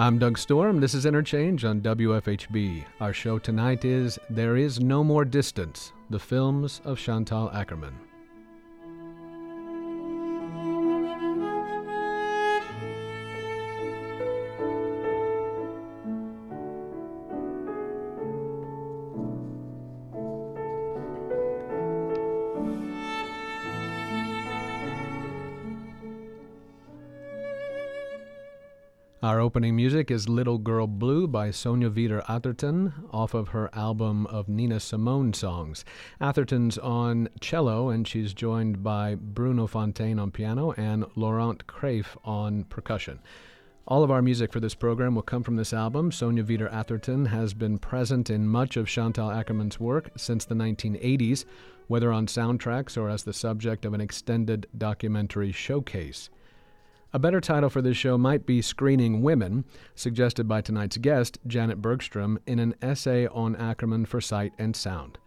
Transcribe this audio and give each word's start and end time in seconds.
I'm 0.00 0.18
Doug 0.18 0.38
Storm. 0.38 0.80
This 0.80 0.94
is 0.94 1.04
Interchange 1.04 1.62
on 1.66 1.82
WFHB. 1.82 2.86
Our 3.02 3.12
show 3.12 3.38
tonight 3.38 3.84
is 3.84 4.18
There 4.30 4.56
Is 4.56 4.80
No 4.80 5.04
More 5.04 5.26
Distance, 5.26 5.92
the 6.08 6.18
films 6.18 6.80
of 6.86 6.98
Chantal 6.98 7.50
Akerman. 7.50 7.92
Opening 29.50 29.74
music 29.74 30.12
is 30.12 30.28
Little 30.28 30.58
Girl 30.58 30.86
Blue 30.86 31.26
by 31.26 31.50
Sonia 31.50 31.90
Wieder 31.90 32.22
Atherton 32.28 32.92
off 33.10 33.34
of 33.34 33.48
her 33.48 33.68
album 33.72 34.26
of 34.28 34.48
Nina 34.48 34.78
Simone 34.78 35.32
songs. 35.32 35.84
Atherton's 36.20 36.78
on 36.78 37.28
cello 37.40 37.88
and 37.88 38.06
she's 38.06 38.32
joined 38.32 38.84
by 38.84 39.16
Bruno 39.16 39.66
Fontaine 39.66 40.20
on 40.20 40.30
piano 40.30 40.70
and 40.76 41.04
Laurent 41.16 41.66
Kraif 41.66 42.16
on 42.22 42.62
percussion. 42.62 43.18
All 43.88 44.04
of 44.04 44.12
our 44.12 44.22
music 44.22 44.52
for 44.52 44.60
this 44.60 44.76
program 44.76 45.16
will 45.16 45.22
come 45.22 45.42
from 45.42 45.56
this 45.56 45.72
album. 45.72 46.12
Sonia 46.12 46.44
Wieder 46.44 46.68
Atherton 46.68 47.26
has 47.26 47.52
been 47.52 47.76
present 47.76 48.30
in 48.30 48.46
much 48.46 48.76
of 48.76 48.86
Chantal 48.86 49.30
Akerman's 49.30 49.80
work 49.80 50.12
since 50.16 50.44
the 50.44 50.54
1980s, 50.54 51.44
whether 51.88 52.12
on 52.12 52.28
soundtracks 52.28 52.96
or 52.96 53.10
as 53.10 53.24
the 53.24 53.32
subject 53.32 53.84
of 53.84 53.94
an 53.94 54.00
extended 54.00 54.68
documentary 54.78 55.50
showcase. 55.50 56.30
A 57.12 57.18
better 57.18 57.40
title 57.40 57.70
for 57.70 57.82
this 57.82 57.96
show 57.96 58.16
might 58.16 58.46
be 58.46 58.62
Screening 58.62 59.20
Women, 59.20 59.64
suggested 59.96 60.46
by 60.46 60.60
tonight's 60.60 60.96
guest, 60.96 61.40
Janet 61.44 61.82
Bergstrom, 61.82 62.38
in 62.46 62.60
an 62.60 62.76
essay 62.80 63.26
on 63.26 63.56
Akerman 63.56 64.06
for 64.06 64.20
Sight 64.20 64.52
and 64.60 64.76
Sound. 64.76 65.18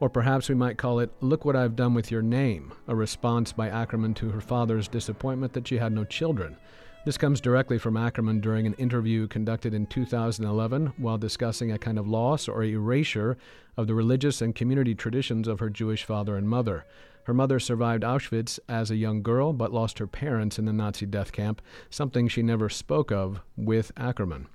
Or 0.00 0.10
perhaps 0.10 0.48
we 0.48 0.56
might 0.56 0.78
call 0.78 0.98
it 0.98 1.12
Look 1.20 1.44
What 1.44 1.54
I've 1.54 1.76
Done 1.76 1.94
with 1.94 2.10
Your 2.10 2.22
Name, 2.22 2.72
a 2.88 2.96
response 2.96 3.52
by 3.52 3.70
Akerman 3.70 4.16
to 4.16 4.30
her 4.30 4.40
father's 4.40 4.88
disappointment 4.88 5.52
that 5.52 5.68
she 5.68 5.78
had 5.78 5.92
no 5.92 6.02
children. 6.02 6.56
This 7.04 7.16
comes 7.16 7.40
directly 7.40 7.78
from 7.78 7.94
Akerman 7.94 8.40
during 8.40 8.66
an 8.66 8.74
interview 8.74 9.28
conducted 9.28 9.74
in 9.74 9.86
2011 9.86 10.94
while 10.96 11.18
discussing 11.18 11.70
a 11.70 11.78
kind 11.78 12.00
of 12.00 12.08
loss 12.08 12.48
or 12.48 12.64
erasure 12.64 13.38
of 13.76 13.86
the 13.86 13.94
religious 13.94 14.42
and 14.42 14.56
community 14.56 14.96
traditions 14.96 15.46
of 15.46 15.60
her 15.60 15.70
Jewish 15.70 16.02
father 16.02 16.36
and 16.36 16.48
mother. 16.48 16.84
Her 17.28 17.34
mother 17.34 17.60
survived 17.60 18.04
Auschwitz 18.04 18.58
as 18.70 18.90
a 18.90 18.96
young 18.96 19.22
girl, 19.22 19.52
but 19.52 19.70
lost 19.70 19.98
her 19.98 20.06
parents 20.06 20.58
in 20.58 20.64
the 20.64 20.72
Nazi 20.72 21.04
death 21.04 21.30
camp, 21.30 21.60
something 21.90 22.26
she 22.26 22.42
never 22.42 22.70
spoke 22.70 23.12
of 23.12 23.42
with 23.54 23.94
Akerman. 23.96 24.46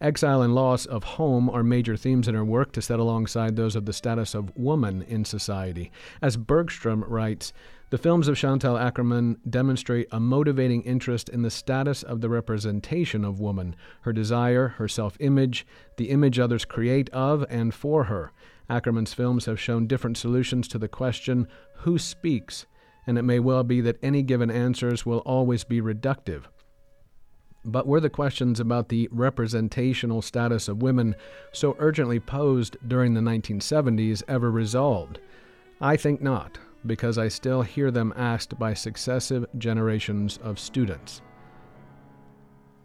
Exile 0.00 0.40
and 0.40 0.54
loss 0.54 0.86
of 0.86 1.04
home 1.04 1.50
are 1.50 1.62
major 1.62 1.94
themes 1.94 2.28
in 2.28 2.34
her 2.34 2.42
work 2.42 2.72
to 2.72 2.80
set 2.80 2.98
alongside 2.98 3.54
those 3.54 3.76
of 3.76 3.84
the 3.84 3.92
status 3.92 4.34
of 4.34 4.56
woman 4.56 5.02
in 5.02 5.26
society. 5.26 5.92
As 6.22 6.38
Bergstrom 6.38 7.04
writes, 7.06 7.52
the 7.90 7.98
films 7.98 8.28
of 8.28 8.38
Chantal 8.38 8.76
Akerman 8.76 9.36
demonstrate 9.46 10.08
a 10.10 10.18
motivating 10.18 10.80
interest 10.84 11.28
in 11.28 11.42
the 11.42 11.50
status 11.50 12.02
of 12.02 12.22
the 12.22 12.30
representation 12.30 13.26
of 13.26 13.40
woman, 13.40 13.76
her 14.00 14.12
desire, 14.14 14.68
her 14.78 14.88
self 14.88 15.18
image, 15.20 15.66
the 15.98 16.08
image 16.08 16.38
others 16.38 16.64
create 16.64 17.10
of 17.10 17.44
and 17.50 17.74
for 17.74 18.04
her. 18.04 18.32
Akerman's 18.70 19.14
films 19.14 19.46
have 19.46 19.60
shown 19.60 19.86
different 19.86 20.16
solutions 20.16 20.68
to 20.68 20.78
the 20.78 20.88
question, 20.88 21.48
who 21.78 21.98
speaks? 21.98 22.66
And 23.06 23.18
it 23.18 23.22
may 23.22 23.40
well 23.40 23.64
be 23.64 23.80
that 23.80 23.98
any 24.02 24.22
given 24.22 24.50
answers 24.50 25.04
will 25.04 25.18
always 25.18 25.64
be 25.64 25.80
reductive. 25.80 26.44
But 27.64 27.86
were 27.86 28.00
the 28.00 28.10
questions 28.10 28.58
about 28.60 28.88
the 28.88 29.08
representational 29.12 30.22
status 30.22 30.68
of 30.68 30.82
women 30.82 31.14
so 31.52 31.76
urgently 31.78 32.18
posed 32.18 32.76
during 32.86 33.14
the 33.14 33.20
1970s 33.20 34.22
ever 34.26 34.50
resolved? 34.50 35.20
I 35.80 35.96
think 35.96 36.20
not, 36.20 36.58
because 36.86 37.18
I 37.18 37.28
still 37.28 37.62
hear 37.62 37.90
them 37.90 38.12
asked 38.16 38.58
by 38.58 38.74
successive 38.74 39.46
generations 39.58 40.38
of 40.42 40.58
students. 40.58 41.22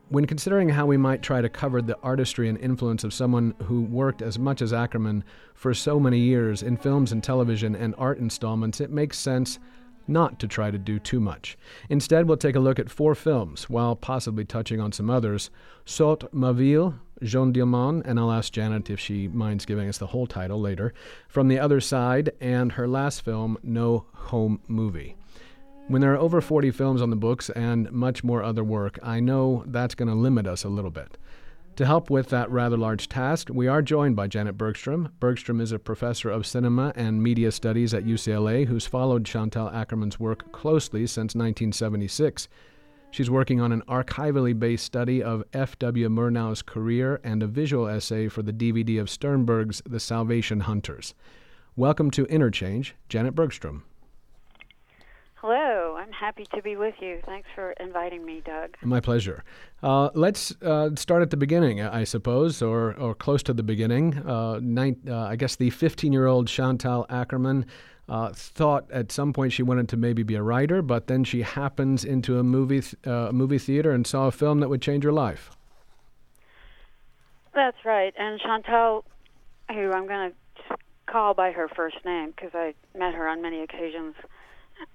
When 0.10 0.26
considering 0.26 0.70
how 0.70 0.86
we 0.86 0.96
might 0.96 1.22
try 1.22 1.42
to 1.42 1.50
cover 1.50 1.82
the 1.82 1.98
artistry 2.02 2.48
and 2.48 2.58
influence 2.60 3.04
of 3.04 3.14
someone 3.14 3.54
who 3.64 3.82
worked 3.82 4.22
as 4.22 4.40
much 4.40 4.62
as 4.62 4.72
Akerman 4.72 5.24
for 5.54 5.74
so 5.74 6.00
many 6.00 6.18
years 6.18 6.64
in 6.64 6.78
films 6.78 7.12
and 7.12 7.22
television 7.22 7.76
and 7.76 7.94
art 7.98 8.18
installments, 8.18 8.80
it 8.80 8.90
makes 8.90 9.18
sense 9.18 9.60
not 10.08 10.40
to 10.40 10.48
try 10.48 10.72
to 10.72 10.78
do 10.78 10.98
too 10.98 11.20
much. 11.20 11.58
Instead, 11.90 12.26
we'll 12.26 12.38
take 12.38 12.56
a 12.56 12.62
look 12.62 12.80
at 12.80 12.90
four 12.90 13.16
films, 13.16 13.70
while 13.70 13.98
possibly 13.98 14.46
touching 14.46 14.80
on 14.80 14.94
some 14.94 15.10
others 15.10 15.50
Saute 15.84 16.30
ma 16.32 16.54
ville, 16.54 16.96
Jeanne 17.22 17.52
Dielman, 17.52 18.02
and 18.06 18.18
I'll 18.18 18.32
ask 18.32 18.54
Janet 18.54 18.90
if 18.90 19.02
she 19.02 19.28
minds 19.28 19.66
giving 19.66 19.90
us 19.90 19.98
the 19.98 20.08
whole 20.08 20.26
title 20.26 20.62
later, 20.62 20.94
From 21.28 21.50
the 21.50 21.60
Other 21.60 21.82
Side, 21.82 22.32
and 22.40 22.72
her 22.72 22.88
last 22.88 23.24
film, 23.24 23.58
No 23.62 24.06
Home 24.14 24.62
Movie. 24.70 25.18
When 25.90 26.02
there 26.02 26.14
are 26.14 26.18
over 26.18 26.42
40 26.42 26.72
films 26.72 27.02
on 27.02 27.12
the 27.12 27.16
books 27.16 27.50
and 27.52 27.90
much 27.94 28.22
more 28.22 28.44
other 28.44 28.62
work, 28.62 29.00
I 29.02 29.22
know 29.22 29.64
that's 29.68 29.96
going 29.96 30.10
to 30.10 30.16
limit 30.16 30.46
us 30.46 30.66
a 30.66 30.70
little 30.70 30.92
bit. 30.92 31.18
To 31.78 31.86
help 31.86 32.10
with 32.10 32.28
that 32.28 32.52
rather 32.52 32.76
large 32.76 33.08
task, 33.08 33.48
we 33.50 33.70
are 33.70 33.82
joined 33.82 34.18
by 34.18 34.28
Janet 34.28 34.58
Bergstrom. 34.58 35.14
Bergstrom 35.22 35.62
is 35.62 35.72
a 35.72 35.80
professor 35.80 36.30
of 36.30 36.46
cinema 36.46 36.92
and 36.98 37.24
media 37.24 37.54
studies 37.54 37.94
at 37.94 38.04
UCLA 38.04 38.66
who's 38.66 38.86
followed 38.86 39.24
Chantal 39.24 39.70
Akerman's 39.70 40.20
work 40.20 40.52
closely 40.52 41.08
since 41.08 41.36
1976. 41.36 42.50
She's 43.10 43.30
working 43.30 43.62
on 43.62 43.72
an 43.72 43.84
archivally 43.88 44.60
based 44.60 44.84
study 44.84 45.24
of 45.24 45.46
F.W. 45.54 46.10
Murnau's 46.10 46.62
career 46.62 47.22
and 47.24 47.42
a 47.42 47.48
visual 47.48 47.88
essay 47.88 48.28
for 48.28 48.42
the 48.42 48.52
DVD 48.52 49.00
of 49.00 49.10
Sternberg's 49.10 49.82
The 49.86 50.02
Salvation 50.02 50.60
Hunters. 50.60 51.14
Welcome 51.78 52.12
to 52.12 52.26
Interchange, 52.26 52.94
Janet 53.08 53.36
Bergstrom. 53.36 53.86
Hello, 55.42 55.77
happy 56.20 56.48
to 56.54 56.62
be 56.62 56.76
with 56.76 56.96
you. 57.00 57.20
Thanks 57.26 57.48
for 57.54 57.72
inviting 57.74 58.26
me, 58.26 58.42
Doug. 58.44 58.76
My 58.82 59.00
pleasure. 59.00 59.44
Uh, 59.84 60.10
let's 60.14 60.54
uh, 60.62 60.90
start 60.96 61.22
at 61.22 61.30
the 61.30 61.38
beginning, 61.38 61.82
I 61.82 62.04
suppose, 62.04 62.62
or, 62.62 62.96
or 62.96 63.14
close 63.14 63.44
to 63.44 63.54
the 63.54 63.64
beginning. 63.64 64.18
Uh, 64.18 64.60
nine, 64.62 64.98
uh, 65.08 65.26
I 65.26 65.36
guess 65.36 65.56
the 65.56 65.70
15 65.70 66.12
year 66.12 66.26
old 66.26 66.48
Chantal 66.48 67.06
Akerman 67.10 67.66
uh, 68.10 68.32
thought 68.34 68.90
at 68.92 69.12
some 69.12 69.34
point 69.34 69.54
she 69.54 69.64
wanted 69.64 69.90
to 69.90 69.98
maybe 69.98 70.24
be 70.24 70.36
a 70.36 70.42
writer, 70.42 70.82
but 70.82 71.08
then 71.08 71.24
she 71.24 71.44
happens 71.44 72.04
into 72.04 72.40
a 72.40 72.44
movie, 72.44 72.82
th- 72.82 72.96
uh, 73.06 73.32
movie 73.32 73.60
theater 73.60 73.92
and 73.92 74.08
saw 74.08 74.28
a 74.28 74.32
film 74.32 74.60
that 74.62 74.70
would 74.70 74.82
change 74.82 75.04
her 75.04 75.14
life. 75.14 75.52
That's 77.54 77.78
right. 77.86 78.14
And 78.18 78.40
Chantal, 78.40 79.04
who 79.70 79.92
I'm 79.92 80.08
going 80.08 80.32
to 80.32 80.78
call 81.06 81.34
by 81.34 81.52
her 81.52 81.68
first 81.76 81.98
name 82.06 82.32
because 82.36 82.52
I 82.54 82.74
met 82.98 83.14
her 83.14 83.28
on 83.28 83.42
many 83.42 83.62
occasions 83.62 84.16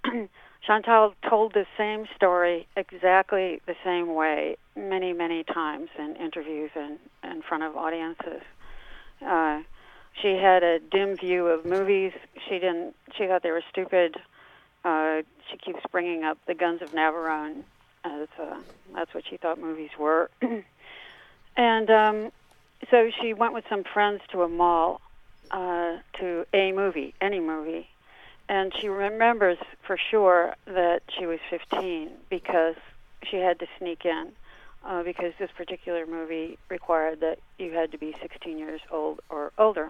Chantal 0.67 1.15
told 1.29 1.55
the 1.55 1.67
same 1.77 2.07
story 2.17 2.67
exactly 2.77 3.61
the 3.67 3.75
same 3.85 4.15
way 4.15 4.57
many, 4.77 5.13
many 5.13 5.43
times 5.45 5.89
in 5.99 6.17
interviews 6.17 6.71
and 6.77 6.99
in 7.25 7.43
front 7.43 7.65
of 7.65 7.77
audiences. 7.77 8.43
Uh, 9.25 9.61
she 10.21 10.37
had 10.37 10.63
a 10.63 10.79
dim 10.79 11.17
view 11.17 11.49
of 11.49 11.65
movies. 11.65 12.13
She 12.49 12.59
didn't. 12.59 12.95
She 13.17 13.27
thought 13.27 13.43
they 13.43 13.51
were 13.51 13.65
stupid. 13.71 14.17
Uh, 14.85 15.23
she 15.51 15.59
keeps 15.59 15.81
bringing 15.91 16.23
up 16.23 16.39
the 16.47 16.55
Guns 16.55 16.83
of 16.83 16.91
Navarone 16.91 17.63
as 18.05 18.29
uh, 18.41 18.57
that's 18.95 19.15
what 19.15 19.25
she 19.29 19.37
thought 19.37 19.59
movies 19.59 19.91
were. 19.99 20.31
and 21.57 21.91
um, 21.91 22.33
so 22.91 23.11
she 23.21 23.33
went 23.33 23.55
with 23.55 23.65
some 23.69 23.85
friends 23.85 24.21
to 24.33 24.43
a 24.43 24.49
mall 24.49 25.01
uh, 25.51 25.99
to 26.19 26.47
a 26.53 26.73
movie, 26.73 27.15
any 27.21 27.41
movie, 27.41 27.89
and 28.53 28.71
she 28.79 28.89
remembers 28.89 29.57
for 29.87 29.97
sure 30.11 30.55
that 30.67 31.01
she 31.19 31.25
was 31.25 31.39
15 31.49 32.11
because 32.29 32.75
she 33.23 33.39
had 33.39 33.59
to 33.61 33.67
sneak 33.79 34.05
in 34.05 34.29
uh, 34.85 35.03
because 35.03 35.33
this 35.39 35.49
particular 35.57 36.05
movie 36.05 36.59
required 36.69 37.21
that 37.21 37.39
you 37.59 37.73
had 37.73 37.93
to 37.93 37.99
be 37.99 38.15
16 38.21 38.59
years 38.59 38.83
old 38.91 39.21
or 39.31 39.53
older. 39.57 39.89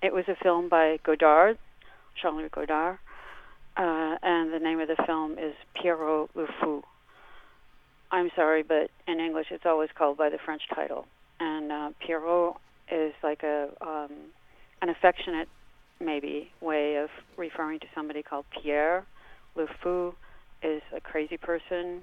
It 0.00 0.12
was 0.12 0.24
a 0.28 0.36
film 0.36 0.68
by 0.68 1.00
Godard, 1.02 1.58
Jean-Luc 2.14 2.52
Godard, 2.52 2.98
uh, 3.76 4.16
and 4.22 4.52
the 4.52 4.60
name 4.60 4.78
of 4.78 4.86
the 4.86 5.02
film 5.04 5.36
is 5.36 5.54
Pierrot 5.74 6.30
le 6.36 6.46
Fou. 6.60 6.84
I'm 8.12 8.30
sorry, 8.36 8.62
but 8.62 8.88
in 9.08 9.18
English 9.18 9.48
it's 9.50 9.66
always 9.66 9.90
called 9.98 10.16
by 10.16 10.28
the 10.28 10.38
French 10.38 10.62
title. 10.72 11.08
And 11.40 11.72
uh, 11.72 11.90
Pierrot 11.98 12.54
is 12.88 13.14
like 13.24 13.42
a 13.42 13.68
um, 13.80 14.12
an 14.80 14.90
affectionate 14.90 15.48
maybe 16.04 16.50
way 16.60 16.96
of 16.96 17.08
referring 17.36 17.80
to 17.80 17.86
somebody 17.94 18.22
called 18.22 18.44
Pierre. 18.50 19.04
Le 19.54 19.66
Fou 19.82 20.14
is 20.62 20.82
a 20.94 21.00
crazy 21.00 21.36
person. 21.36 22.02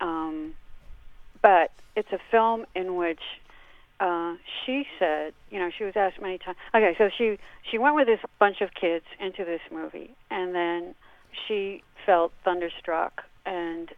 Um, 0.00 0.54
but 1.42 1.70
it's 1.94 2.10
a 2.12 2.18
film 2.30 2.66
in 2.74 2.96
which 2.96 3.20
uh, 4.00 4.34
she 4.64 4.84
said, 4.98 5.32
you 5.50 5.58
know, 5.58 5.70
she 5.76 5.84
was 5.84 5.94
asked 5.96 6.20
many 6.20 6.38
times. 6.38 6.56
Okay, 6.74 6.94
so 6.98 7.08
she 7.16 7.38
she 7.70 7.78
went 7.78 7.94
with 7.94 8.06
this 8.06 8.20
bunch 8.38 8.60
of 8.60 8.70
kids 8.78 9.04
into 9.18 9.44
this 9.44 9.60
movie, 9.72 10.10
and 10.30 10.54
then 10.54 10.94
she 11.46 11.82
felt 12.04 12.32
thunderstruck 12.44 13.22
and 13.46 13.90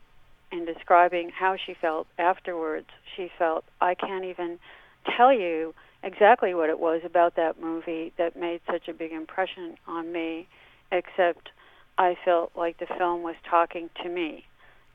in 0.50 0.64
describing 0.64 1.30
how 1.30 1.56
she 1.56 1.75
felt 1.75 2.06
afterwards, 2.19 2.86
she 3.16 3.30
felt, 3.38 3.64
I 3.80 3.94
can't 3.94 4.25
even 4.25 4.58
tell 5.16 5.32
you 5.32 5.75
exactly 6.02 6.54
what 6.54 6.70
it 6.70 6.78
was 6.78 7.02
about 7.04 7.36
that 7.36 7.60
movie 7.60 8.12
that 8.18 8.36
made 8.36 8.60
such 8.70 8.88
a 8.88 8.92
big 8.92 9.12
impression 9.12 9.76
on 9.86 10.12
me, 10.12 10.48
except 10.92 11.50
I 11.96 12.16
felt 12.24 12.52
like 12.56 12.78
the 12.78 12.86
film 12.98 13.22
was 13.22 13.34
talking 13.48 13.90
to 14.02 14.08
me. 14.08 14.44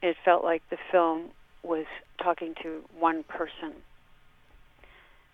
It 0.02 0.16
felt 0.24 0.44
like 0.44 0.62
the 0.70 0.78
film 0.92 1.30
was 1.64 1.86
talking 2.22 2.56
to 2.64 2.82
one 2.98 3.24
person. 3.24 3.74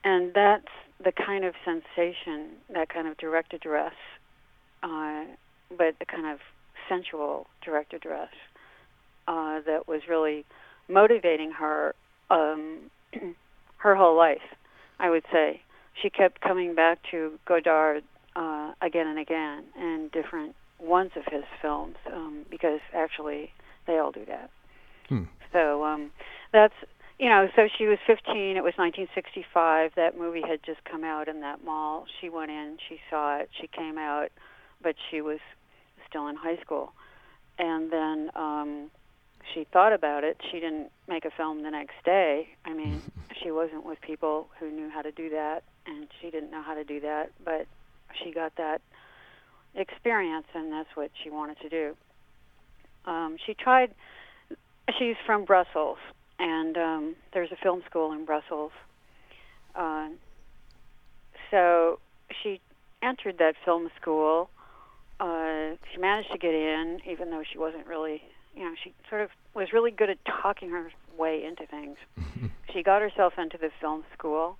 And 0.03 0.33
that's 0.33 0.67
the 1.03 1.11
kind 1.11 1.43
of 1.45 1.53
sensation, 1.65 2.51
that 2.73 2.89
kind 2.89 3.07
of 3.07 3.17
direct 3.17 3.53
address, 3.53 3.93
uh, 4.83 5.25
but 5.69 5.95
the 5.99 6.05
kind 6.05 6.27
of 6.27 6.39
sensual 6.87 7.47
direct 7.63 7.93
address 7.93 8.29
uh, 9.27 9.59
that 9.65 9.87
was 9.87 10.01
really 10.09 10.45
motivating 10.87 11.51
her 11.51 11.93
um, 12.29 12.89
her 13.77 13.95
whole 13.95 14.17
life. 14.17 14.41
I 14.99 15.09
would 15.09 15.23
say 15.31 15.61
she 16.01 16.09
kept 16.09 16.41
coming 16.41 16.75
back 16.75 16.99
to 17.11 17.39
Godard 17.45 18.03
uh, 18.35 18.73
again 18.81 19.07
and 19.07 19.19
again 19.19 19.63
and 19.77 20.11
different 20.11 20.55
ones 20.79 21.11
of 21.15 21.23
his 21.31 21.43
films 21.61 21.95
um, 22.13 22.45
because 22.49 22.79
actually 22.93 23.51
they 23.87 23.97
all 23.97 24.11
do 24.11 24.25
that. 24.25 24.49
Hmm. 25.07 25.23
So 25.51 25.83
um, 25.83 26.11
that's 26.53 26.73
you 27.19 27.27
know, 27.27 27.49
so 27.53 27.67
she 27.77 27.85
was 27.85 27.97
15. 28.07 28.55
It 28.55 28.63
was 28.63 28.73
1965. 28.77 29.91
That 29.97 30.17
movie 30.17 30.41
had 30.41 30.63
just 30.63 30.79
come 30.85 31.03
out 31.03 31.27
in 31.27 31.41
that 31.41 31.63
mall. 31.63 32.05
She 32.21 32.29
went 32.29 32.49
in, 32.49 32.77
she 32.87 32.97
saw 33.09 33.39
it, 33.39 33.49
she 33.59 33.67
came 33.67 33.97
out, 33.97 34.29
but 34.81 34.95
she 35.11 35.19
was 35.19 35.39
still 36.07 36.27
in 36.27 36.37
high 36.37 36.57
school. 36.61 36.93
And 37.57 37.91
then 37.91 38.31
um, 38.35 38.91
she 39.53 39.65
thought 39.71 39.93
about 39.93 40.23
it. 40.23 40.37
She 40.51 40.59
didn't 40.59 40.91
make 41.07 41.25
a 41.25 41.31
film 41.31 41.63
the 41.63 41.71
next 41.71 41.95
day. 42.05 42.49
I 42.65 42.73
mean, 42.73 43.01
she 43.43 43.51
wasn't 43.51 43.85
with 43.85 43.99
people 44.01 44.47
who 44.59 44.71
knew 44.71 44.89
how 44.89 45.01
to 45.01 45.11
do 45.11 45.29
that, 45.29 45.63
and 45.85 46.07
she 46.21 46.29
didn't 46.29 46.51
know 46.51 46.61
how 46.61 46.75
to 46.75 46.83
do 46.83 46.99
that, 47.01 47.31
but 47.43 47.67
she 48.23 48.31
got 48.31 48.55
that 48.57 48.81
experience, 49.75 50.47
and 50.53 50.71
that's 50.71 50.89
what 50.95 51.11
she 51.23 51.29
wanted 51.29 51.59
to 51.61 51.69
do. 51.69 51.95
Um, 53.05 53.37
she 53.45 53.53
tried. 53.53 53.93
She's 54.97 55.15
from 55.25 55.45
Brussels, 55.45 55.97
and 56.39 56.77
um, 56.77 57.15
there's 57.33 57.51
a 57.51 57.55
film 57.55 57.83
school 57.89 58.11
in 58.11 58.25
Brussels. 58.25 58.71
Uh, 59.75 60.09
so 61.51 61.99
she 62.41 62.59
entered 63.01 63.37
that 63.37 63.55
film 63.63 63.89
school. 64.01 64.49
Uh, 65.19 65.75
she 65.91 65.99
managed 65.99 66.31
to 66.31 66.37
get 66.37 66.53
in, 66.53 66.99
even 67.09 67.29
though 67.29 67.43
she 67.51 67.57
wasn't 67.57 67.85
really, 67.87 68.21
you 68.59 68.65
know, 68.65 68.75
she 68.83 68.93
sort 69.09 69.21
of 69.21 69.29
was 69.55 69.69
really 69.71 69.89
good 69.89 70.09
at 70.09 70.17
talking 70.25 70.69
her 70.69 70.91
way 71.17 71.43
into 71.45 71.65
things. 71.65 71.95
she 72.73 72.83
got 72.83 73.01
herself 73.01 73.33
into 73.37 73.57
the 73.57 73.69
film 73.79 74.03
school, 74.15 74.57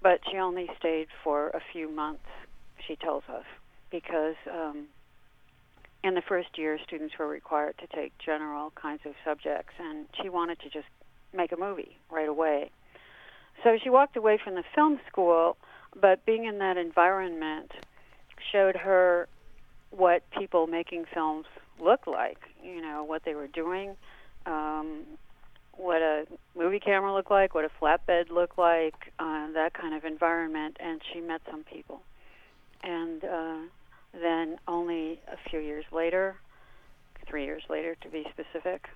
but 0.00 0.20
she 0.30 0.38
only 0.38 0.70
stayed 0.78 1.08
for 1.24 1.48
a 1.48 1.60
few 1.72 1.90
months, 1.90 2.24
she 2.86 2.94
tells 2.94 3.24
us, 3.28 3.44
because 3.90 4.36
um, 4.50 4.86
in 6.04 6.14
the 6.14 6.22
first 6.22 6.56
year, 6.56 6.78
students 6.86 7.14
were 7.18 7.26
required 7.26 7.74
to 7.78 7.88
take 7.88 8.12
general 8.24 8.72
kinds 8.80 9.00
of 9.04 9.14
subjects, 9.24 9.74
and 9.80 10.06
she 10.22 10.28
wanted 10.28 10.60
to 10.60 10.70
just 10.70 10.86
make 11.34 11.50
a 11.50 11.56
movie 11.56 11.98
right 12.08 12.28
away. 12.28 12.70
So 13.64 13.78
she 13.82 13.90
walked 13.90 14.16
away 14.16 14.38
from 14.42 14.54
the 14.54 14.64
film 14.76 15.00
school, 15.08 15.56
but 16.00 16.24
being 16.24 16.44
in 16.44 16.58
that 16.58 16.76
environment 16.76 17.72
showed 18.52 18.76
her 18.76 19.26
what 19.90 20.22
people 20.30 20.68
making 20.68 21.04
films 21.12 21.46
look 21.80 22.06
like, 22.06 22.38
you 22.62 22.80
know, 22.80 23.04
what 23.04 23.22
they 23.24 23.34
were 23.34 23.46
doing, 23.46 23.96
um, 24.46 25.02
what 25.72 26.02
a 26.02 26.26
movie 26.56 26.80
camera 26.80 27.12
looked 27.12 27.30
like, 27.30 27.54
what 27.54 27.64
a 27.64 27.70
flatbed 27.80 28.30
looked 28.30 28.58
like, 28.58 29.12
uh, 29.18 29.50
that 29.52 29.72
kind 29.74 29.94
of 29.94 30.04
environment, 30.04 30.76
and 30.80 31.00
she 31.12 31.20
met 31.20 31.40
some 31.50 31.64
people. 31.64 32.02
And 32.82 33.24
uh, 33.24 33.56
then 34.12 34.58
only 34.68 35.20
a 35.28 35.36
few 35.48 35.60
years 35.60 35.84
later, 35.92 36.36
three 37.28 37.44
years 37.44 37.62
later 37.68 37.96
to 38.02 38.08
be 38.08 38.24
specific, 38.30 38.88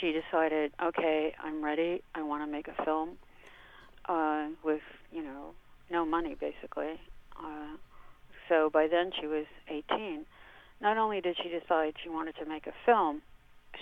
she 0.00 0.12
decided, 0.12 0.72
okay, 0.82 1.34
I'm 1.42 1.64
ready. 1.64 2.02
I 2.14 2.22
want 2.22 2.42
to 2.44 2.50
make 2.50 2.68
a 2.68 2.84
film 2.84 3.16
uh, 4.06 4.48
with, 4.62 4.82
you 5.12 5.22
know, 5.22 5.50
no 5.90 6.04
money 6.04 6.36
basically. 6.38 7.00
Uh, 7.36 7.76
so 8.48 8.70
by 8.70 8.86
then 8.86 9.10
she 9.18 9.26
was 9.26 9.46
18. 9.68 10.26
Not 10.80 10.96
only 10.96 11.20
did 11.20 11.36
she 11.42 11.48
decide 11.48 11.94
she 12.02 12.08
wanted 12.08 12.36
to 12.36 12.46
make 12.46 12.66
a 12.66 12.72
film, 12.86 13.22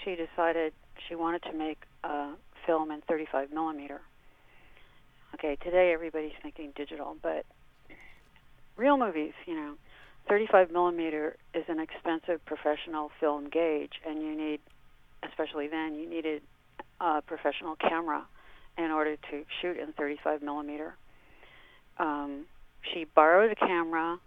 she 0.04 0.16
decided 0.16 0.72
she 1.08 1.14
wanted 1.14 1.42
to 1.44 1.52
make 1.52 1.78
a 2.04 2.32
film 2.66 2.90
in 2.90 3.00
35 3.02 3.52
millimeter. 3.52 4.00
Okay, 5.34 5.56
today 5.62 5.92
everybody's 5.92 6.32
thinking 6.42 6.72
digital, 6.74 7.16
but 7.22 7.44
real 8.76 8.96
movies, 8.96 9.32
you 9.46 9.54
know, 9.54 9.74
35 10.28 10.70
millimeter 10.70 11.36
is 11.54 11.64
an 11.68 11.78
expensive 11.78 12.44
professional 12.44 13.10
film 13.20 13.48
gauge, 13.48 13.92
and 14.06 14.20
you 14.20 14.34
need 14.34 14.60
especially 15.22 15.68
then, 15.68 15.94
you 15.94 16.08
needed 16.08 16.42
a 17.00 17.22
professional 17.22 17.76
camera 17.76 18.26
in 18.76 18.90
order 18.90 19.16
to 19.30 19.44
shoot 19.60 19.76
in 19.76 19.92
35 19.92 20.42
millimeter. 20.42 20.94
Um, 21.98 22.46
she 22.92 23.04
borrowed 23.04 23.50
a 23.50 23.56
camera. 23.56 24.18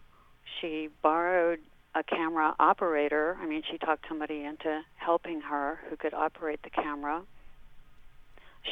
She 0.60 0.90
borrowed 1.02 1.60
a 1.94 2.04
camera 2.04 2.56
operator. 2.60 3.38
I 3.42 3.46
mean, 3.46 3.64
she 3.70 3.78
talked 3.78 4.06
somebody 4.08 4.44
into 4.44 4.82
helping 4.96 5.42
her 5.42 5.80
who 5.90 5.98
could 5.98 6.14
operate 6.14 6.62
the 6.64 6.70
camera. 6.70 7.24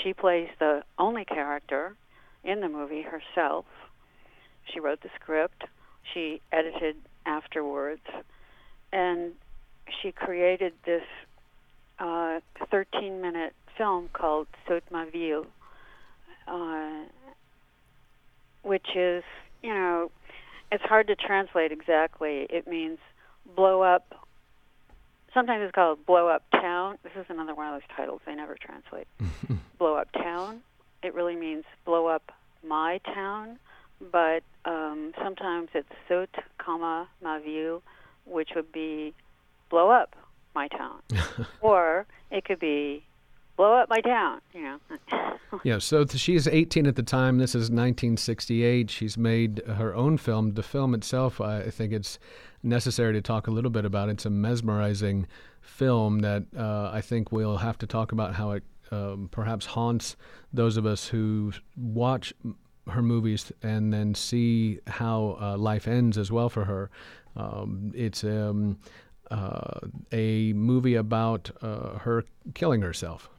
She 0.03 0.13
plays 0.13 0.49
the 0.59 0.83
only 0.97 1.25
character 1.25 1.95
in 2.43 2.61
the 2.61 2.69
movie 2.69 3.01
herself. 3.01 3.65
She 4.71 4.79
wrote 4.79 5.01
the 5.01 5.09
script. 5.19 5.63
She 6.13 6.41
edited 6.51 6.95
afterwards. 7.25 8.01
And 8.93 9.33
she 10.01 10.11
created 10.11 10.73
this 10.85 11.03
uh, 11.99 12.39
13 12.71 13.21
minute 13.21 13.53
film 13.77 14.09
called 14.13 14.47
Saute 14.67 14.85
ma 14.91 15.05
ville, 15.05 15.45
uh, 16.47 17.03
which 18.63 18.95
is, 18.95 19.23
you 19.61 19.73
know, 19.73 20.11
it's 20.71 20.83
hard 20.83 21.07
to 21.07 21.15
translate 21.15 21.71
exactly. 21.71 22.45
It 22.49 22.67
means 22.67 22.99
blow 23.56 23.82
up. 23.82 24.15
Sometimes 25.34 25.63
it's 25.63 25.74
called 25.74 26.06
blow 26.06 26.27
up 26.27 26.44
town. 26.51 26.98
This 27.03 27.13
is 27.15 27.25
another 27.29 27.53
one 27.53 27.74
of 27.74 27.82
those 27.82 27.96
titles 27.96 28.22
they 28.25 28.36
never 28.36 28.56
translate. 28.60 29.08
blow 29.77 29.96
up 29.96 30.12
town. 30.12 30.62
It 31.03 31.13
really 31.13 31.36
means 31.36 31.63
blow 31.86 32.08
up 32.08 32.32
my 32.63 33.00
town, 33.13 33.58
but 34.12 34.44
um, 34.65 35.13
sometimes 35.24 35.70
it's 35.74 35.88
saute, 36.08 36.41
comma 36.58 37.08
ma 37.24 37.39
ville, 37.39 37.82
which 38.25 38.50
would 38.56 38.72
be 38.72 39.13
blow 39.70 39.89
up 39.89 40.15
my 40.56 40.68
town, 40.68 41.00
or 41.62 42.06
it 42.32 42.44
could 42.44 42.60
be 42.60 43.03
blow 43.56 43.74
up 43.74 43.89
my 43.89 44.01
town. 44.01 44.41
You 44.53 44.62
know. 44.62 44.79
yeah. 45.63 45.79
So 45.79 46.06
she's 46.06 46.48
18 46.48 46.86
at 46.86 46.96
the 46.96 47.03
time. 47.03 47.38
This 47.38 47.51
is 47.51 47.70
1968. 47.70 48.89
She's 48.89 49.18
made 49.18 49.62
her 49.68 49.96
own 49.96 50.18
film. 50.18 50.56
The 50.56 50.63
film 50.63 50.94
itself, 50.94 51.39
I 51.39 51.70
think 51.70 51.94
it's 51.94 52.20
necessary 52.63 53.13
to 53.13 53.21
talk 53.21 53.47
a 53.47 53.51
little 53.51 53.71
bit 53.71 53.85
about. 53.85 54.09
It's 54.09 54.25
a 54.25 54.29
mesmerizing 54.29 55.27
film 55.61 56.19
that 56.19 56.43
uh, 56.57 56.89
I 56.93 57.01
think 57.01 57.31
we'll 57.31 57.57
have 57.57 57.77
to 57.79 57.87
talk 57.87 58.11
about 58.11 58.35
how 58.35 58.51
it 58.51 58.63
um, 58.91 59.29
perhaps 59.31 59.65
haunts 59.65 60.15
those 60.51 60.77
of 60.77 60.85
us 60.85 61.07
who 61.07 61.53
watch 61.77 62.33
her 62.89 63.01
movies 63.01 63.51
and 63.61 63.93
then 63.93 64.15
see 64.15 64.79
how 64.87 65.37
uh, 65.39 65.57
life 65.57 65.87
ends 65.87 66.17
as 66.17 66.31
well 66.31 66.49
for 66.49 66.65
her. 66.65 66.89
Um, 67.35 67.91
it's 67.93 68.23
um, 68.23 68.79
uh, 69.29 69.79
a 70.11 70.53
movie 70.53 70.95
about 70.95 71.51
uh, 71.61 71.99
her 71.99 72.25
killing 72.55 72.81
herself. 72.81 73.29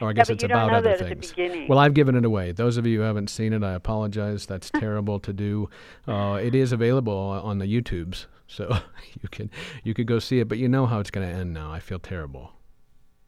Or 0.00 0.10
I 0.10 0.12
guess 0.12 0.28
yeah, 0.28 0.34
it's 0.34 0.44
about 0.44 0.72
other 0.72 0.96
things. 0.96 1.34
Well, 1.68 1.78
I've 1.78 1.94
given 1.94 2.16
it 2.16 2.24
away. 2.24 2.52
Those 2.52 2.76
of 2.76 2.86
you 2.86 2.98
who 2.98 3.04
haven't 3.04 3.30
seen 3.30 3.52
it, 3.52 3.62
I 3.62 3.72
apologize. 3.72 4.46
That's 4.46 4.70
terrible 4.74 5.18
to 5.20 5.32
do. 5.32 5.68
Uh, 6.06 6.38
it 6.42 6.54
is 6.54 6.72
available 6.72 7.14
on 7.14 7.58
the 7.58 7.66
YouTubes, 7.66 8.26
so 8.46 8.78
you 9.22 9.28
can 9.30 9.50
you 9.84 9.94
could 9.94 10.06
go 10.06 10.18
see 10.18 10.40
it. 10.40 10.48
But 10.48 10.58
you 10.58 10.68
know 10.68 10.86
how 10.86 11.00
it's 11.00 11.10
going 11.10 11.28
to 11.28 11.34
end 11.34 11.54
now. 11.54 11.72
I 11.72 11.80
feel 11.80 11.98
terrible. 11.98 12.52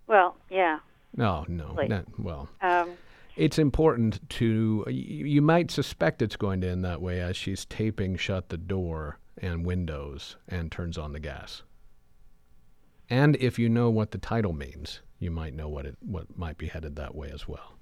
Well, 0.07 0.37
yeah. 0.51 0.81
No, 1.17 1.45
no, 1.49 1.75
not, 1.89 2.05
well. 2.19 2.49
Um, 2.61 2.91
it's 3.37 3.59
important 3.59 4.29
to. 4.31 4.85
You, 4.89 5.27
you 5.27 5.43
might 5.43 5.71
suspect 5.71 6.23
it's 6.23 6.37
going 6.37 6.61
to 6.63 6.69
end 6.69 6.85
that 6.85 7.01
way 7.01 7.21
as 7.21 7.37
she's 7.37 7.65
taping 7.65 8.17
shut 8.17 8.51
the 8.51 8.59
door 8.59 9.19
and 9.41 9.65
windows 9.65 10.37
and 10.49 10.71
turns 10.71 10.99
on 10.99 11.13
the 11.13 11.21
gas. 11.21 11.63
And 13.11 13.37
if 13.37 13.59
you 13.59 13.69
know 13.69 13.89
what 13.89 14.11
the 14.11 14.19
title 14.19 14.53
means, 14.53 15.01
you 15.19 15.31
might 15.31 15.55
know 15.55 15.69
what 15.69 15.87
it 15.87 15.97
what 16.01 16.37
might 16.37 16.59
be 16.59 16.67
headed 16.67 16.97
that 16.97 17.15
way 17.15 17.31
as 17.33 17.49
well. 17.49 17.75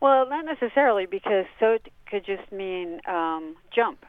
Well, 0.00 0.28
not 0.28 0.44
necessarily 0.44 1.06
because 1.06 1.46
so 1.60 1.78
could 2.06 2.24
just 2.24 2.50
mean 2.52 3.00
um, 3.06 3.56
jump. 3.74 4.04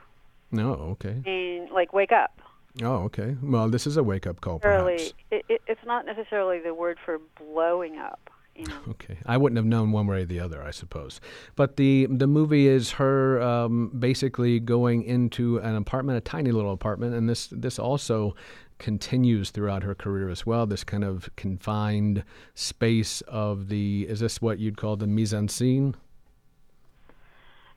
No, 0.52 0.74
okay. 0.74 1.22
Mean 1.26 1.70
like 1.72 1.94
wake 1.94 2.12
up. 2.12 2.42
Oh, 2.84 3.04
okay. 3.04 3.38
Well, 3.42 3.70
this 3.70 3.88
is 3.88 3.96
a 3.96 4.04
wake 4.04 4.28
up 4.28 4.42
call, 4.42 4.60
perhaps. 4.60 5.14
it, 5.32 5.46
it, 5.48 5.62
it's 5.68 5.86
not 5.86 6.06
necessarily 6.06 6.60
the 6.60 6.74
word 6.74 6.98
for 7.04 7.20
blowing 7.40 7.98
up. 7.98 8.30
You 8.56 8.66
know. 8.68 8.76
Okay, 8.90 9.18
I 9.26 9.36
wouldn't 9.36 9.58
have 9.58 9.66
known 9.66 9.92
one 9.92 10.08
way 10.08 10.22
or 10.22 10.26
the 10.26 10.40
other, 10.40 10.64
I 10.64 10.72
suppose. 10.72 11.20
But 11.56 11.76
the 11.76 12.08
the 12.10 12.28
movie 12.28 12.68
is 12.68 12.92
her 12.92 13.42
um, 13.42 13.92
basically 13.98 14.60
going 14.60 15.04
into 15.04 15.58
an 15.58 15.76
apartment, 15.76 16.18
a 16.18 16.22
tiny 16.22 16.52
little 16.52 16.72
apartment, 16.72 17.16
and 17.16 17.30
this 17.30 17.48
this 17.52 17.78
also 17.78 18.36
continues 18.78 19.52
throughout 19.52 19.84
her 19.84 19.96
career 19.96 20.30
as 20.30 20.46
well. 20.46 20.66
This 20.66 20.84
kind 20.84 21.04
of 21.04 21.30
confined 21.36 22.24
space 22.54 23.22
of 23.22 23.70
the 23.70 24.06
is 24.10 24.20
this 24.20 24.42
what 24.42 24.60
you'd 24.60 24.78
call 24.78 24.96
the 24.96 25.08
mise 25.08 25.34
en 25.34 25.48
scene? 25.48 25.96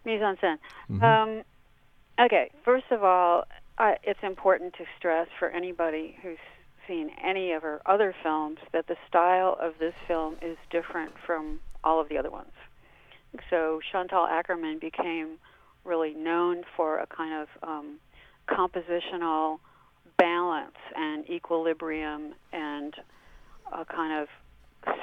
Mise 0.04 0.22
en 0.22 0.36
scène. 0.36 0.58
Mhm. 0.90 1.02
Um, 1.02 1.44
okay, 2.18 2.50
first 2.64 2.90
of 2.90 3.04
all, 3.04 3.44
uh, 3.78 3.94
it's 4.02 4.22
important 4.22 4.74
to 4.74 4.84
stress 4.96 5.28
for 5.38 5.50
anybody 5.50 6.18
who's 6.22 6.38
seen 6.86 7.10
any 7.22 7.52
of 7.52 7.62
her 7.62 7.80
other 7.86 8.14
films 8.22 8.58
that 8.72 8.86
the 8.86 8.96
style 9.06 9.56
of 9.60 9.78
this 9.78 9.94
film 10.06 10.36
is 10.40 10.56
different 10.70 11.12
from 11.18 11.60
all 11.84 12.00
of 12.00 12.08
the 12.08 12.16
other 12.18 12.30
ones. 12.30 12.52
So 13.50 13.80
Chantal 13.92 14.26
Akerman 14.26 14.80
became 14.80 15.38
really 15.84 16.14
known 16.14 16.64
for 16.76 16.98
a 16.98 17.06
kind 17.06 17.34
of 17.34 17.48
um, 17.62 18.00
compositional 18.48 19.60
balance 20.18 20.76
and 20.96 21.28
equilibrium 21.30 22.34
and 22.52 22.94
a 23.72 23.84
kind 23.84 24.20
of 24.20 24.28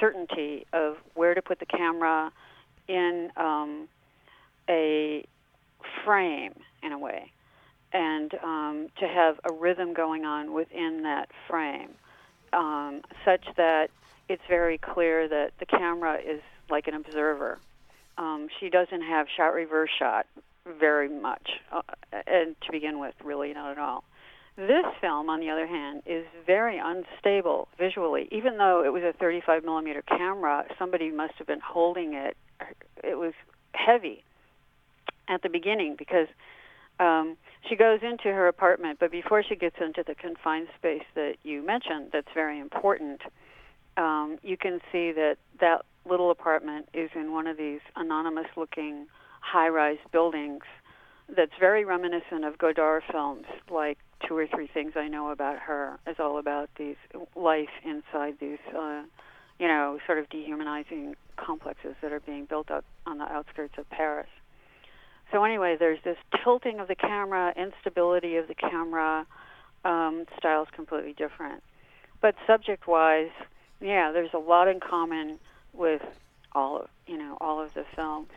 certainty 0.00 0.66
of 0.72 0.96
where 1.14 1.34
to 1.34 1.42
put 1.42 1.58
the 1.58 1.66
camera 1.66 2.30
in 2.88 3.30
um, 3.36 3.88
a 4.68 5.26
frame 6.04 6.54
in 6.82 6.92
a 6.92 6.98
way 6.98 7.30
and 7.92 8.34
um, 8.44 8.88
to 8.98 9.06
have 9.06 9.36
a 9.44 9.52
rhythm 9.52 9.94
going 9.94 10.24
on 10.24 10.52
within 10.52 11.02
that 11.02 11.28
frame 11.48 11.90
um, 12.52 13.00
such 13.24 13.44
that 13.56 13.88
it's 14.28 14.42
very 14.48 14.78
clear 14.78 15.28
that 15.28 15.52
the 15.60 15.66
camera 15.66 16.18
is 16.18 16.40
like 16.68 16.88
an 16.88 16.94
observer. 16.94 17.58
Um, 18.18 18.48
she 18.58 18.70
doesn't 18.70 19.02
have 19.02 19.26
shot 19.36 19.54
reverse 19.54 19.90
shot 19.98 20.26
very 20.80 21.08
much 21.08 21.48
uh, 21.70 21.82
and 22.26 22.56
to 22.62 22.72
begin 22.72 22.98
with 22.98 23.14
really 23.22 23.52
not 23.54 23.72
at 23.72 23.78
all 23.78 24.02
this 24.56 24.86
film, 25.00 25.28
on 25.28 25.40
the 25.40 25.50
other 25.50 25.66
hand, 25.66 26.02
is 26.06 26.24
very 26.46 26.80
unstable 26.82 27.68
visually. 27.78 28.28
Even 28.30 28.56
though 28.56 28.82
it 28.84 28.92
was 28.92 29.02
a 29.02 29.12
35 29.18 29.64
millimeter 29.64 30.02
camera, 30.02 30.64
somebody 30.78 31.10
must 31.10 31.34
have 31.38 31.46
been 31.46 31.60
holding 31.60 32.14
it. 32.14 32.36
It 33.04 33.18
was 33.18 33.34
heavy 33.72 34.24
at 35.28 35.42
the 35.42 35.48
beginning 35.48 35.96
because 35.98 36.28
um, 36.98 37.36
she 37.68 37.76
goes 37.76 38.00
into 38.02 38.24
her 38.24 38.48
apartment, 38.48 38.98
but 38.98 39.10
before 39.10 39.42
she 39.42 39.56
gets 39.56 39.76
into 39.80 40.02
the 40.06 40.14
confined 40.14 40.68
space 40.78 41.04
that 41.14 41.34
you 41.42 41.64
mentioned, 41.64 42.10
that's 42.12 42.28
very 42.34 42.58
important. 42.58 43.20
Um, 43.96 44.38
you 44.42 44.56
can 44.56 44.80
see 44.92 45.12
that 45.12 45.36
that 45.60 45.84
little 46.08 46.30
apartment 46.30 46.88
is 46.94 47.10
in 47.14 47.32
one 47.32 47.46
of 47.46 47.56
these 47.56 47.80
anonymous-looking 47.96 49.06
high-rise 49.40 49.98
buildings 50.12 50.62
that's 51.34 51.52
very 51.58 51.84
reminiscent 51.84 52.44
of 52.44 52.56
Godard 52.56 53.02
films, 53.10 53.46
like 53.70 53.98
Two 54.26 54.36
or 54.36 54.46
Three 54.46 54.66
Things 54.66 54.92
I 54.96 55.08
Know 55.08 55.30
About 55.30 55.58
Her 55.58 55.98
is 56.06 56.16
all 56.18 56.38
about 56.38 56.70
these 56.78 56.96
life 57.34 57.68
inside 57.84 58.36
these, 58.40 58.58
uh, 58.76 59.02
you 59.58 59.68
know, 59.68 59.98
sort 60.06 60.18
of 60.18 60.28
dehumanizing 60.30 61.16
complexes 61.36 61.94
that 62.02 62.12
are 62.12 62.20
being 62.20 62.46
built 62.46 62.70
up 62.70 62.84
on 63.06 63.18
the 63.18 63.24
outskirts 63.24 63.74
of 63.78 63.88
Paris. 63.90 64.28
So 65.32 65.44
anyway, 65.44 65.76
there's 65.78 65.98
this 66.04 66.16
tilting 66.42 66.80
of 66.80 66.88
the 66.88 66.94
camera, 66.94 67.52
instability 67.56 68.36
of 68.36 68.48
the 68.48 68.54
camera. 68.54 69.26
Um, 69.84 70.24
style's 70.38 70.68
completely 70.74 71.12
different, 71.12 71.62
but 72.20 72.34
subject-wise, 72.44 73.30
yeah, 73.80 74.10
there's 74.10 74.34
a 74.34 74.38
lot 74.38 74.66
in 74.66 74.80
common 74.80 75.38
with 75.72 76.02
all 76.52 76.80
of 76.80 76.88
you 77.06 77.16
know 77.16 77.36
all 77.40 77.62
of 77.62 77.72
the 77.74 77.84
films. 77.94 78.30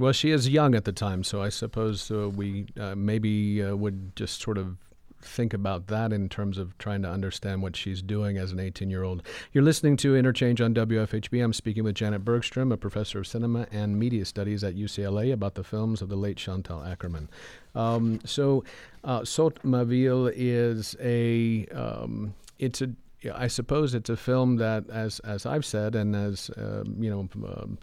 Well, 0.00 0.12
she 0.12 0.30
is 0.30 0.48
young 0.48 0.74
at 0.74 0.84
the 0.84 0.92
time, 0.92 1.22
so 1.22 1.42
I 1.42 1.50
suppose 1.50 2.10
uh, 2.10 2.28
we 2.28 2.66
uh, 2.78 2.94
maybe 2.96 3.62
uh, 3.62 3.76
would 3.76 4.16
just 4.16 4.40
sort 4.40 4.58
of 4.58 4.78
think 5.22 5.54
about 5.54 5.86
that 5.88 6.12
in 6.12 6.28
terms 6.28 6.58
of 6.58 6.76
trying 6.78 7.02
to 7.02 7.10
understand 7.10 7.62
what 7.62 7.76
she's 7.76 8.02
doing 8.02 8.38
as 8.38 8.52
an 8.52 8.60
18 8.60 8.90
year 8.90 9.02
old. 9.02 9.22
You're 9.52 9.64
listening 9.64 9.96
to 9.98 10.16
Interchange 10.16 10.60
on 10.60 10.74
WFHB. 10.74 11.42
I'm 11.42 11.52
speaking 11.52 11.84
with 11.84 11.94
Janet 11.94 12.24
Bergstrom, 12.24 12.72
a 12.72 12.76
professor 12.76 13.18
of 13.18 13.26
cinema 13.26 13.66
and 13.70 13.98
media 13.98 14.24
studies 14.24 14.64
at 14.64 14.74
UCLA, 14.74 15.32
about 15.32 15.54
the 15.54 15.64
films 15.64 16.02
of 16.02 16.08
the 16.08 16.16
late 16.16 16.36
Chantal 16.36 16.80
Akerman. 16.80 17.28
Um, 17.74 18.20
so, 18.24 18.64
uh, 19.04 19.24
Saute 19.24 19.60
ma 19.62 19.84
ville 19.84 20.28
is 20.28 20.96
a 21.00 21.66
um, 21.66 22.34
it's 22.58 22.82
a 22.82 22.90
I 23.34 23.48
suppose 23.48 23.94
it's 23.94 24.08
a 24.08 24.16
film 24.16 24.56
that, 24.56 24.88
as 24.90 25.20
as 25.20 25.44
I've 25.44 25.64
said, 25.64 25.94
and 25.94 26.16
as 26.16 26.50
um, 26.56 26.96
you 26.98 27.10
know. 27.10 27.28
Um, 27.46 27.78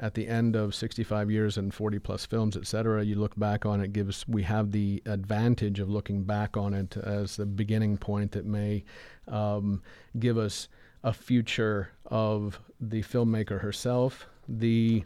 at 0.00 0.14
the 0.14 0.26
end 0.26 0.56
of 0.56 0.74
65 0.74 1.30
years 1.30 1.56
and 1.56 1.72
40 1.72 1.98
plus 2.00 2.26
films, 2.26 2.56
et 2.56 2.66
cetera, 2.66 3.04
you 3.04 3.14
look 3.14 3.36
back 3.36 3.64
on 3.64 3.80
it, 3.80 3.92
gives 3.92 4.26
we 4.26 4.42
have 4.42 4.72
the 4.72 5.02
advantage 5.06 5.78
of 5.78 5.88
looking 5.88 6.24
back 6.24 6.56
on 6.56 6.74
it 6.74 6.96
as 6.96 7.36
the 7.36 7.46
beginning 7.46 7.96
point 7.96 8.32
that 8.32 8.44
may 8.44 8.84
um, 9.28 9.82
give 10.18 10.36
us 10.36 10.68
a 11.04 11.12
future 11.12 11.90
of 12.06 12.58
the 12.80 13.02
filmmaker 13.02 13.60
herself. 13.60 14.26
The 14.48 15.04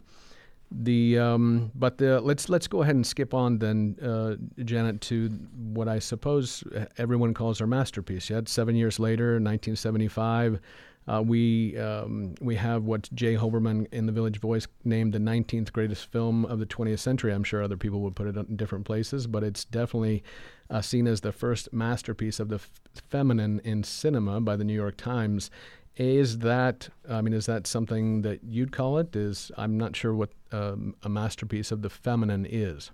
the 0.71 1.17
um, 1.17 1.71
but 1.73 1.97
the 1.97 2.21
let's 2.21 2.47
let's 2.47 2.67
go 2.67 2.83
ahead 2.83 2.95
and 2.95 3.05
skip 3.05 3.33
on 3.33 3.57
then, 3.57 3.95
uh, 4.01 4.35
Janet, 4.63 5.01
to 5.01 5.29
what 5.55 5.87
I 5.87 5.99
suppose 5.99 6.63
everyone 6.97 7.33
calls 7.33 7.59
her 7.59 7.67
masterpiece. 7.67 8.29
Yet 8.29 8.47
seven 8.47 8.75
years 8.75 8.99
later, 8.99 9.33
1975. 9.33 10.59
Uh, 11.09 11.23
we 11.23 11.75
um, 11.79 12.35
we 12.39 12.55
have 12.55 12.83
what 12.83 13.09
Jay 13.15 13.35
Hoberman 13.35 13.87
in 13.91 14.05
the 14.05 14.11
Village 14.11 14.39
Voice 14.39 14.67
named 14.83 15.11
the 15.11 15.17
19th 15.17 15.71
greatest 15.71 16.05
film 16.11 16.45
of 16.45 16.59
the 16.59 16.67
20th 16.67 16.99
century. 16.99 17.33
I'm 17.33 17.43
sure 17.43 17.63
other 17.63 17.77
people 17.77 18.01
would 18.01 18.15
put 18.15 18.27
it 18.27 18.35
in 18.35 18.55
different 18.55 18.85
places, 18.85 19.25
but 19.25 19.43
it's 19.43 19.65
definitely 19.65 20.23
uh, 20.69 20.81
seen 20.81 21.07
as 21.07 21.21
the 21.21 21.31
first 21.31 21.73
masterpiece 21.73 22.39
of 22.39 22.49
the 22.49 22.57
f- 22.57 22.69
feminine 23.09 23.59
in 23.63 23.81
cinema 23.83 24.39
by 24.39 24.55
the 24.55 24.63
New 24.63 24.75
York 24.75 24.97
Times. 24.97 25.49
Is 25.97 26.39
that 26.39 26.89
I 27.09 27.21
mean, 27.21 27.33
is 27.33 27.47
that 27.47 27.65
something 27.65 28.21
that 28.21 28.43
you'd 28.43 28.71
call 28.71 28.99
it? 28.99 29.15
Is 29.15 29.51
I'm 29.57 29.79
not 29.79 29.95
sure 29.95 30.13
what 30.13 30.29
um, 30.51 30.93
a 31.01 31.09
masterpiece 31.09 31.71
of 31.71 31.81
the 31.81 31.89
feminine 31.89 32.45
is. 32.47 32.91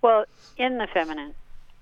Well, 0.00 0.24
in 0.56 0.78
the 0.78 0.86
feminine. 0.94 1.34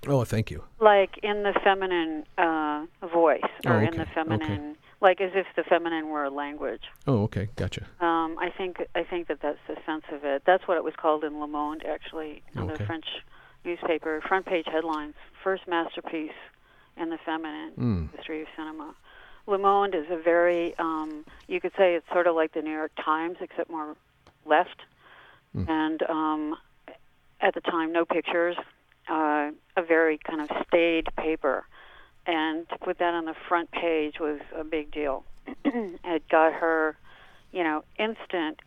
Oh, 0.09 0.25
thank 0.25 0.51
you. 0.51 0.65
Like 0.81 1.21
in 1.23 1.45
the 1.45 1.55
feminine 1.63 2.25
uh, 2.37 2.87
voice, 3.13 3.43
or 3.65 3.75
oh, 3.75 3.77
okay. 3.77 3.87
in 3.87 3.97
the 3.97 4.07
feminine. 4.07 4.71
Okay 4.71 4.79
like 5.01 5.21
as 5.21 5.31
if 5.35 5.47
the 5.57 5.63
feminine 5.63 6.09
were 6.09 6.25
a 6.25 6.31
language. 6.31 6.83
Oh, 7.07 7.23
okay, 7.25 7.49
gotcha. 7.57 7.83
Um, 8.01 8.37
I 8.39 8.51
think 8.57 8.83
I 8.95 9.05
think 9.05 9.29
that 9.29 9.41
that's 9.41 9.59
the 9.69 9.77
sense 9.87 10.05
of 10.13 10.25
it. 10.25 10.43
That's 10.45 10.67
what 10.67 10.77
it 10.77 10.85
was 10.85 10.95
called 10.97 11.25
in 11.25 11.41
Le 11.41 11.47
Monde, 11.47 11.85
actually, 11.87 12.43
in 12.55 12.63
okay. 12.63 12.77
the 12.77 12.85
French 12.85 13.07
newspaper. 13.65 14.21
Front 14.27 14.47
page 14.47 14.67
headlines: 14.67 15.15
First 15.43 15.69
masterpiece 15.69 16.33
in 16.97 17.11
the 17.11 17.19
feminine 17.25 17.73
mm. 17.79 18.17
history 18.17 18.43
of 18.43 18.49
cinema. 18.57 18.95
Le 19.47 19.59
Monde 19.59 19.95
is 19.95 20.07
a 20.11 20.17
very, 20.17 20.77
um, 20.79 21.25
you 21.47 21.61
could 21.61 21.73
say 21.79 21.95
it's 21.95 22.07
sort 22.13 22.27
of 22.27 22.35
like 22.35 22.53
the 22.53 22.61
New 22.61 22.73
York 22.73 22.93
Times, 23.03 23.39
except 23.41 23.71
more 23.71 23.97
left. 24.45 24.83
Mm. 25.57 25.69
And 25.71 26.03
um, 26.03 26.57
at 27.41 27.55
the 27.55 27.63
time, 27.63 27.93
no 27.93 28.05
pictures, 28.05 28.57
uh, 29.09 29.51
a 29.77 29.83
very 29.83 30.19
kind 30.19 30.43
of 30.43 30.51
staid 30.67 31.07
paper 31.17 31.65
and 32.29 32.69
to 32.69 32.77
put 32.79 32.99
that 32.99 33.15
on 33.15 33.25
the 33.25 33.35
front 33.49 33.71
page 33.73 34.21
was 34.21 34.39
a 34.55 34.63
big 34.63 34.93
deal. 34.93 35.25
it 35.65 36.29
got 36.29 36.53
her, 36.53 36.95
you 37.53 37.65
know, 37.65 37.83
instant 37.99 38.61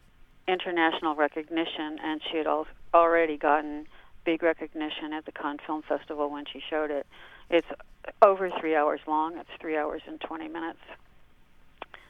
international 0.48 1.15
recognition, 1.15 2.00
and 2.03 2.22
she 2.30 2.38
had 2.38 2.48
al- 2.48 2.68
already 2.94 3.38
gotten 3.38 3.86
big 4.25 4.41
recognition 4.41 5.13
at 5.13 5.25
the 5.25 5.32
Cannes 5.32 5.60
Film 5.65 5.84
Festival 5.88 6.30
when 6.30 6.46
she 6.51 6.62
showed 6.70 6.89
it. 6.89 7.06
It's 7.51 7.68
over 8.24 8.50
three 8.60 8.75
hours 8.75 9.00
long. 9.08 9.38
It's 9.38 9.50
three 9.60 9.77
hours 9.77 10.01
and 10.08 10.20
20 10.20 10.48
minutes. 10.48 10.80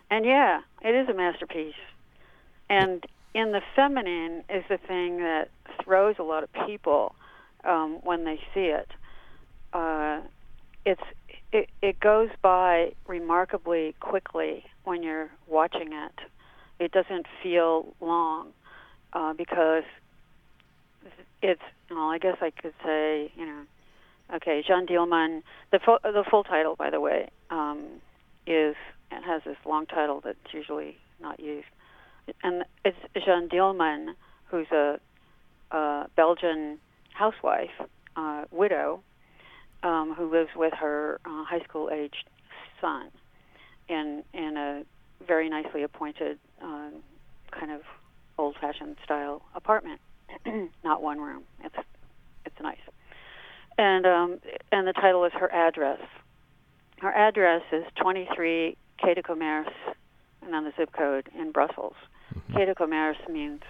And 0.10 0.26
yeah, 0.26 0.62
it 0.82 0.96
is 0.96 1.10
a 1.10 1.14
masterpiece. 1.14 1.76
And 2.70 3.06
in 3.34 3.52
the 3.52 3.62
feminine 3.76 4.46
is 4.50 4.64
the 4.70 4.78
thing 4.78 5.18
that 5.18 5.50
throws 5.84 6.16
a 6.18 6.24
lot 6.24 6.44
of 6.44 6.50
people 6.66 7.14
um, 7.66 8.00
when 8.04 8.24
they 8.24 8.40
see 8.54 8.68
it. 8.68 8.90
Uh, 9.74 10.22
it's 10.86 11.02
it, 11.52 11.70
it 11.82 12.00
goes 12.00 12.30
by 12.42 12.94
remarkably 13.08 13.96
quickly 14.00 14.64
when 14.84 15.04
you're 15.04 15.30
watching 15.48 15.92
it. 15.92 16.14
It 16.80 16.92
doesn't 16.92 17.26
feel 17.44 17.94
long 18.00 18.50
uh, 19.14 19.34
because 19.34 19.84
it's. 21.42 21.62
Well, 21.90 22.10
I 22.10 22.20
guess 22.20 22.38
I 22.42 22.52
could 22.52 22.74
say, 22.86 23.32
you 23.36 23.46
know, 23.46 23.64
okay, 24.36 24.64
Jeanne 24.66 24.88
Dielman. 24.88 25.44
The 25.72 25.80
full, 25.80 26.00
the 26.04 26.24
full 26.30 26.44
title, 26.44 26.76
by 26.76 26.90
the 26.90 27.02
way, 27.02 27.30
um, 27.50 27.86
is 28.48 28.76
it 29.12 29.24
has 29.26 29.42
this 29.46 29.58
long 29.66 29.86
title 29.86 30.22
that's 30.24 30.54
usually 30.54 30.98
not 31.22 31.40
used, 31.40 31.68
and 32.44 32.64
it's 32.86 32.98
Jeanne 33.26 33.50
Dielman, 33.50 34.14
who's 34.46 34.68
a, 34.72 35.00
a 35.72 36.08
Belgian 36.16 36.80
housewife, 37.14 37.70
uh, 38.16 38.46
widow, 38.52 39.02
um, 39.84 40.14
who 40.16 40.32
lives 40.32 40.50
with 40.56 40.74
her 40.74 41.20
uh, 41.26 41.44
high 41.44 41.64
school 41.68 41.90
aged 41.92 42.26
son 42.80 43.10
in 43.90 44.24
in 44.34 44.58
a 44.58 44.84
very 45.28 45.50
nicely 45.50 45.84
appointed 45.84 46.40
uh, 46.64 46.90
kind 47.52 47.72
of 47.72 47.82
old 48.38 48.56
fashioned 48.60 48.98
style 49.04 49.42
apartment, 49.56 50.00
not 50.84 51.02
one 51.02 51.20
room. 51.20 51.44
It's 51.64 51.76
it's 52.46 52.56
nice, 52.62 52.78
and 53.78 54.06
um, 54.06 54.40
and 54.72 54.88
the 54.88 54.94
title 54.94 55.26
is 55.26 55.32
her 55.34 55.52
address. 55.52 56.00
Her 57.00 57.12
address 57.12 57.64
is 57.72 57.84
23 58.00 58.78
Quai 59.00 59.14
de 59.16 59.24
Commerce, 59.24 59.74
and 60.44 60.54
then 60.54 60.64
the 60.64 60.74
zip 60.78 60.92
code 60.92 61.30
in 61.38 61.52
Brussels. 61.52 61.96
Mm-hmm. 62.34 62.54
Quai 62.54 62.66
de 62.66 62.76
Commerce 62.76 63.18
means 63.30 63.62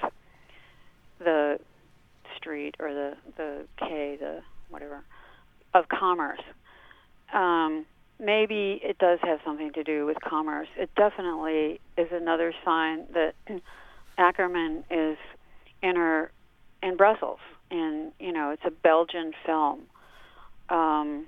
the 1.19 1.59
street 2.37 2.75
or 2.79 2.93
the 2.93 3.13
the 3.37 3.65
quay, 3.77 4.17
the 4.19 4.41
whatever, 4.69 5.03
of 5.73 5.87
commerce. 5.87 6.41
Um, 7.33 7.85
maybe 8.19 8.79
it 8.83 8.97
does 8.97 9.19
have 9.23 9.39
something 9.45 9.73
to 9.73 9.83
do 9.83 10.05
with 10.05 10.17
commerce. 10.21 10.67
It 10.77 10.89
definitely 10.95 11.79
is 11.97 12.07
another 12.11 12.53
sign 12.63 13.05
that 13.13 13.33
Akerman 14.19 14.83
is 14.89 15.17
in 15.81 15.95
her 15.95 16.31
in 16.83 16.97
Brussels, 16.97 17.39
and 17.69 18.11
you 18.19 18.31
know 18.31 18.51
it's 18.51 18.65
a 18.65 18.71
Belgian 18.71 19.33
film. 19.45 19.81
Um, 20.69 21.27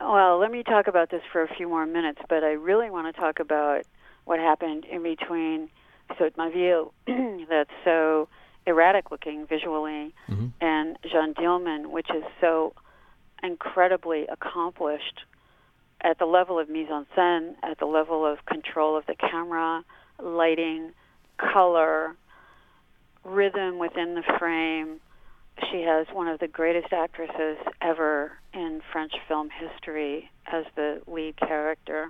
well, 0.00 0.38
let 0.38 0.50
me 0.50 0.62
talk 0.62 0.86
about 0.86 1.10
this 1.10 1.22
for 1.32 1.42
a 1.42 1.54
few 1.54 1.68
more 1.68 1.86
minutes, 1.86 2.20
but 2.28 2.44
I 2.44 2.52
really 2.52 2.90
want 2.90 3.12
to 3.14 3.20
talk 3.20 3.40
about 3.40 3.82
what 4.24 4.38
happened 4.38 4.84
in 4.84 5.02
between 5.02 5.68
Saute 6.18 6.34
Ma 6.36 6.48
Ville, 6.50 6.92
that's 7.48 7.70
so 7.84 8.28
erratic 8.66 9.10
looking 9.10 9.46
visually, 9.46 10.14
mm-hmm. 10.28 10.48
and 10.60 10.98
Jeanne 11.10 11.34
Dielman, 11.34 11.90
which 11.90 12.08
is 12.10 12.24
so 12.40 12.74
incredibly 13.42 14.26
accomplished 14.26 15.20
at 16.00 16.18
the 16.18 16.26
level 16.26 16.58
of 16.58 16.68
mise 16.68 16.88
en 16.90 17.06
scène, 17.16 17.54
at 17.62 17.78
the 17.78 17.86
level 17.86 18.24
of 18.26 18.44
control 18.44 18.96
of 18.96 19.06
the 19.06 19.14
camera, 19.14 19.84
lighting, 20.22 20.92
color, 21.38 22.16
rhythm 23.24 23.78
within 23.78 24.14
the 24.14 24.22
frame. 24.38 25.00
She 25.70 25.82
has 25.82 26.06
one 26.12 26.28
of 26.28 26.38
the 26.38 26.48
greatest 26.48 26.92
actresses 26.92 27.56
ever 27.80 28.32
in 28.52 28.82
French 28.92 29.12
film 29.26 29.48
history 29.50 30.30
as 30.46 30.64
the 30.74 31.00
lead 31.06 31.36
character. 31.36 32.08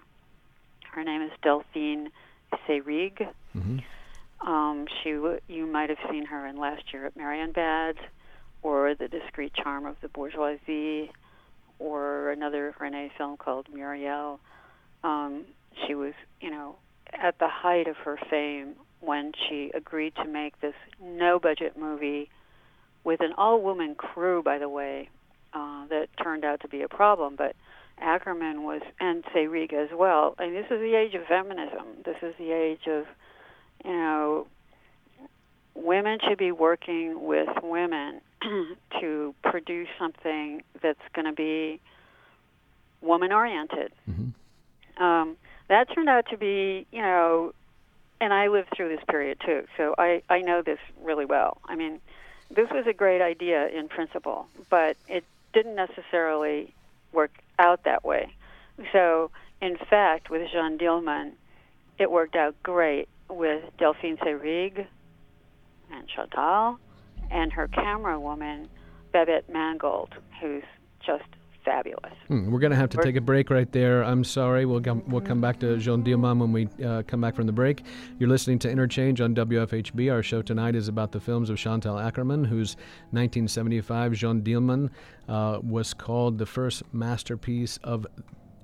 Her 0.92 1.04
name 1.04 1.22
is 1.22 1.30
Delphine 1.42 2.10
Seyrig. 2.66 3.28
Mm-hmm. 3.56 3.78
Um, 4.40 4.86
she 5.02 5.12
w- 5.12 5.40
you 5.48 5.66
might 5.66 5.88
have 5.88 5.98
seen 6.10 6.26
her 6.26 6.46
in 6.46 6.56
Last 6.56 6.82
Year 6.92 7.06
at 7.06 7.16
Marienbad, 7.16 7.94
or 8.62 8.94
The 8.94 9.08
Discreet 9.08 9.54
Charm 9.54 9.86
of 9.86 9.96
the 10.02 10.08
Bourgeoisie, 10.08 11.10
or 11.78 12.30
another 12.30 12.74
Resnais 12.80 13.10
film 13.16 13.36
called 13.36 13.66
Muriel. 13.72 14.40
Um, 15.04 15.44
she 15.86 15.94
was, 15.94 16.14
you 16.40 16.50
know, 16.50 16.76
at 17.12 17.38
the 17.38 17.48
height 17.48 17.86
of 17.86 17.96
her 17.96 18.18
fame 18.28 18.74
when 19.00 19.32
she 19.48 19.70
agreed 19.74 20.14
to 20.16 20.24
make 20.24 20.60
this 20.60 20.74
no-budget 21.00 21.76
movie 21.76 22.28
with 23.04 23.20
an 23.20 23.32
all-woman 23.36 23.94
crew, 23.94 24.42
by 24.42 24.58
the 24.58 24.68
way, 24.68 25.08
uh, 25.52 25.86
that 25.88 26.08
turned 26.22 26.44
out 26.44 26.60
to 26.60 26.68
be 26.68 26.82
a 26.82 26.88
problem. 26.88 27.36
But 27.36 27.54
Akerman 28.02 28.64
was, 28.64 28.82
and 28.98 29.22
Seyrig 29.24 29.72
as 29.72 29.90
well. 29.94 30.34
And 30.38 30.54
this 30.54 30.66
is 30.70 30.80
the 30.80 30.94
age 30.96 31.14
of 31.14 31.24
feminism. 31.26 31.86
This 32.04 32.16
is 32.22 32.34
the 32.38 32.52
age 32.52 32.86
of, 32.88 33.04
you 33.86 33.92
know, 33.92 34.46
women 35.74 36.18
should 36.26 36.38
be 36.38 36.52
working 36.52 37.24
with 37.24 37.48
women 37.62 38.20
to 39.00 39.34
produce 39.42 39.88
something 39.98 40.62
that's 40.82 41.00
going 41.14 41.26
to 41.26 41.32
be 41.32 41.80
woman 43.00 43.32
oriented. 43.32 43.92
Mm-hmm. 44.10 45.02
Um, 45.02 45.36
that 45.68 45.92
turned 45.94 46.08
out 46.08 46.26
to 46.30 46.36
be, 46.36 46.86
you 46.90 47.02
know, 47.02 47.52
and 48.20 48.32
I 48.32 48.48
lived 48.48 48.68
through 48.74 48.88
this 48.88 49.04
period 49.08 49.38
too, 49.44 49.66
so 49.76 49.94
I, 49.98 50.22
I 50.28 50.40
know 50.40 50.62
this 50.62 50.78
really 51.02 51.26
well. 51.26 51.58
I 51.66 51.76
mean, 51.76 52.00
this 52.50 52.68
was 52.70 52.86
a 52.86 52.92
great 52.92 53.20
idea 53.20 53.68
in 53.68 53.88
principle, 53.88 54.46
but 54.70 54.96
it 55.06 55.24
didn't 55.52 55.74
necessarily 55.74 56.72
work 57.12 57.32
out 57.58 57.84
that 57.84 58.04
way. 58.04 58.32
So, 58.92 59.30
in 59.60 59.76
fact, 59.76 60.30
with 60.30 60.50
Jeanne 60.50 60.78
Dielman, 60.78 61.32
it 61.98 62.10
worked 62.10 62.36
out 62.36 62.54
great 62.62 63.08
with 63.28 63.62
Delphine 63.78 64.16
Seyrig 64.18 64.86
and 65.92 66.08
Chantal 66.08 66.78
and 67.30 67.52
her 67.52 67.68
camera 67.68 68.18
woman, 68.18 68.68
Babette 69.12 69.50
Mangolte, 69.50 70.14
who's 70.40 70.62
just 71.04 71.24
fabulous. 71.64 72.12
Hmm, 72.28 72.50
we're 72.50 72.60
going 72.60 72.70
to 72.70 72.76
have 72.76 72.90
to 72.90 72.96
we're, 72.96 73.02
take 73.02 73.16
a 73.16 73.20
break 73.20 73.50
right 73.50 73.70
there. 73.72 74.02
I'm 74.04 74.22
sorry. 74.22 74.64
We'll 74.64 74.80
come, 74.80 75.02
we'll 75.08 75.20
come 75.20 75.40
back 75.40 75.58
to 75.60 75.76
Jeanne 75.78 76.04
Dielman 76.04 76.38
when 76.38 76.52
we 76.52 76.68
uh, 76.84 77.02
come 77.02 77.20
back 77.20 77.34
from 77.34 77.46
the 77.46 77.52
break. 77.52 77.84
You're 78.18 78.28
listening 78.28 78.60
to 78.60 78.70
Interchange 78.70 79.20
on 79.20 79.34
WFHB. 79.34 80.12
Our 80.12 80.22
show 80.22 80.42
tonight 80.42 80.76
is 80.76 80.86
about 80.86 81.10
the 81.10 81.20
films 81.20 81.50
of 81.50 81.58
Chantal 81.58 81.96
Akerman, 81.96 82.46
whose 82.46 82.76
1975 83.10 84.12
Jeanne 84.12 84.42
Dielman 84.42 84.90
uh, 85.28 85.58
was 85.62 85.92
called 85.92 86.38
the 86.38 86.46
first 86.46 86.82
masterpiece 86.94 87.78
of 87.82 88.06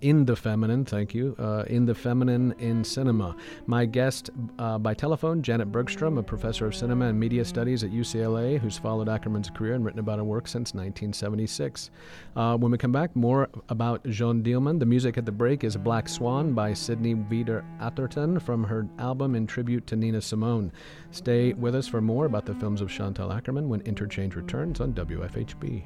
in 0.03 0.25
the 0.25 0.37
feminine, 0.37 0.85
thank 0.85 1.15
you, 1.15 1.35
uh, 1.39 1.65
in 1.69 1.87
the 1.87 1.95
feminine 1.95 2.53
in 2.59 2.85
cinema. 2.85 3.35
My 3.67 3.87
guest 3.87 4.31
uh, 4.59 4.77
by 4.77 4.95
telephone, 4.95 5.43
Janet 5.43 5.71
Bergstrom, 5.71 6.19
a 6.19 6.23
professor 6.23 6.67
of 6.67 6.75
cinema 6.75 7.07
and 7.07 7.19
media 7.19 7.45
studies 7.45 7.85
at 7.85 7.91
UCLA, 7.91 8.59
who's 8.59 8.77
followed 8.77 9.09
Akerman's 9.09 9.49
career 9.49 9.75
and 9.75 9.85
written 9.85 10.01
about 10.01 10.19
her 10.19 10.25
work 10.25 10.49
since 10.49 10.75
1976. 10.75 11.91
Uh, 12.35 12.57
when 12.57 12.73
we 12.73 12.79
come 12.79 12.93
back, 12.93 13.15
more 13.15 13.49
about 13.69 14.05
Jeanne 14.09 14.43
Dielman. 14.43 14.81
The 14.81 14.87
music 14.87 15.17
at 15.17 15.25
the 15.25 15.33
break 15.33 15.63
is 15.63 15.77
Black 15.77 16.09
Swan 16.09 16.53
by 16.53 16.75
Sydney 16.75 17.15
Wieder 17.15 17.65
Atherton 17.81 18.41
from 18.41 18.65
her 18.65 18.89
album 18.99 19.37
in 19.37 19.47
tribute 19.47 19.87
to 19.87 19.97
Nina 19.97 20.21
Simone. 20.21 20.73
Stay 21.13 21.53
with 21.53 21.77
us 21.77 21.87
for 21.87 22.01
more 22.01 22.27
about 22.27 22.45
the 22.45 22.55
films 22.55 22.81
of 22.81 22.91
Chantal 22.91 23.31
Akerman 23.31 23.69
when 23.69 23.81
Interchange 23.83 24.35
returns 24.35 24.81
on 24.81 24.93
WFHB. 24.93 25.85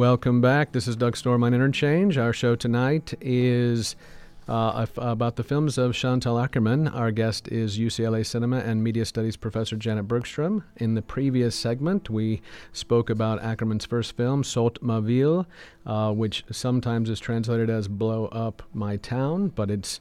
Welcome 0.00 0.40
back. 0.40 0.72
This 0.72 0.88
is 0.88 0.96
Doug 0.96 1.14
Storm 1.14 1.44
on 1.44 1.52
Interchange. 1.52 2.16
Our 2.16 2.32
show 2.32 2.56
tonight 2.56 3.12
is 3.20 3.96
uh, 4.48 4.86
about 4.96 5.36
the 5.36 5.44
films 5.44 5.76
of 5.76 5.94
Chantal 5.94 6.36
Akerman. 6.36 6.90
Our 6.94 7.10
guest 7.10 7.48
is 7.48 7.78
UCLA 7.78 8.24
Cinema 8.24 8.60
and 8.60 8.82
Media 8.82 9.04
Studies 9.04 9.36
professor 9.36 9.76
Janet 9.76 10.08
Bergstrom. 10.08 10.64
In 10.78 10.94
the 10.94 11.02
previous 11.02 11.54
segment, 11.54 12.08
we 12.08 12.40
spoke 12.72 13.10
about 13.10 13.42
Akerman's 13.42 13.84
first 13.84 14.16
film, 14.16 14.42
Saute 14.42 14.78
ma 14.80 15.00
ville, 15.00 15.46
uh, 15.84 16.14
which 16.14 16.44
sometimes 16.50 17.10
is 17.10 17.20
translated 17.20 17.68
as 17.68 17.86
Blow 17.86 18.28
Up 18.28 18.62
My 18.72 18.96
Town, 18.96 19.48
but 19.48 19.70
it's 19.70 20.00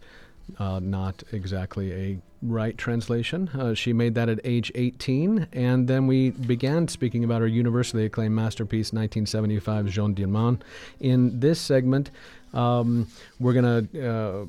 uh, 0.57 0.79
not 0.79 1.23
exactly 1.31 1.91
a 1.93 2.17
right 2.41 2.77
translation. 2.77 3.49
Uh, 3.49 3.73
she 3.73 3.93
made 3.93 4.15
that 4.15 4.29
at 4.29 4.39
age 4.43 4.71
18, 4.75 5.47
and 5.51 5.87
then 5.87 6.07
we 6.07 6.31
began 6.31 6.87
speaking 6.87 7.23
about 7.23 7.41
her 7.41 7.47
universally 7.47 8.05
acclaimed 8.05 8.35
masterpiece, 8.35 8.93
1975, 8.93 9.87
Jeanne 9.87 10.15
Dielman. 10.15 10.61
In 10.99 11.39
this 11.39 11.59
segment, 11.59 12.11
um, 12.53 13.07
we're 13.39 13.53
going 13.53 13.87
to 13.87 14.09
uh, 14.09 14.45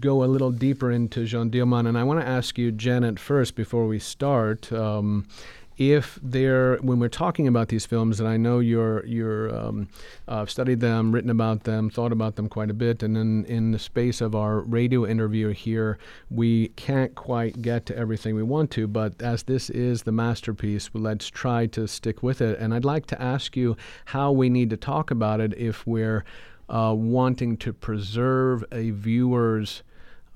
go 0.00 0.24
a 0.24 0.26
little 0.26 0.50
deeper 0.50 0.90
into 0.90 1.24
Jeanne 1.24 1.50
Dielman, 1.50 1.86
and 1.86 1.98
I 1.98 2.04
want 2.04 2.20
to 2.20 2.26
ask 2.26 2.56
you, 2.58 2.72
Janet, 2.72 3.18
first 3.18 3.54
before 3.54 3.86
we 3.86 3.98
start. 3.98 4.72
Um, 4.72 5.26
if 5.76 6.18
they're 6.22 6.76
when 6.76 7.00
we're 7.00 7.08
talking 7.08 7.48
about 7.48 7.68
these 7.68 7.84
films, 7.84 8.20
and 8.20 8.28
I 8.28 8.36
know 8.36 8.60
you're 8.60 9.04
you're 9.06 9.54
um, 9.56 9.88
uh, 10.28 10.46
studied 10.46 10.80
them, 10.80 11.12
written 11.12 11.30
about 11.30 11.64
them, 11.64 11.90
thought 11.90 12.12
about 12.12 12.36
them 12.36 12.48
quite 12.48 12.70
a 12.70 12.74
bit, 12.74 13.02
and 13.02 13.16
then 13.16 13.44
in 13.48 13.72
the 13.72 13.78
space 13.78 14.20
of 14.20 14.34
our 14.34 14.60
radio 14.60 15.06
interview 15.06 15.48
here, 15.50 15.98
we 16.30 16.68
can't 16.68 17.14
quite 17.14 17.60
get 17.60 17.86
to 17.86 17.96
everything 17.96 18.34
we 18.34 18.42
want 18.42 18.70
to. 18.72 18.86
But 18.86 19.20
as 19.20 19.42
this 19.42 19.70
is 19.70 20.02
the 20.02 20.12
masterpiece, 20.12 20.90
let's 20.94 21.28
try 21.28 21.66
to 21.66 21.88
stick 21.88 22.22
with 22.22 22.40
it. 22.40 22.58
And 22.58 22.72
I'd 22.72 22.84
like 22.84 23.06
to 23.06 23.20
ask 23.20 23.56
you 23.56 23.76
how 24.06 24.30
we 24.30 24.48
need 24.48 24.70
to 24.70 24.76
talk 24.76 25.10
about 25.10 25.40
it 25.40 25.54
if 25.58 25.86
we're 25.86 26.24
uh, 26.68 26.94
wanting 26.96 27.56
to 27.58 27.72
preserve 27.72 28.64
a 28.72 28.90
viewer's 28.90 29.82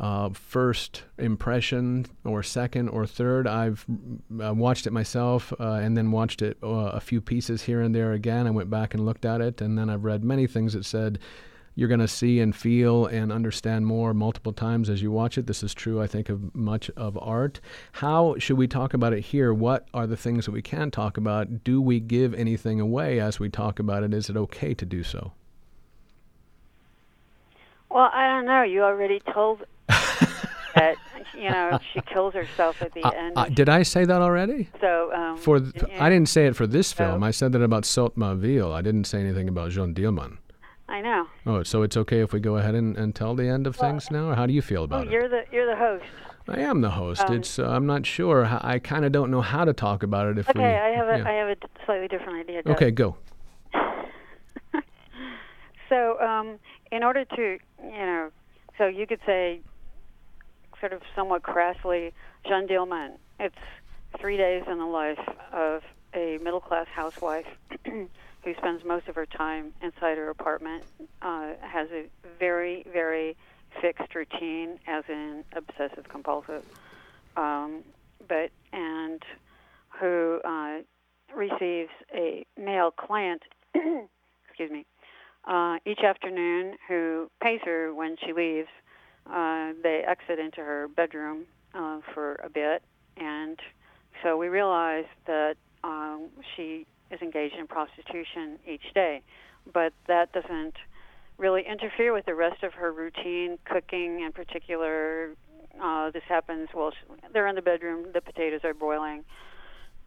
uh, 0.00 0.30
first 0.30 1.02
impression 1.18 2.06
or 2.24 2.42
second 2.42 2.88
or 2.88 3.06
third. 3.06 3.46
I've 3.46 3.84
uh, 4.42 4.54
watched 4.54 4.86
it 4.86 4.92
myself 4.92 5.52
uh, 5.58 5.72
and 5.74 5.96
then 5.96 6.12
watched 6.12 6.42
it 6.42 6.56
uh, 6.62 6.66
a 6.66 7.00
few 7.00 7.20
pieces 7.20 7.62
here 7.62 7.80
and 7.80 7.94
there 7.94 8.12
again. 8.12 8.46
I 8.46 8.50
went 8.50 8.70
back 8.70 8.94
and 8.94 9.04
looked 9.04 9.24
at 9.24 9.40
it, 9.40 9.60
and 9.60 9.76
then 9.76 9.90
I've 9.90 10.04
read 10.04 10.22
many 10.22 10.46
things 10.46 10.72
that 10.74 10.84
said 10.84 11.18
you're 11.74 11.88
going 11.88 12.00
to 12.00 12.08
see 12.08 12.40
and 12.40 12.54
feel 12.56 13.06
and 13.06 13.30
understand 13.30 13.86
more 13.86 14.12
multiple 14.12 14.52
times 14.52 14.90
as 14.90 15.00
you 15.00 15.12
watch 15.12 15.38
it. 15.38 15.46
This 15.46 15.62
is 15.62 15.72
true, 15.72 16.02
I 16.02 16.08
think, 16.08 16.28
of 16.28 16.52
much 16.52 16.90
of 16.96 17.16
art. 17.20 17.60
How 17.92 18.34
should 18.38 18.58
we 18.58 18.66
talk 18.66 18.94
about 18.94 19.12
it 19.12 19.20
here? 19.20 19.54
What 19.54 19.86
are 19.94 20.06
the 20.06 20.16
things 20.16 20.46
that 20.46 20.50
we 20.50 20.60
can 20.60 20.90
talk 20.90 21.16
about? 21.16 21.62
Do 21.62 21.80
we 21.80 22.00
give 22.00 22.34
anything 22.34 22.80
away 22.80 23.20
as 23.20 23.38
we 23.38 23.48
talk 23.48 23.78
about 23.78 24.02
it? 24.02 24.12
Is 24.12 24.28
it 24.28 24.36
okay 24.36 24.74
to 24.74 24.84
do 24.84 25.04
so? 25.04 25.32
Well, 27.90 28.10
I 28.12 28.26
don't 28.26 28.46
know. 28.46 28.62
You 28.62 28.82
already 28.82 29.20
told 29.32 29.64
that 30.74 30.96
you 31.34 31.50
know 31.50 31.78
she 31.92 32.00
kills 32.02 32.34
herself 32.34 32.82
at 32.82 32.92
the 32.94 33.02
uh, 33.02 33.10
end. 33.10 33.32
Uh, 33.36 33.46
did 33.46 33.68
I 33.68 33.82
say 33.82 34.04
that 34.04 34.20
already? 34.20 34.68
So 34.80 35.12
um, 35.12 35.36
for 35.36 35.60
th- 35.60 35.84
I 35.98 36.08
didn't 36.08 36.28
say 36.28 36.46
it 36.46 36.56
for 36.56 36.66
this 36.66 36.92
film. 36.92 37.22
I 37.22 37.30
said 37.30 37.52
that 37.52 37.62
about 37.62 37.84
Saute 37.84 38.14
ma 38.16 38.34
ville. 38.34 38.72
I 38.72 38.82
didn't 38.82 39.04
say 39.04 39.20
anything 39.20 39.48
about 39.48 39.70
Jeanne 39.70 39.94
Dielman. 39.94 40.38
I 40.88 41.02
know. 41.02 41.26
Oh, 41.46 41.62
so 41.62 41.82
it's 41.82 41.96
okay 41.98 42.20
if 42.20 42.32
we 42.32 42.40
go 42.40 42.56
ahead 42.56 42.74
and, 42.74 42.96
and 42.96 43.14
tell 43.14 43.34
the 43.34 43.46
end 43.46 43.66
of 43.66 43.78
well, 43.78 43.90
things 43.90 44.10
now, 44.10 44.30
or 44.30 44.34
how 44.34 44.46
do 44.46 44.54
you 44.54 44.62
feel 44.62 44.84
about 44.84 45.00
oh, 45.00 45.08
it? 45.08 45.12
You're 45.12 45.28
the 45.28 45.44
you're 45.52 45.66
the 45.66 45.76
host. 45.76 46.04
I 46.48 46.60
am 46.60 46.80
the 46.80 46.90
host. 46.90 47.20
Um, 47.28 47.34
it's 47.34 47.58
uh, 47.58 47.68
I'm 47.68 47.84
not 47.86 48.06
sure. 48.06 48.46
I 48.62 48.78
kind 48.78 49.04
of 49.04 49.12
don't 49.12 49.30
know 49.30 49.42
how 49.42 49.66
to 49.66 49.74
talk 49.74 50.02
about 50.02 50.28
it. 50.28 50.38
If 50.38 50.48
okay, 50.48 50.58
we, 50.58 50.64
I 50.64 50.88
have 50.96 51.08
a 51.08 51.18
yeah. 51.18 51.28
I 51.28 51.32
have 51.32 51.48
a 51.48 51.56
slightly 51.84 52.08
different 52.08 52.40
idea. 52.40 52.62
Doug. 52.62 52.76
Okay, 52.76 52.90
go. 52.90 53.16
so, 55.90 56.18
um, 56.20 56.58
in 56.90 57.04
order 57.04 57.26
to, 57.26 57.58
you 57.84 57.90
know, 57.98 58.30
so 58.78 58.86
you 58.86 59.06
could 59.06 59.20
say 59.26 59.60
sort 60.80 60.92
of 60.92 61.02
somewhat 61.14 61.42
crassly, 61.42 62.12
Jeanne 62.46 62.66
Dielman. 62.66 63.12
It's 63.38 63.54
three 64.20 64.36
days 64.36 64.64
in 64.70 64.78
the 64.78 64.86
life 64.86 65.18
of 65.52 65.82
a 66.14 66.38
middle 66.42 66.60
class 66.60 66.86
housewife 66.94 67.46
who 67.84 68.54
spends 68.56 68.84
most 68.84 69.08
of 69.08 69.14
her 69.14 69.26
time 69.26 69.72
inside 69.82 70.16
her 70.16 70.30
apartment, 70.30 70.84
uh, 71.22 71.52
has 71.60 71.88
a 71.90 72.06
very, 72.38 72.84
very 72.92 73.36
fixed 73.80 74.14
routine, 74.14 74.78
as 74.86 75.04
in 75.08 75.44
obsessive 75.52 76.08
compulsive, 76.08 76.64
um, 77.36 77.82
but 78.26 78.50
and 78.72 79.22
who 80.00 80.40
uh, 80.44 80.78
receives 81.34 81.90
a 82.14 82.46
male 82.56 82.90
client, 82.90 83.42
excuse 83.74 84.70
me, 84.70 84.86
uh, 85.46 85.78
each 85.86 86.00
afternoon 86.00 86.76
who 86.88 87.30
pays 87.42 87.60
her 87.64 87.92
when 87.94 88.16
she 88.24 88.32
leaves 88.32 88.68
uh, 89.30 89.72
they 89.82 90.04
exit 90.06 90.38
into 90.38 90.60
her 90.60 90.88
bedroom 90.88 91.44
uh, 91.74 92.00
for 92.14 92.34
a 92.44 92.48
bit, 92.48 92.82
and 93.16 93.58
so 94.22 94.36
we 94.36 94.48
realize 94.48 95.06
that 95.26 95.56
um, 95.84 96.28
she 96.56 96.86
is 97.10 97.20
engaged 97.22 97.54
in 97.56 97.66
prostitution 97.66 98.58
each 98.66 98.92
day, 98.94 99.22
but 99.72 99.92
that 100.06 100.32
doesn't 100.32 100.74
really 101.38 101.64
interfere 101.66 102.12
with 102.12 102.26
the 102.26 102.34
rest 102.34 102.62
of 102.62 102.74
her 102.74 102.92
routine 102.92 103.58
cooking 103.64 104.20
in 104.20 104.32
particular. 104.32 105.30
Uh, 105.80 106.10
this 106.10 106.24
happens 106.28 106.68
while 106.72 106.90
she, 106.90 106.98
they're 107.32 107.46
in 107.46 107.54
the 107.54 107.62
bedroom 107.62 108.06
the 108.12 108.20
potatoes 108.20 108.60
are 108.64 108.74
boiling 108.74 109.24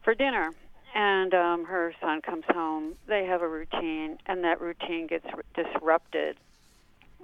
for 0.03 0.13
dinner. 0.13 0.51
And 0.93 1.33
um, 1.33 1.65
her 1.65 1.93
son 2.01 2.21
comes 2.21 2.43
home. 2.49 2.95
They 3.07 3.25
have 3.25 3.41
a 3.41 3.47
routine 3.47 4.17
and 4.25 4.43
that 4.43 4.59
routine 4.59 5.07
gets 5.07 5.25
disrupted. 5.55 6.35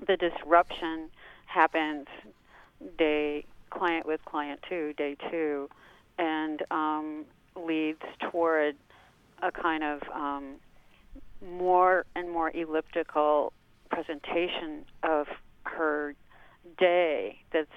The 0.07 0.15
disruption 0.15 1.09
happens 1.47 2.07
day 2.97 3.45
client 3.69 4.05
with 4.05 4.23
client 4.25 4.59
two, 4.69 4.93
day 4.97 5.15
two, 5.29 5.69
and 6.17 6.63
um, 6.71 7.25
leads 7.55 8.01
toward 8.31 8.75
a 9.41 9.51
kind 9.51 9.83
of 9.83 10.01
um, 10.13 10.55
more 11.45 12.05
and 12.15 12.31
more 12.31 12.49
elliptical 12.55 13.53
presentation 13.89 14.85
of 15.03 15.27
her 15.63 16.15
day 16.77 17.37
that's 17.51 17.67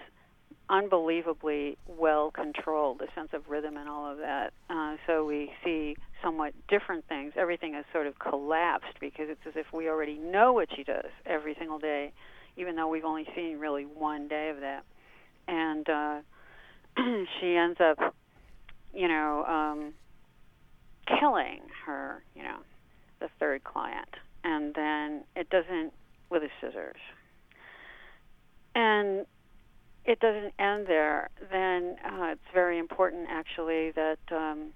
unbelievably 0.68 1.76
well 1.86 2.30
controlled, 2.30 3.00
the 3.00 3.08
sense 3.14 3.30
of 3.32 3.42
rhythm 3.48 3.76
and 3.76 3.88
all 3.88 4.10
of 4.10 4.18
that. 4.18 4.52
Uh, 4.70 4.96
so 5.06 5.24
we 5.24 5.50
see 5.64 5.96
somewhat 6.22 6.52
different 6.68 7.04
things. 7.08 7.32
Everything 7.36 7.74
is 7.74 7.84
sort 7.92 8.06
of 8.06 8.18
collapsed 8.18 8.98
because 9.00 9.26
it's 9.28 9.40
as 9.46 9.54
if 9.56 9.72
we 9.72 9.88
already 9.88 10.16
know 10.18 10.52
what 10.52 10.68
she 10.74 10.84
does 10.84 11.10
every 11.26 11.56
single 11.58 11.78
day 11.78 12.12
even 12.56 12.76
though 12.76 12.88
we've 12.88 13.04
only 13.04 13.26
seen 13.34 13.58
really 13.58 13.84
one 13.84 14.28
day 14.28 14.50
of 14.50 14.60
that. 14.60 14.84
And 15.48 15.88
uh, 15.88 16.20
she 17.40 17.56
ends 17.56 17.80
up, 17.80 18.14
you 18.94 19.08
know, 19.08 19.44
um, 19.44 19.94
killing 21.18 21.60
her, 21.86 22.22
you 22.34 22.42
know, 22.42 22.58
the 23.20 23.28
third 23.38 23.64
client. 23.64 24.08
And 24.44 24.74
then 24.74 25.24
it 25.36 25.50
doesn't, 25.50 25.92
with 26.30 26.42
the 26.42 26.48
scissors. 26.60 27.00
And 28.74 29.26
it 30.04 30.20
doesn't 30.20 30.54
end 30.58 30.86
there. 30.86 31.28
Then 31.50 31.96
uh, 32.04 32.32
it's 32.32 32.40
very 32.54 32.78
important, 32.78 33.26
actually, 33.28 33.90
that 33.92 34.18
um, 34.32 34.72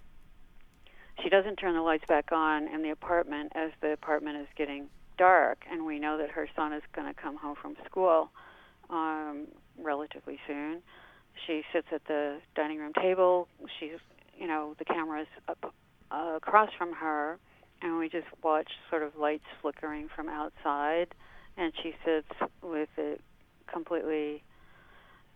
she 1.23 1.29
doesn't 1.29 1.57
turn 1.57 1.75
the 1.75 1.81
lights 1.81 2.05
back 2.07 2.31
on 2.33 2.69
in 2.69 2.83
the 2.83 2.91
apartment 2.91 3.53
as 3.55 3.71
the 3.81 3.93
apartment 3.93 4.39
is 4.39 4.47
getting 4.57 4.89
dark, 5.17 5.59
and 5.71 5.85
we 5.85 5.99
know 5.99 6.19
that 6.19 6.31
her 6.31 6.49
son 6.57 6.73
is 6.73 6.83
going 6.95 7.13
to 7.13 7.21
come 7.21 7.37
home 7.37 7.57
from 7.61 7.77
school 7.85 8.31
um, 8.91 9.47
relatively 9.81 10.39
soon. 10.47 10.83
She 11.47 11.63
sits 11.73 11.89
at 11.93 12.05
the 12.07 12.39
dining 12.55 12.79
room 12.79 12.93
table. 12.95 13.49
She's, 13.81 13.99
you 14.39 14.47
know, 14.47 14.75
the 14.79 14.85
camera's 14.85 15.27
up 15.49 15.75
uh, 16.11 16.35
across 16.37 16.71
from 16.79 16.93
her, 16.93 17.39
and 17.83 17.99
we 17.99 18.09
just 18.09 18.27
watch 18.43 18.71
sort 18.91 19.03
of 19.03 19.17
lights 19.17 19.45
flickering 19.61 20.09
from 20.15 20.29
outside, 20.29 21.09
and 21.57 21.73
she 21.83 21.95
sits 22.05 22.29
with 22.63 22.89
a 22.99 23.17
completely 23.73 24.43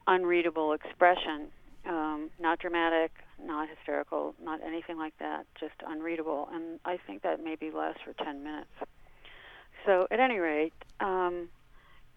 unreadable 0.07 0.73
expression. 0.73 1.49
Um, 1.87 2.31
not 2.41 2.59
dramatic, 2.59 3.13
not 3.43 3.69
hysterical, 3.69 4.35
not 4.43 4.61
anything 4.63 4.99
like 4.99 5.15
that, 5.21 5.47
just 5.59 5.75
unreadable. 5.87 6.49
And 6.53 6.81
I 6.85 6.99
think 7.07 7.23
that 7.23 7.43
maybe 7.43 7.71
lasts 7.71 8.01
for 8.05 8.13
10 8.25 8.43
minutes. 8.43 8.71
So, 9.87 10.07
at 10.11 10.21
any 10.21 10.39
rate, 10.39 10.73
um, 11.01 11.49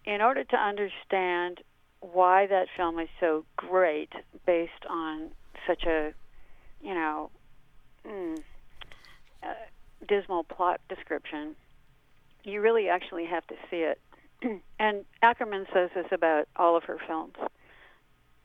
in 0.04 0.20
order 0.20 0.44
to 0.44 0.56
understand 0.56 1.60
why 2.00 2.46
that 2.46 2.66
film 2.76 2.98
is 2.98 3.08
so 3.20 3.44
great, 3.56 4.12
based 4.44 4.72
on 4.88 5.30
such 5.66 5.84
a, 5.84 6.12
you 6.82 6.94
know, 6.94 7.30
mm, 8.06 8.38
uh, 9.42 9.54
dismal 10.08 10.44
plot 10.44 10.80
description, 10.88 11.54
you 12.44 12.60
really 12.60 12.88
actually 12.88 13.26
have 13.26 13.46
to 13.46 13.54
see 13.70 13.78
it. 13.78 14.00
and 14.78 15.04
Akerman 15.22 15.72
says 15.72 15.90
this 15.94 16.06
about 16.10 16.48
all 16.56 16.76
of 16.76 16.84
her 16.84 16.98
films, 17.06 17.34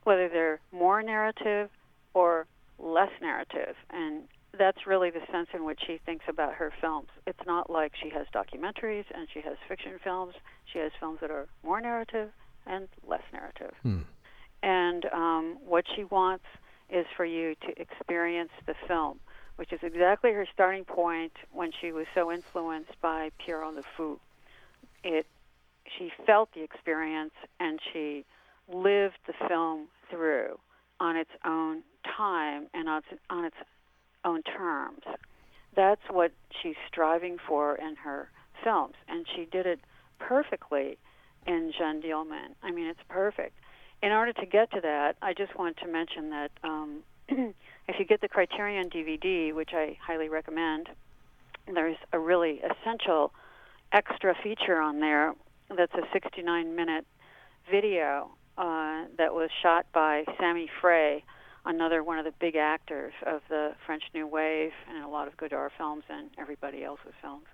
whether 0.03 0.29
they're 0.29 0.59
more 0.71 1.01
narrative 1.01 1.69
or 2.13 2.45
less 2.77 3.11
narrative. 3.21 3.75
And 3.89 4.23
that's 4.57 4.85
really 4.85 5.09
the 5.09 5.21
sense 5.31 5.47
in 5.53 5.65
which 5.65 5.79
she 5.85 5.99
thinks 6.05 6.25
about 6.27 6.53
her 6.55 6.71
films. 6.81 7.09
It's 7.25 7.45
not 7.45 7.69
like 7.69 7.93
she 8.01 8.09
has 8.09 8.27
documentaries 8.33 9.05
and 9.13 9.27
she 9.33 9.41
has 9.41 9.57
fiction 9.67 9.93
films. 10.03 10.33
She 10.71 10.79
has 10.79 10.91
films 10.99 11.19
that 11.21 11.31
are 11.31 11.47
more 11.63 11.81
narrative 11.81 12.29
and 12.65 12.87
less 13.07 13.21
narrative. 13.31 13.73
Hmm. 13.83 14.01
And 14.63 15.05
um, 15.13 15.57
what 15.65 15.85
she 15.95 16.03
wants 16.03 16.45
is 16.89 17.05
for 17.15 17.25
you 17.25 17.55
to 17.55 17.81
experience 17.81 18.51
the 18.65 18.75
film, 18.87 19.19
which 19.57 19.71
is 19.71 19.79
exactly 19.83 20.31
her 20.31 20.47
starting 20.53 20.85
point 20.85 21.33
when 21.51 21.71
she 21.79 21.91
was 21.91 22.05
so 22.15 22.31
influenced 22.31 22.99
by 23.01 23.31
Pierrot 23.37 23.75
Le 23.75 23.83
Fou. 23.95 24.19
It, 25.03 25.25
she 25.97 26.11
felt 26.25 26.49
the 26.53 26.63
experience 26.63 27.33
and 27.59 27.79
she 27.93 28.25
lived 28.71 29.17
the 29.25 29.33
film 29.47 29.87
through 30.09 30.59
on 30.99 31.15
its 31.15 31.29
own 31.45 31.83
time 32.17 32.67
and 32.73 32.89
on 32.89 32.97
its, 32.97 33.21
on 33.29 33.45
its 33.45 33.55
own 34.27 34.43
terms. 34.43 35.01
That's 35.75 36.01
what 36.09 36.31
she's 36.61 36.75
striving 36.87 37.37
for 37.47 37.75
in 37.75 37.95
her 37.95 38.29
films, 38.63 38.95
and 39.07 39.25
she 39.35 39.45
did 39.45 39.65
it 39.65 39.79
perfectly 40.19 40.97
in 41.45 41.71
Jeanne 41.77 42.01
Dielman. 42.01 42.55
I 42.61 42.71
mean, 42.71 42.87
it's 42.87 42.99
perfect. 43.07 43.53
In 44.03 44.11
order 44.11 44.33
to 44.33 44.45
get 44.45 44.71
to 44.71 44.81
that, 44.81 45.15
I 45.21 45.33
just 45.33 45.57
want 45.57 45.77
to 45.77 45.87
mention 45.87 46.29
that 46.31 46.51
um, 46.63 47.03
if 47.29 47.99
you 47.99 48.05
get 48.05 48.21
the 48.21 48.27
Criterion 48.27 48.89
DVD, 48.89 49.53
which 49.53 49.71
I 49.73 49.97
highly 50.05 50.29
recommend, 50.29 50.89
there's 51.73 51.97
a 52.13 52.19
really 52.19 52.61
essential 52.61 53.33
extra 53.91 54.35
feature 54.43 54.79
on 54.79 54.99
there 54.99 55.33
that's 55.75 55.93
a 55.93 56.03
69 56.13 56.75
minute 56.75 57.05
video 57.69 58.29
uh, 58.57 59.05
that 59.17 59.33
was 59.33 59.49
shot 59.61 59.85
by 59.93 60.23
Sami 60.39 60.69
Frey, 60.81 61.23
another 61.67 62.01
one 62.01 62.17
of 62.17 62.25
the 62.25 62.33
big 62.39 62.55
actors 62.55 63.13
of 63.25 63.41
the 63.49 63.73
French 63.85 64.03
New 64.13 64.25
Wave 64.25 64.71
and 64.89 65.03
a 65.03 65.07
lot 65.07 65.27
of 65.27 65.35
Godard 65.35 65.71
films 65.77 66.03
and 66.09 66.29
everybody 66.37 66.83
else's 66.83 67.13
films. 67.21 67.45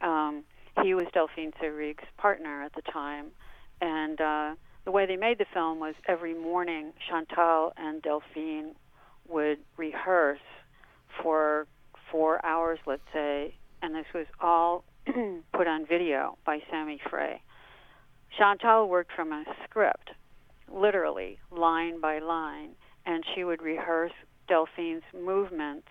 Um, 0.00 0.44
he 0.82 0.94
was 0.94 1.06
Delphine 1.12 1.52
Seyrig's 1.60 2.04
partner 2.16 2.62
at 2.62 2.72
the 2.74 2.82
time, 2.82 3.26
and 3.80 4.20
uh, 4.20 4.54
the 4.84 4.92
way 4.92 5.04
they 5.04 5.16
made 5.16 5.38
the 5.38 5.46
film 5.52 5.80
was 5.80 5.94
every 6.06 6.32
morning 6.32 6.92
Chantal 7.08 7.72
and 7.76 8.00
Delphine 8.02 8.74
would 9.28 9.58
rehearse 9.76 10.38
for 11.22 11.66
four 12.10 12.44
hours, 12.46 12.78
let's 12.86 13.02
say, 13.12 13.54
and 13.82 13.94
this 13.94 14.06
was 14.14 14.26
all 14.40 14.84
put 15.52 15.66
on 15.66 15.86
video 15.86 16.38
by 16.46 16.60
Sami 16.70 17.00
Frey. 17.10 17.42
Chantal 18.38 18.88
worked 18.88 19.10
from 19.12 19.32
a 19.32 19.44
script, 19.64 20.10
literally 20.72 21.38
line 21.50 22.00
by 22.00 22.20
line, 22.20 22.70
and 23.06 23.24
she 23.34 23.44
would 23.44 23.62
rehearse 23.62 24.12
Delphine's 24.48 25.02
movements 25.14 25.88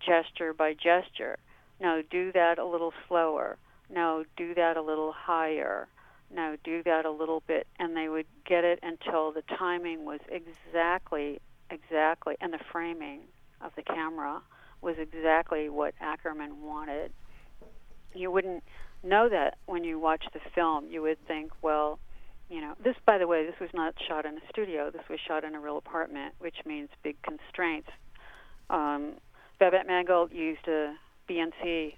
gesture 0.00 0.52
by 0.52 0.74
gesture. 0.74 1.38
No, 1.80 2.02
do 2.10 2.32
that 2.32 2.58
a 2.58 2.64
little 2.64 2.92
slower. 3.06 3.56
No, 3.90 4.24
do 4.36 4.54
that 4.54 4.76
a 4.76 4.82
little 4.82 5.12
higher. 5.12 5.88
No, 6.34 6.56
do 6.62 6.82
that 6.82 7.04
a 7.04 7.10
little 7.10 7.42
bit. 7.46 7.66
And 7.78 7.96
they 7.96 8.08
would 8.08 8.26
get 8.44 8.64
it 8.64 8.80
until 8.82 9.32
the 9.32 9.42
timing 9.42 10.04
was 10.04 10.20
exactly, 10.28 11.40
exactly, 11.70 12.36
and 12.40 12.52
the 12.52 12.60
framing 12.70 13.20
of 13.60 13.72
the 13.76 13.82
camera 13.82 14.40
was 14.80 14.96
exactly 14.98 15.68
what 15.68 15.94
Akerman 16.00 16.60
wanted. 16.60 17.12
You 18.14 18.30
wouldn't 18.30 18.62
know 19.02 19.28
that 19.28 19.58
when 19.66 19.84
you 19.84 19.98
watch 19.98 20.24
the 20.32 20.40
film. 20.54 20.86
You 20.90 21.02
would 21.02 21.24
think, 21.26 21.52
well, 21.62 21.98
you 22.48 22.60
know, 22.60 22.74
this, 22.82 22.96
by 23.04 23.18
the 23.18 23.26
way, 23.26 23.44
this 23.44 23.58
was 23.60 23.70
not 23.74 23.94
shot 24.08 24.24
in 24.24 24.36
a 24.36 24.40
studio. 24.50 24.90
This 24.90 25.02
was 25.08 25.20
shot 25.20 25.44
in 25.44 25.54
a 25.54 25.60
real 25.60 25.76
apartment, 25.76 26.34
which 26.38 26.56
means 26.64 26.88
big 27.02 27.20
constraints. 27.22 27.90
Um, 28.70 29.14
Babette 29.58 29.86
Mangolte 29.86 30.34
used 30.34 30.66
a 30.66 30.94
BNC 31.28 31.94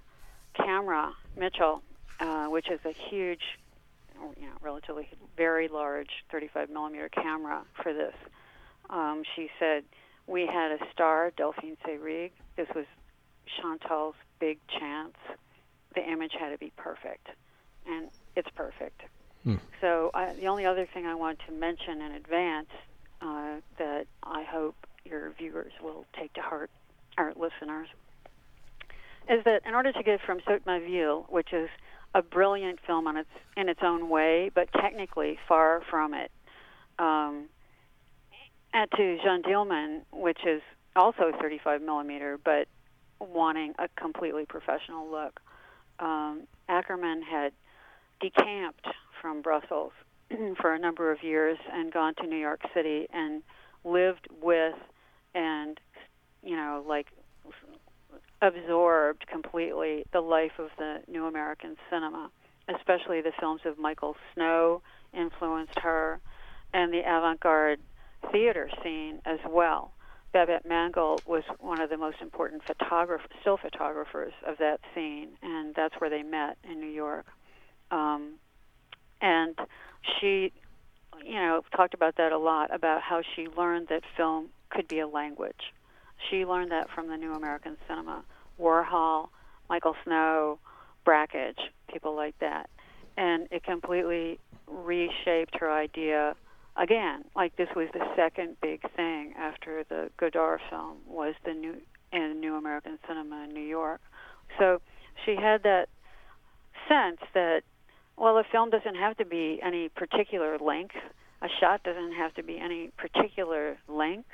camera, 0.55 1.13
Mitchell, 1.37 1.83
uh, 2.19 2.47
which 2.47 2.69
is 2.71 2.81
a 2.85 2.93
huge, 2.93 3.43
you 4.39 4.47
know, 4.47 4.55
relatively 4.61 5.09
very 5.37 5.69
large 5.69 6.11
35 6.31 6.69
millimeter 6.71 7.09
camera 7.09 7.63
for 7.83 7.93
this. 7.93 8.15
Um, 8.89 9.23
she 9.37 9.49
said, 9.59 9.85
we 10.27 10.47
had 10.47 10.73
a 10.73 10.79
star, 10.93 11.33
Delphine 11.37 11.77
Seyrig. 11.87 12.33
This 12.57 12.69
was 12.75 12.87
Chantal's 13.61 14.15
big 14.41 14.59
chance. 14.69 15.15
The 15.95 16.09
image 16.09 16.33
had 16.39 16.51
to 16.51 16.59
be 16.59 16.73
perfect, 16.77 17.29
and 17.87 18.11
it's 18.37 18.49
perfect. 18.55 19.03
Hmm. 19.45 19.57
So 19.81 20.11
I, 20.15 20.35
the 20.35 20.47
only 20.47 20.67
other 20.67 20.87
thing 20.93 21.07
I 21.07 21.15
want 21.15 21.39
to 21.47 21.53
mention 21.53 22.01
in 22.03 22.13
advance 22.13 22.69
uh, 23.23 23.57
that 23.79 24.07
I 24.23 24.45
hope 24.45 24.75
your 25.05 25.31
viewers 25.39 25.73
will 25.83 26.05
take 26.19 26.33
to 26.35 26.43
heart, 26.43 26.71
our 27.17 27.33
listeners, 27.35 27.89
is 29.29 29.45
that 29.45 29.63
in 29.67 29.75
order 29.75 29.93
to 29.93 30.03
get 30.03 30.21
from 30.25 30.41
Saute 30.45 30.63
Ma 30.67 30.79
Ville, 30.79 31.27
which 31.29 31.53
is 31.53 31.69
a 32.15 32.23
brilliant 32.23 32.81
film 32.87 33.07
on 33.07 33.17
its 33.17 33.31
in 33.57 33.69
its 33.69 33.81
own 33.83 34.09
way, 34.09 34.51
but 34.55 34.69
technically 34.73 35.39
far 35.49 35.83
from 35.89 36.13
it, 36.15 36.31
um, 36.99 37.47
and 38.75 38.91
to 38.97 39.19
Jeanne 39.23 39.43
Dielman, 39.43 40.03
which 40.13 40.41
is 40.47 40.61
also 40.97 41.33
35 41.41 41.83
millimeter, 41.83 42.39
but 42.43 42.67
wanting 43.21 43.75
a 43.79 43.89
completely 44.01 44.45
professional 44.45 45.11
look. 45.11 45.41
Um, 45.99 46.43
Akerman 46.69 47.23
had 47.23 47.53
decamped 48.21 48.87
from 49.21 49.43
Brussels 49.43 49.93
for 50.61 50.75
a 50.75 50.79
number 50.79 51.11
of 51.11 51.23
years 51.23 51.59
and 51.73 51.93
gone 51.93 52.15
to 52.17 52.27
New 52.27 52.37
York 52.37 52.61
City 52.75 53.07
and 53.13 53.43
lived 53.85 54.27
with 54.43 54.75
and 55.35 55.79
you 56.43 56.57
know 56.57 56.85
like 56.87 57.07
absorbed 58.43 59.27
completely 59.27 60.05
the 60.13 60.21
life 60.21 60.59
of 60.59 60.71
the 60.79 60.99
new 61.09 61.27
American 61.27 61.77
cinema, 61.91 62.31
especially 62.69 63.21
the 63.21 63.33
films 63.39 63.61
of 63.65 63.79
Michael 63.79 64.17
Snow 64.35 64.83
influenced 65.13 65.79
her 65.81 66.21
and 66.73 66.93
the 66.93 67.01
avant-garde 67.01 67.81
theater 68.33 68.71
scene 68.83 69.21
as 69.25 69.39
well. 69.49 69.93
Babette 70.33 70.67
Mangolte 70.67 71.27
was 71.27 71.43
one 71.59 71.81
of 71.81 71.91
the 71.91 71.97
most 71.97 72.19
important 72.21 72.63
still 73.41 73.57
photographers 73.57 74.33
of 74.47 74.59
that 74.59 74.79
scene, 74.95 75.31
and 75.43 75.75
that's 75.75 75.95
where 76.01 76.09
they 76.09 76.23
met 76.23 76.57
in 76.63 76.81
New 76.81 76.91
York. 76.91 77.27
Um, 77.91 78.35
and 79.21 79.59
she, 80.19 80.53
you 81.25 81.35
know, 81.35 81.63
talked 81.77 81.95
about 81.95 82.17
that 82.17 82.33
a 82.33 82.39
lot 82.39 82.75
about 82.75 83.03
how 83.03 83.23
she 83.35 83.49
learned 83.49 83.89
that 83.89 84.03
film 84.17 84.49
could 84.71 84.89
be 84.89 85.01
a 85.01 85.07
language. 85.07 85.73
She 86.31 86.45
learned 86.45 86.71
that 86.71 86.89
from 86.91 87.09
the 87.09 87.17
New 87.17 87.33
American 87.33 87.77
Cinema, 87.89 88.23
Warhol, 88.61 89.29
Michael 89.69 89.97
Snow, 90.05 90.59
Brakhage, 91.05 91.61
people 91.93 92.15
like 92.15 92.39
that, 92.41 92.69
and 93.17 93.49
it 93.51 93.65
completely 93.65 94.39
reshaped 94.67 95.57
her 95.59 95.71
idea. 95.71 96.35
Again, 96.77 97.25
like 97.35 97.57
this 97.57 97.69
was 97.75 97.89
the 97.93 98.05
second 98.17 98.57
big 98.61 98.83
thing 98.95 99.35
after 99.37 99.85
the 99.89 100.11
Godard 100.19 100.61
film 100.71 100.99
was 101.07 101.35
the 101.45 101.53
new 101.53 101.77
in 102.13 102.41
New 102.41 102.57
American 102.57 102.99
Cinema 103.07 103.45
in 103.45 103.55
New 103.55 103.61
York. 103.61 104.01
So 104.59 104.81
she 105.25 105.37
had 105.37 105.63
that 105.63 105.89
sense 106.89 107.21
that 107.35 107.63
well, 108.21 108.37
a 108.37 108.45
film 108.45 108.69
doesn't 108.69 108.97
have 108.97 109.17
to 109.17 109.25
be 109.25 109.61
any 109.65 109.89
particular 109.89 110.59
length. 110.59 110.95
A 111.41 111.49
shot 111.59 111.83
doesn't 111.83 112.13
have 112.13 112.35
to 112.35 112.43
be 112.43 112.59
any 112.59 112.91
particular 112.99 113.79
length. 113.89 114.29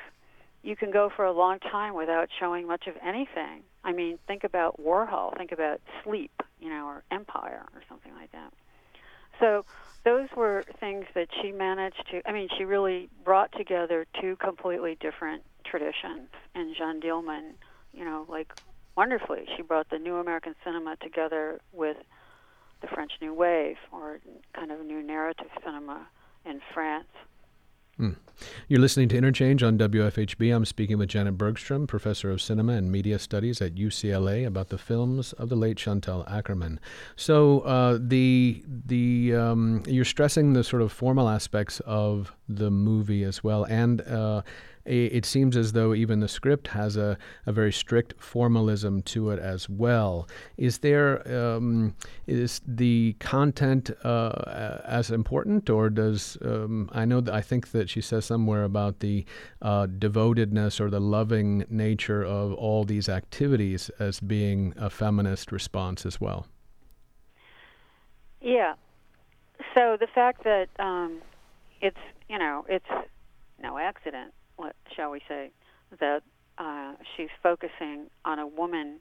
You 0.64 0.74
can 0.74 0.90
go 0.90 1.08
for 1.14 1.24
a 1.24 1.32
long 1.32 1.60
time 1.60 1.94
without 1.94 2.28
showing 2.40 2.66
much 2.66 2.88
of 2.88 2.94
anything. 3.00 3.62
I 3.84 3.92
mean, 3.92 4.18
think 4.26 4.42
about 4.42 4.80
Warhol, 4.80 5.36
think 5.38 5.52
about 5.52 5.80
Sleep, 6.02 6.32
you 6.58 6.68
know, 6.68 6.86
or 6.86 7.04
Empire 7.12 7.64
or 7.74 7.82
something 7.88 8.12
like 8.14 8.32
that. 8.32 8.52
So 9.38 9.64
those 10.04 10.28
were 10.36 10.64
things 10.80 11.04
that 11.14 11.28
she 11.40 11.52
managed 11.52 12.02
to, 12.10 12.28
I 12.28 12.32
mean, 12.32 12.48
she 12.58 12.64
really 12.64 13.08
brought 13.24 13.52
together 13.56 14.04
two 14.20 14.34
completely 14.36 14.96
different 15.00 15.44
traditions. 15.64 16.28
And 16.56 16.74
Jeanne 16.76 17.00
Dielman, 17.00 17.52
you 17.92 18.04
know, 18.04 18.26
like 18.28 18.52
wonderfully, 18.96 19.44
she 19.56 19.62
brought 19.62 19.90
the 19.90 19.98
new 20.00 20.16
American 20.16 20.56
cinema 20.64 20.96
together 20.96 21.60
with 21.72 21.98
the 22.80 22.88
French 22.88 23.12
New 23.20 23.34
Wave 23.34 23.76
or 23.92 24.20
kind 24.54 24.70
of 24.70 24.84
new 24.84 25.02
narrative 25.02 25.48
cinema 25.64 26.06
in 26.44 26.60
France. 26.72 27.08
Hmm. 27.96 28.10
You're 28.68 28.80
listening 28.80 29.08
to 29.08 29.16
Interchange 29.16 29.62
on 29.62 29.78
WFHB. 29.78 30.54
I'm 30.54 30.66
speaking 30.66 30.98
with 30.98 31.08
Janet 31.08 31.38
Bergstrom, 31.38 31.86
professor 31.86 32.30
of 32.30 32.42
cinema 32.42 32.74
and 32.74 32.92
media 32.92 33.18
studies 33.18 33.62
at 33.62 33.74
UCLA, 33.74 34.46
about 34.46 34.68
the 34.68 34.76
films 34.76 35.32
of 35.34 35.48
the 35.48 35.56
late 35.56 35.78
Chantal 35.78 36.22
Akerman. 36.24 36.78
So 37.16 37.60
uh, 37.60 37.98
the 37.98 38.62
the 38.66 39.34
um, 39.34 39.82
you're 39.86 40.04
stressing 40.04 40.52
the 40.52 40.62
sort 40.62 40.82
of 40.82 40.92
formal 40.92 41.30
aspects 41.30 41.80
of 41.80 42.34
the 42.46 42.70
movie 42.70 43.24
as 43.24 43.42
well, 43.42 43.64
and 43.64 44.02
uh, 44.02 44.42
it 44.86 45.24
seems 45.24 45.56
as 45.56 45.72
though 45.72 45.94
even 45.94 46.20
the 46.20 46.28
script 46.28 46.68
has 46.68 46.96
a, 46.96 47.18
a 47.46 47.52
very 47.52 47.72
strict 47.72 48.14
formalism 48.18 49.02
to 49.02 49.30
it 49.30 49.38
as 49.38 49.68
well. 49.68 50.28
Is 50.56 50.78
there 50.78 51.26
um, 51.36 51.94
is 52.26 52.60
the 52.66 53.16
content 53.18 53.90
uh, 54.04 54.80
as 54.84 55.10
important, 55.10 55.68
or 55.70 55.90
does 55.90 56.38
um, 56.42 56.88
I 56.92 57.04
know 57.04 57.20
that 57.20 57.34
I 57.34 57.40
think 57.40 57.72
that 57.72 57.90
she 57.90 58.00
says 58.00 58.24
somewhere 58.24 58.64
about 58.64 59.00
the 59.00 59.24
uh, 59.62 59.86
devotedness 59.86 60.80
or 60.80 60.90
the 60.90 61.00
loving 61.00 61.64
nature 61.68 62.24
of 62.24 62.52
all 62.54 62.84
these 62.84 63.08
activities 63.08 63.90
as 63.98 64.20
being 64.20 64.72
a 64.76 64.90
feminist 64.90 65.52
response 65.52 66.06
as 66.06 66.20
well. 66.20 66.46
Yeah. 68.40 68.74
So 69.74 69.96
the 69.98 70.06
fact 70.06 70.44
that 70.44 70.68
um, 70.78 71.20
it's 71.80 71.98
you 72.28 72.38
know 72.38 72.64
it's 72.68 72.86
no 73.62 73.78
accident, 73.78 74.32
what 74.56 74.74
shall 74.94 75.10
we 75.10 75.20
say, 75.28 75.50
that 76.00 76.22
uh, 76.58 76.92
she's 77.16 77.28
focusing 77.42 78.06
on 78.24 78.38
a 78.38 78.46
woman. 78.46 79.00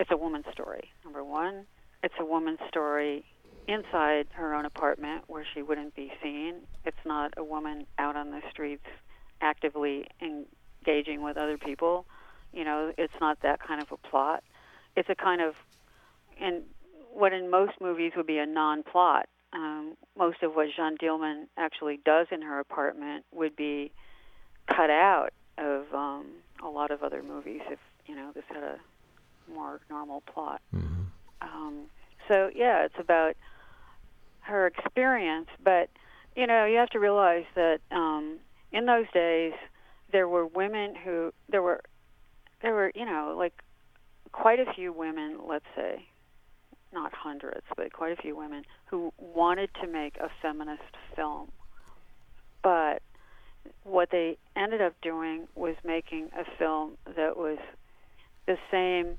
It's 0.00 0.10
a 0.10 0.16
woman's 0.16 0.46
story. 0.52 0.90
Number 1.04 1.24
one, 1.24 1.66
it's 2.02 2.14
a 2.18 2.24
woman's 2.24 2.58
story 2.68 3.24
inside 3.68 4.26
her 4.32 4.54
own 4.54 4.64
apartment 4.64 5.24
where 5.26 5.44
she 5.54 5.62
wouldn't 5.62 5.94
be 5.94 6.12
seen. 6.22 6.54
It's 6.84 6.96
not 7.04 7.34
a 7.36 7.44
woman 7.44 7.86
out 7.98 8.16
on 8.16 8.30
the 8.30 8.40
streets 8.50 8.84
actively 9.40 10.06
engaging 10.20 11.22
with 11.22 11.36
other 11.36 11.58
people. 11.58 12.06
You 12.52 12.64
know, 12.64 12.92
it's 12.96 13.12
not 13.20 13.42
that 13.42 13.60
kind 13.60 13.82
of 13.82 13.90
a 13.92 13.96
plot. 14.08 14.44
It's 14.96 15.08
a 15.10 15.14
kind 15.14 15.40
of, 15.40 15.54
and 16.40 16.62
what 17.12 17.32
in 17.32 17.50
most 17.50 17.72
movies 17.80 18.12
would 18.16 18.26
be 18.26 18.38
a 18.38 18.46
non-plot. 18.46 19.28
Um, 19.52 19.96
most 20.18 20.42
of 20.42 20.54
what 20.54 20.68
Jeanne 20.76 20.96
Dielman 20.96 21.44
actually 21.56 21.98
does 22.04 22.26
in 22.30 22.42
her 22.42 22.58
apartment 22.58 23.24
would 23.32 23.56
be 23.56 23.92
cut 24.68 24.90
out 24.90 25.30
of 25.58 25.84
um, 25.94 26.26
a 26.62 26.68
lot 26.68 26.90
of 26.90 27.02
other 27.02 27.22
movies 27.22 27.60
if 27.70 27.78
you 28.06 28.14
know 28.14 28.30
this 28.34 28.44
had 28.48 28.62
a 28.62 28.78
more 29.52 29.80
normal 29.90 30.22
plot. 30.22 30.60
Mm-hmm. 30.74 31.02
Um, 31.40 31.86
so 32.28 32.50
yeah, 32.54 32.84
it's 32.84 32.98
about 32.98 33.36
her 34.40 34.66
experience, 34.66 35.48
but 35.62 35.88
you 36.34 36.46
know 36.46 36.64
you 36.66 36.78
have 36.78 36.90
to 36.90 37.00
realize 37.00 37.44
that 37.54 37.80
um, 37.90 38.38
in 38.72 38.86
those 38.86 39.06
days 39.12 39.52
there 40.12 40.28
were 40.28 40.46
women 40.46 40.94
who 40.94 41.32
there 41.48 41.62
were 41.62 41.82
there 42.62 42.74
were 42.74 42.92
you 42.94 43.04
know 43.04 43.34
like 43.36 43.54
quite 44.32 44.60
a 44.60 44.72
few 44.74 44.92
women, 44.92 45.38
let's 45.48 45.64
say, 45.74 46.04
not 46.92 47.12
hundreds, 47.12 47.64
but 47.76 47.92
quite 47.92 48.12
a 48.18 48.22
few 48.22 48.36
women 48.36 48.64
who 48.86 49.12
wanted 49.18 49.70
to 49.80 49.86
make 49.86 50.16
a 50.18 50.28
feminist 50.42 50.82
film. 51.14 51.50
What 54.06 54.12
they 54.12 54.38
ended 54.54 54.80
up 54.80 54.92
doing 55.02 55.48
was 55.56 55.74
making 55.84 56.28
a 56.38 56.44
film 56.58 56.92
that 57.16 57.36
was 57.36 57.58
the 58.46 58.56
same 58.70 59.16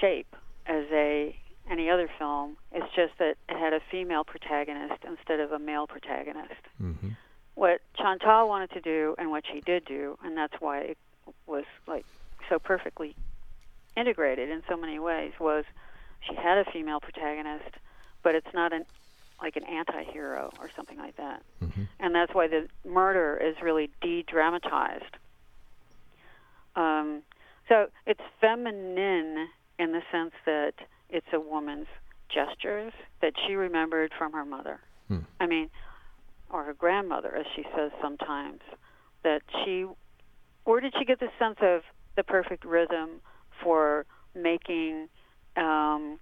shape 0.00 0.36
as 0.64 0.84
a 0.92 1.36
any 1.68 1.90
other 1.90 2.08
film. 2.20 2.56
It's 2.70 2.86
just 2.94 3.18
that 3.18 3.34
it 3.48 3.56
had 3.58 3.72
a 3.72 3.80
female 3.90 4.22
protagonist 4.22 5.02
instead 5.04 5.40
of 5.40 5.50
a 5.50 5.58
male 5.58 5.88
protagonist. 5.88 6.62
Mm-hmm. 6.80 7.08
What 7.56 7.80
Chantal 7.96 8.48
wanted 8.48 8.70
to 8.74 8.80
do, 8.80 9.16
and 9.18 9.32
what 9.32 9.42
she 9.52 9.60
did 9.60 9.84
do, 9.84 10.16
and 10.22 10.36
that's 10.36 10.54
why 10.60 10.82
it 10.82 10.98
was 11.48 11.64
like 11.88 12.06
so 12.48 12.60
perfectly 12.60 13.16
integrated 13.96 14.50
in 14.50 14.62
so 14.68 14.76
many 14.76 15.00
ways, 15.00 15.32
was 15.40 15.64
she 16.20 16.36
had 16.36 16.58
a 16.58 16.64
female 16.70 17.00
protagonist, 17.00 17.74
but 18.22 18.36
it's 18.36 18.54
not 18.54 18.72
an 18.72 18.84
like 19.40 19.56
an 19.56 19.64
anti-hero 19.64 20.50
or 20.58 20.70
something 20.74 20.98
like 20.98 21.16
that. 21.16 21.42
Mm-hmm. 21.62 21.84
And 22.00 22.14
that's 22.14 22.34
why 22.34 22.48
the 22.48 22.68
murder 22.88 23.40
is 23.42 23.56
really 23.62 23.90
de-dramatized. 24.00 25.16
Um, 26.74 27.22
so 27.68 27.86
it's 28.06 28.20
feminine 28.40 29.48
in 29.78 29.92
the 29.92 30.02
sense 30.10 30.32
that 30.46 30.72
it's 31.10 31.26
a 31.32 31.40
woman's 31.40 31.86
gestures 32.28 32.92
that 33.22 33.32
she 33.46 33.54
remembered 33.54 34.12
from 34.18 34.32
her 34.32 34.44
mother. 34.44 34.80
Hmm. 35.08 35.20
I 35.40 35.46
mean, 35.46 35.70
or 36.50 36.64
her 36.64 36.74
grandmother, 36.74 37.34
as 37.34 37.46
she 37.54 37.64
says 37.76 37.90
sometimes, 38.02 38.60
that 39.22 39.42
she, 39.64 39.86
where 40.64 40.80
did 40.80 40.94
she 40.98 41.04
get 41.04 41.20
the 41.20 41.28
sense 41.38 41.58
of 41.60 41.82
the 42.16 42.22
perfect 42.22 42.64
rhythm 42.64 43.20
for 43.62 44.06
making 44.34 45.08
um, 45.56 46.18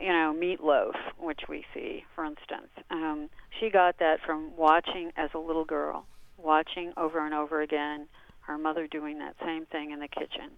you 0.00 0.08
know, 0.08 0.34
meatloaf, 0.36 0.94
which 1.18 1.40
we 1.48 1.64
see, 1.74 2.04
for 2.14 2.24
instance. 2.24 2.68
Um, 2.90 3.28
she 3.58 3.70
got 3.70 3.98
that 3.98 4.20
from 4.24 4.56
watching 4.56 5.12
as 5.16 5.30
a 5.34 5.38
little 5.38 5.64
girl, 5.64 6.04
watching 6.36 6.92
over 6.96 7.24
and 7.24 7.34
over 7.34 7.60
again 7.60 8.06
her 8.40 8.58
mother 8.58 8.86
doing 8.86 9.18
that 9.18 9.36
same 9.44 9.66
thing 9.66 9.90
in 9.90 10.00
the 10.00 10.08
kitchen. 10.08 10.50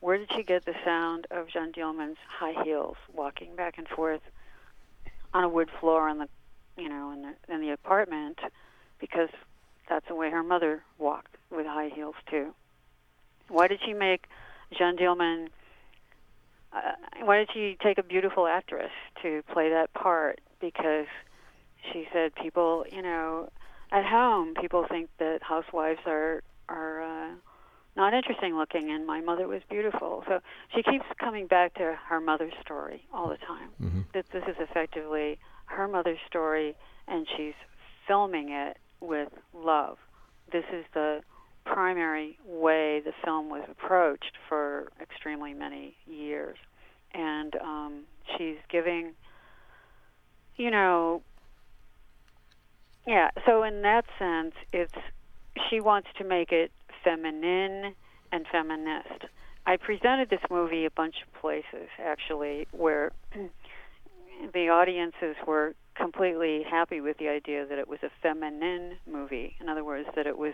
Where 0.00 0.18
did 0.18 0.30
she 0.34 0.42
get 0.42 0.64
the 0.64 0.74
sound 0.84 1.26
of 1.30 1.48
Jeanne 1.48 1.72
Dielman's 1.72 2.18
high 2.28 2.62
heels 2.64 2.96
walking 3.12 3.54
back 3.56 3.78
and 3.78 3.88
forth 3.88 4.20
on 5.32 5.44
a 5.44 5.48
wood 5.48 5.70
floor 5.80 6.08
in 6.08 6.18
the, 6.18 6.28
you 6.76 6.88
know, 6.88 7.12
in 7.12 7.22
the 7.22 7.54
in 7.54 7.60
the 7.60 7.70
apartment? 7.70 8.38
Because 8.98 9.30
that's 9.88 10.06
the 10.08 10.14
way 10.14 10.30
her 10.30 10.42
mother 10.42 10.82
walked 10.98 11.36
with 11.50 11.66
high 11.66 11.90
heels 11.94 12.16
too. 12.30 12.54
Why 13.48 13.68
did 13.68 13.80
she 13.84 13.94
make 13.94 14.26
Jeanne 14.76 14.96
Dielman? 14.96 15.48
Uh, 16.72 17.24
why 17.24 17.38
did 17.38 17.48
she 17.52 17.76
take 17.82 17.98
a 17.98 18.02
beautiful 18.02 18.46
actress 18.46 18.90
to 19.22 19.42
play 19.52 19.70
that 19.70 19.92
part? 19.94 20.40
Because 20.60 21.06
she 21.92 22.06
said 22.12 22.34
people, 22.34 22.84
you 22.90 23.02
know, 23.02 23.50
at 23.92 24.04
home 24.04 24.54
people 24.60 24.84
think 24.88 25.08
that 25.18 25.42
housewives 25.42 26.00
are 26.06 26.42
are 26.68 27.02
uh, 27.02 27.34
not 27.96 28.12
interesting 28.12 28.56
looking, 28.56 28.90
and 28.90 29.06
my 29.06 29.20
mother 29.20 29.48
was 29.48 29.62
beautiful. 29.70 30.24
So 30.28 30.40
she 30.74 30.82
keeps 30.82 31.04
coming 31.18 31.46
back 31.46 31.74
to 31.74 31.96
her 32.08 32.20
mother's 32.20 32.52
story 32.62 33.06
all 33.12 33.28
the 33.28 33.38
time. 33.38 33.70
Mm-hmm. 33.80 34.00
That 34.14 34.26
this 34.32 34.42
is 34.48 34.56
effectively 34.58 35.38
her 35.66 35.88
mother's 35.88 36.18
story, 36.26 36.76
and 37.08 37.26
she's 37.36 37.54
filming 38.06 38.50
it 38.50 38.76
with 39.00 39.28
love. 39.54 39.98
This 40.52 40.64
is 40.72 40.84
the 40.94 41.20
primary 41.66 42.38
way 42.46 43.00
the 43.04 43.12
film 43.24 43.50
was 43.50 43.62
approached 43.70 44.32
for 44.48 44.90
extremely 45.00 45.52
many 45.52 45.96
years. 46.06 46.56
And 47.12 47.54
um, 47.56 48.04
she's 48.36 48.56
giving, 48.70 49.12
you 50.56 50.70
know, 50.70 51.22
yeah, 53.06 53.30
so 53.44 53.62
in 53.62 53.82
that 53.82 54.04
sense, 54.18 54.54
it's 54.72 54.92
she 55.70 55.80
wants 55.80 56.08
to 56.18 56.24
make 56.24 56.52
it 56.52 56.70
feminine 57.04 57.94
and 58.32 58.46
feminist. 58.50 59.26
I 59.66 59.76
presented 59.76 60.30
this 60.30 60.40
movie 60.50 60.84
a 60.84 60.90
bunch 60.90 61.16
of 61.26 61.40
places 61.40 61.88
actually 61.98 62.66
where 62.72 63.12
the 64.54 64.68
audiences 64.68 65.36
were 65.46 65.74
completely 65.94 66.62
happy 66.68 67.00
with 67.00 67.16
the 67.18 67.28
idea 67.28 67.64
that 67.66 67.78
it 67.78 67.88
was 67.88 68.00
a 68.02 68.10
feminine 68.22 68.96
movie. 69.10 69.56
In 69.60 69.68
other 69.68 69.84
words, 69.84 70.08
that 70.14 70.26
it 70.26 70.36
was 70.36 70.52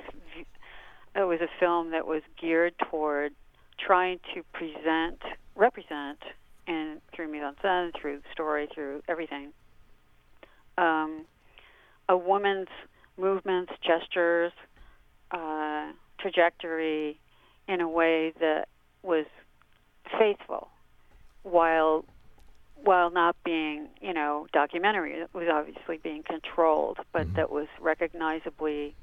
it 1.14 1.24
was 1.24 1.40
a 1.40 1.48
film 1.60 1.90
that 1.90 2.06
was 2.06 2.22
geared 2.40 2.74
toward 2.90 3.32
trying 3.78 4.18
to 4.34 4.42
present, 4.52 5.20
represent, 5.54 6.18
and 6.66 7.00
through 7.14 7.30
mise 7.30 7.42
en 7.42 7.54
scène, 7.62 7.90
through 8.00 8.20
story, 8.32 8.68
through 8.72 9.02
everything, 9.08 9.52
um, 10.78 11.24
a 12.08 12.16
woman's 12.16 12.68
movements, 13.18 13.72
gestures, 13.82 14.52
uh, 15.32 15.90
trajectory, 16.18 17.18
in 17.68 17.80
a 17.80 17.88
way 17.88 18.32
that 18.40 18.68
was 19.02 19.26
faithful, 20.18 20.68
while 21.42 22.04
while 22.84 23.10
not 23.10 23.36
being, 23.44 23.88
you 24.00 24.12
know, 24.12 24.48
documentary. 24.52 25.12
It 25.12 25.30
was 25.32 25.46
obviously 25.52 25.98
being 25.98 26.24
controlled, 26.24 26.98
but 27.12 27.26
mm-hmm. 27.26 27.36
that 27.36 27.50
was 27.50 27.68
recognizably 27.80 28.96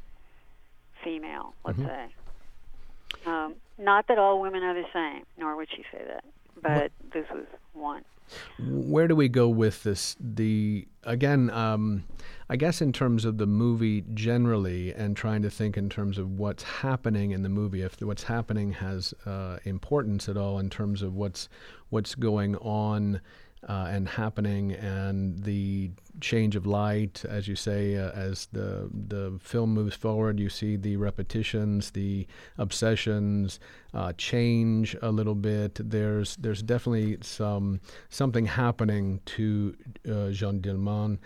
female, 1.03 1.53
let's 1.65 1.79
mm-hmm. 1.79 1.87
say. 1.87 2.07
Um, 3.25 3.55
not 3.77 4.07
that 4.07 4.17
all 4.17 4.41
women 4.41 4.63
are 4.63 4.73
the 4.73 4.87
same, 4.93 5.25
nor 5.37 5.55
would 5.55 5.69
she 5.75 5.83
say 5.91 6.03
that, 6.07 6.23
but 6.61 6.81
what? 6.81 6.91
this 7.11 7.25
was 7.31 7.45
one. 7.73 8.03
Where 8.59 9.07
do 9.07 9.15
we 9.15 9.27
go 9.27 9.49
with 9.49 9.83
this? 9.83 10.15
The 10.19 10.87
again, 11.03 11.49
um, 11.49 12.03
I 12.47 12.57
guess 12.57 12.81
in 12.81 12.93
terms 12.93 13.25
of 13.25 13.37
the 13.37 13.47
movie 13.47 14.03
generally, 14.13 14.93
and 14.93 15.17
trying 15.17 15.41
to 15.41 15.49
think 15.49 15.77
in 15.77 15.89
terms 15.89 16.17
of 16.17 16.37
what's 16.37 16.63
happening 16.63 17.31
in 17.31 17.41
the 17.41 17.49
movie. 17.49 17.81
If 17.81 17.99
what's 18.01 18.23
happening 18.23 18.73
has 18.73 19.13
uh, 19.25 19.57
importance 19.65 20.29
at 20.29 20.37
all 20.37 20.59
in 20.59 20.69
terms 20.69 21.01
of 21.01 21.15
what's 21.15 21.49
what's 21.89 22.13
going 22.13 22.55
on 22.57 23.21
uh, 23.67 23.87
and 23.89 24.07
happening, 24.07 24.71
and 24.73 25.43
the 25.43 25.91
change 26.21 26.55
of 26.55 26.65
light, 26.65 27.23
as 27.27 27.47
you 27.47 27.55
say, 27.55 27.95
uh, 27.97 28.11
as 28.11 28.47
the 28.51 28.89
the 29.07 29.37
film 29.41 29.73
moves 29.73 29.95
forward, 29.95 30.39
you 30.39 30.49
see 30.49 30.77
the 30.77 30.95
repetitions, 30.95 31.91
the 31.91 32.25
obsessions 32.57 33.59
uh, 33.93 34.13
change 34.13 34.95
a 35.01 35.11
little 35.11 35.35
bit. 35.35 35.79
There's 35.89 36.35
there's 36.37 36.61
definitely 36.61 37.17
some 37.21 37.81
something 38.09 38.45
happening 38.45 39.19
to 39.25 39.75
uh, 40.09 40.29
Jeanne 40.29 40.61
Dielman, 40.61 41.17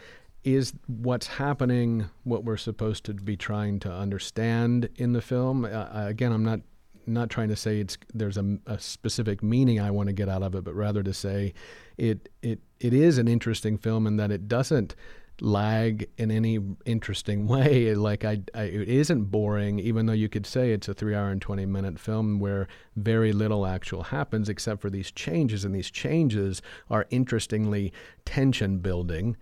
is 0.44 0.74
what's 0.88 1.28
happening 1.28 2.10
what 2.24 2.44
we're 2.44 2.58
supposed 2.58 3.06
to 3.06 3.14
be 3.14 3.38
trying 3.38 3.80
to 3.80 3.92
understand 3.92 4.90
in 4.96 5.14
the 5.14 5.22
film? 5.22 5.66
Uh, 5.66 5.88
again, 5.92 6.32
I'm 6.32 6.44
not 6.44 6.62
not 7.06 7.30
trying 7.30 7.50
to 7.50 7.56
say 7.56 7.80
it's 7.80 7.98
there's 8.14 8.38
a, 8.38 8.58
a, 8.66 8.80
specific 8.80 9.44
meaning 9.44 9.80
I 9.80 9.92
want 9.92 10.08
to 10.08 10.14
get 10.14 10.30
out 10.30 10.42
of 10.42 10.56
it, 10.56 10.64
but 10.64 10.74
rather 10.74 11.04
to 11.04 11.14
say 11.14 11.54
it 11.98 12.30
it 12.42 12.60
it 12.80 12.94
is 12.94 13.18
an 13.18 13.28
interesting 13.28 13.78
film 13.78 14.08
in 14.08 14.18
that 14.18 14.32
it 14.32 14.48
doesn't 14.48 14.96
lag 15.42 16.08
in 16.18 16.32
any 16.32 16.60
interesting 16.86 17.48
way. 17.54 17.96
Like 17.96 18.24
I, 18.24 18.42
I, 18.54 18.64
it 18.64 18.90
isn't 18.90 19.26
boring, 19.26 19.80
even 19.80 20.06
though 20.06 20.14
you 20.14 20.30
could 20.30 20.46
say 20.46 20.72
it's 20.72 20.88
a 20.88 20.94
three 20.94 21.16
hour 21.16 21.30
and 21.30 21.42
twenty 21.42 21.66
minute 21.66 22.00
film 22.00 22.40
where 22.40 22.68
very 22.96 23.34
little 23.34 23.66
actual 23.66 24.04
happens 24.04 24.50
except 24.50 24.82
for 24.82 24.90
these 24.90 25.12
changes, 25.12 25.66
and 25.66 25.74
these 25.74 25.92
changes 25.92 26.62
are 26.90 27.06
interestingly 27.10 27.92
tension 28.26 28.80
building, 28.80 29.38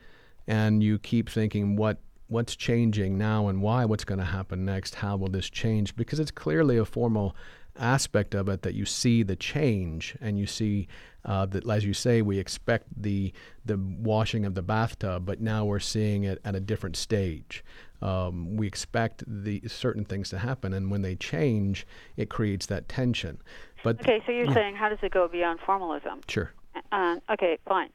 and 0.47 0.83
you 0.83 0.99
keep 0.99 1.29
thinking 1.29 1.75
what 1.75 1.99
what's 2.31 2.55
changing 2.55 3.17
now 3.17 3.49
and 3.49 3.61
why, 3.61 3.83
what's 3.83 4.05
going 4.05 4.17
to 4.17 4.23
happen 4.23 4.63
next, 4.63 4.95
how 4.95 5.17
will 5.17 5.27
this 5.27 5.49
change? 5.49 5.93
Because 5.97 6.17
it's 6.17 6.31
clearly 6.31 6.77
a 6.77 6.85
formal 6.85 7.35
aspect 7.81 8.35
of 8.35 8.47
it 8.47 8.61
that 8.61 8.75
you 8.75 8.85
see 8.85 9.23
the 9.23 9.35
change 9.35 10.15
and 10.21 10.37
you 10.39 10.45
see 10.45 10.87
uh, 11.25 11.45
that, 11.47 11.69
as 11.69 11.85
you 11.85 11.93
say, 11.93 12.21
we 12.21 12.39
expect 12.39 12.87
the 12.95 13.33
the 13.65 13.77
washing 13.77 14.45
of 14.45 14.55
the 14.55 14.61
bathtub, 14.61 15.25
but 15.25 15.39
now 15.39 15.65
we're 15.65 15.79
seeing 15.79 16.23
it 16.23 16.39
at 16.43 16.55
a 16.55 16.59
different 16.59 16.95
stage. 16.95 17.63
Um, 18.01 18.57
we 18.57 18.65
expect 18.65 19.23
the 19.27 19.61
certain 19.67 20.05
things 20.05 20.29
to 20.29 20.39
happen, 20.39 20.73
and 20.73 20.89
when 20.89 21.03
they 21.03 21.15
change, 21.15 21.85
it 22.17 22.29
creates 22.29 22.65
that 22.67 22.89
tension. 22.89 23.39
But 23.83 23.99
okay, 23.99 24.21
so 24.25 24.31
you're 24.31 24.51
saying 24.53 24.75
how 24.75 24.89
does 24.89 24.99
it 25.03 25.11
go 25.11 25.27
beyond 25.27 25.59
formalism? 25.59 26.21
Sure. 26.27 26.51
Uh, 26.91 27.17
okay, 27.31 27.59
fine. 27.67 27.89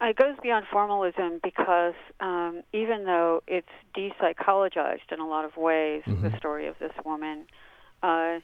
It 0.00 0.16
goes 0.16 0.36
beyond 0.42 0.66
formalism 0.70 1.40
because 1.42 1.94
um, 2.20 2.62
even 2.72 3.04
though 3.04 3.42
it's 3.48 3.68
de-psychologized 3.94 5.10
in 5.10 5.18
a 5.18 5.26
lot 5.26 5.44
of 5.44 5.56
ways, 5.56 6.02
mm-hmm. 6.06 6.28
the 6.28 6.36
story 6.36 6.68
of 6.68 6.78
this 6.78 6.92
woman. 7.04 7.46
Uh, 8.00 8.38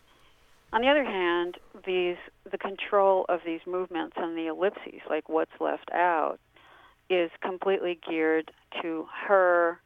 on 0.74 0.80
the 0.80 0.88
other 0.88 1.04
hand, 1.04 1.56
these 1.86 2.16
the 2.50 2.58
control 2.58 3.24
of 3.28 3.40
these 3.46 3.60
movements 3.64 4.16
and 4.16 4.36
the 4.36 4.48
ellipses, 4.48 5.00
like 5.08 5.28
what's 5.28 5.52
left 5.60 5.88
out, 5.92 6.38
is 7.08 7.30
completely 7.40 7.98
geared 8.08 8.50
to 8.82 9.06
her 9.26 9.78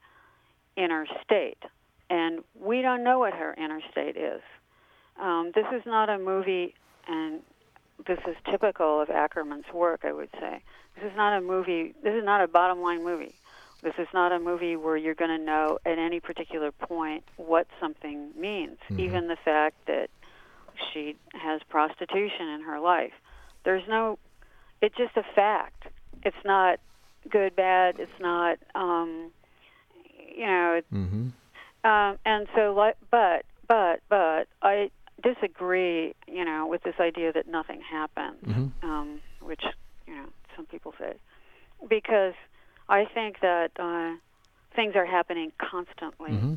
inner 0.76 1.06
state, 1.22 1.62
and 2.08 2.42
we 2.58 2.80
don't 2.80 3.04
know 3.04 3.18
what 3.18 3.34
her 3.34 3.54
inner 3.54 3.80
state 3.92 4.16
is. 4.16 4.40
Um, 5.20 5.52
this 5.54 5.66
is 5.74 5.82
not 5.84 6.08
a 6.08 6.18
movie, 6.18 6.74
and 7.06 7.40
this 8.06 8.18
is 8.26 8.36
typical 8.50 9.00
of 9.00 9.08
Akerman's 9.08 9.70
work, 9.74 10.04
I 10.04 10.12
would 10.12 10.30
say. 10.40 10.62
This 10.94 11.10
is 11.10 11.16
not 11.16 11.36
a 11.36 11.40
movie. 11.42 11.94
This 12.02 12.14
is 12.14 12.24
not 12.24 12.42
a 12.42 12.48
bottom 12.48 12.80
line 12.80 13.04
movie. 13.04 13.34
This 13.82 13.94
is 13.98 14.08
not 14.14 14.32
a 14.32 14.40
movie 14.40 14.74
where 14.76 14.96
you're 14.96 15.14
going 15.14 15.36
to 15.36 15.44
know 15.44 15.78
at 15.84 15.98
any 15.98 16.18
particular 16.18 16.72
point 16.72 17.24
what 17.36 17.66
something 17.78 18.30
means. 18.36 18.78
Mm-hmm. 18.84 19.00
Even 19.00 19.28
the 19.28 19.36
fact 19.44 19.76
that 19.86 20.10
she 20.92 21.16
has 21.34 21.60
prostitution 21.68 22.48
in 22.48 22.62
her 22.62 22.80
life. 22.80 23.12
There's 23.64 23.82
no, 23.88 24.18
it's 24.80 24.96
just 24.96 25.16
a 25.16 25.24
fact. 25.34 25.84
It's 26.24 26.36
not 26.44 26.80
good, 27.30 27.54
bad. 27.56 27.98
It's 27.98 28.20
not, 28.20 28.58
um, 28.74 29.30
you 30.34 30.46
know. 30.46 30.80
Mm-hmm. 30.92 31.28
Um, 31.88 32.18
and 32.24 32.48
so, 32.54 32.74
like, 32.74 32.96
but, 33.10 33.44
but, 33.68 34.00
but, 34.08 34.48
I 34.62 34.90
disagree, 35.22 36.14
you 36.26 36.44
know, 36.44 36.66
with 36.66 36.82
this 36.82 36.94
idea 37.00 37.32
that 37.32 37.48
nothing 37.48 37.80
happens, 37.80 38.42
mm-hmm. 38.44 38.88
um, 38.88 39.20
which, 39.40 39.62
you 40.06 40.14
know, 40.14 40.26
some 40.56 40.66
people 40.66 40.94
say, 40.98 41.14
because 41.88 42.34
I 42.88 43.04
think 43.04 43.40
that 43.40 43.70
uh, 43.78 44.16
things 44.74 44.96
are 44.96 45.06
happening 45.06 45.52
constantly, 45.58 46.30
mm-hmm. 46.30 46.54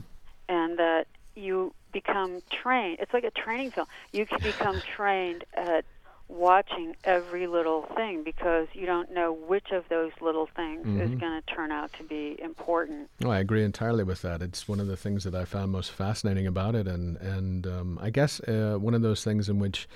and 0.50 0.80
that 0.80 1.06
you 1.36 1.74
become 1.92 2.42
trained. 2.52 3.00
It's 3.00 3.14
like 3.14 3.24
a 3.24 3.32
training 3.32 3.72
film. 3.72 3.88
You 4.12 4.26
can 4.26 4.40
become 4.42 4.82
trained 4.96 5.46
at 5.54 5.86
watching 6.32 6.96
every 7.04 7.46
little 7.46 7.84
thing 7.96 8.24
because 8.24 8.68
you 8.74 8.86
don't 8.86 9.12
know 9.12 9.34
which 9.34 9.72
of 9.72 9.84
those 9.90 10.12
little 10.22 10.48
things 10.56 10.86
mm-hmm. 10.86 11.02
is 11.02 11.20
going 11.20 11.42
to 11.42 11.54
turn 11.54 11.72
out 11.72 11.92
to 11.94 12.04
be 12.04 12.40
important. 12.42 13.10
Oh, 13.24 13.30
I 13.30 13.40
agree 13.40 13.64
entirely 13.64 14.06
with 14.06 14.22
that. 14.22 14.42
It's 14.42 14.68
one 14.68 14.80
of 14.80 14.88
the 14.88 14.96
things 14.96 15.26
that 15.26 15.36
I 15.36 15.44
found 15.44 15.72
most 15.72 15.92
fascinating 15.92 16.48
about 16.48 16.74
it, 16.74 16.88
and 16.88 17.18
and 17.18 17.68
um, 17.68 18.00
I 18.02 18.10
guess 18.10 18.40
uh, 18.42 18.78
one 18.80 18.94
of 18.94 19.02
those 19.02 19.24
things 19.24 19.50
in 19.50 19.60
which 19.60 19.90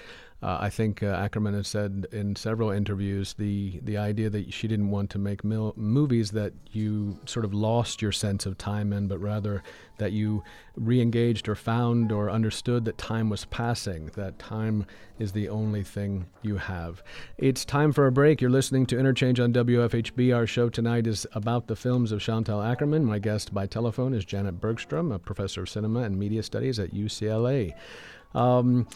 uh, 0.44 0.58
I 0.60 0.70
think 0.70 1.02
uh, 1.02 1.16
Akerman 1.28 1.54
has 1.54 1.68
said 1.68 2.08
in 2.12 2.36
several 2.36 2.70
interviews 2.70 3.34
the 3.34 3.80
the 3.84 3.98
idea 3.98 4.30
that 4.30 4.54
she 4.54 4.68
didn't 4.68 4.90
want 4.90 5.10
to 5.12 5.18
make 5.18 5.44
mil- 5.44 5.74
movies 5.78 6.32
that 6.32 6.54
you 6.72 7.18
sort 7.26 7.46
of 7.46 7.54
lost 7.54 8.02
your 8.02 8.12
sense 8.12 8.46
of 8.46 8.58
time 8.58 8.92
in, 8.92 9.08
but 9.08 9.20
rather 9.20 9.64
that 9.98 10.12
you 10.12 10.44
re-engaged 10.76 11.48
or 11.48 11.56
found 11.56 12.12
or 12.12 12.30
understood 12.30 12.84
that 12.84 12.98
time 12.98 13.30
was 13.30 13.46
passing. 13.46 14.08
That 14.16 14.38
time 14.38 14.86
is 15.20 15.32
the 15.32 15.48
only 15.48 15.84
thing 15.84 16.26
you 16.42 16.58
have. 16.58 17.02
It's 17.38 17.64
time 17.64 17.94
for 17.94 18.06
a 18.06 18.12
break. 18.12 18.42
You're 18.42 18.50
listening 18.50 18.86
to 18.88 19.00
Interchange 19.00 19.40
on 19.40 19.54
WFHB. 19.54 20.36
Our 20.36 20.46
show 20.46 20.68
tonight 20.68 21.08
is 21.08 21.26
about 21.32 21.68
the 21.68 21.78
films 21.78 22.12
of 22.12 22.20
Chantal 22.20 22.60
Akerman. 22.60 23.04
My 23.04 23.20
guest 23.20 23.54
by 23.54 23.68
telephone 23.68 24.14
is 24.14 24.26
Janet 24.26 24.60
Bergstrom, 24.60 25.14
a 25.14 25.18
professor 25.20 25.64
of 25.64 25.70
cinema 25.70 26.02
and 26.02 26.20
media 26.20 26.44
studies 26.44 26.78
at 26.78 26.94
UCLA. 26.94 27.74
Um, 28.36 28.88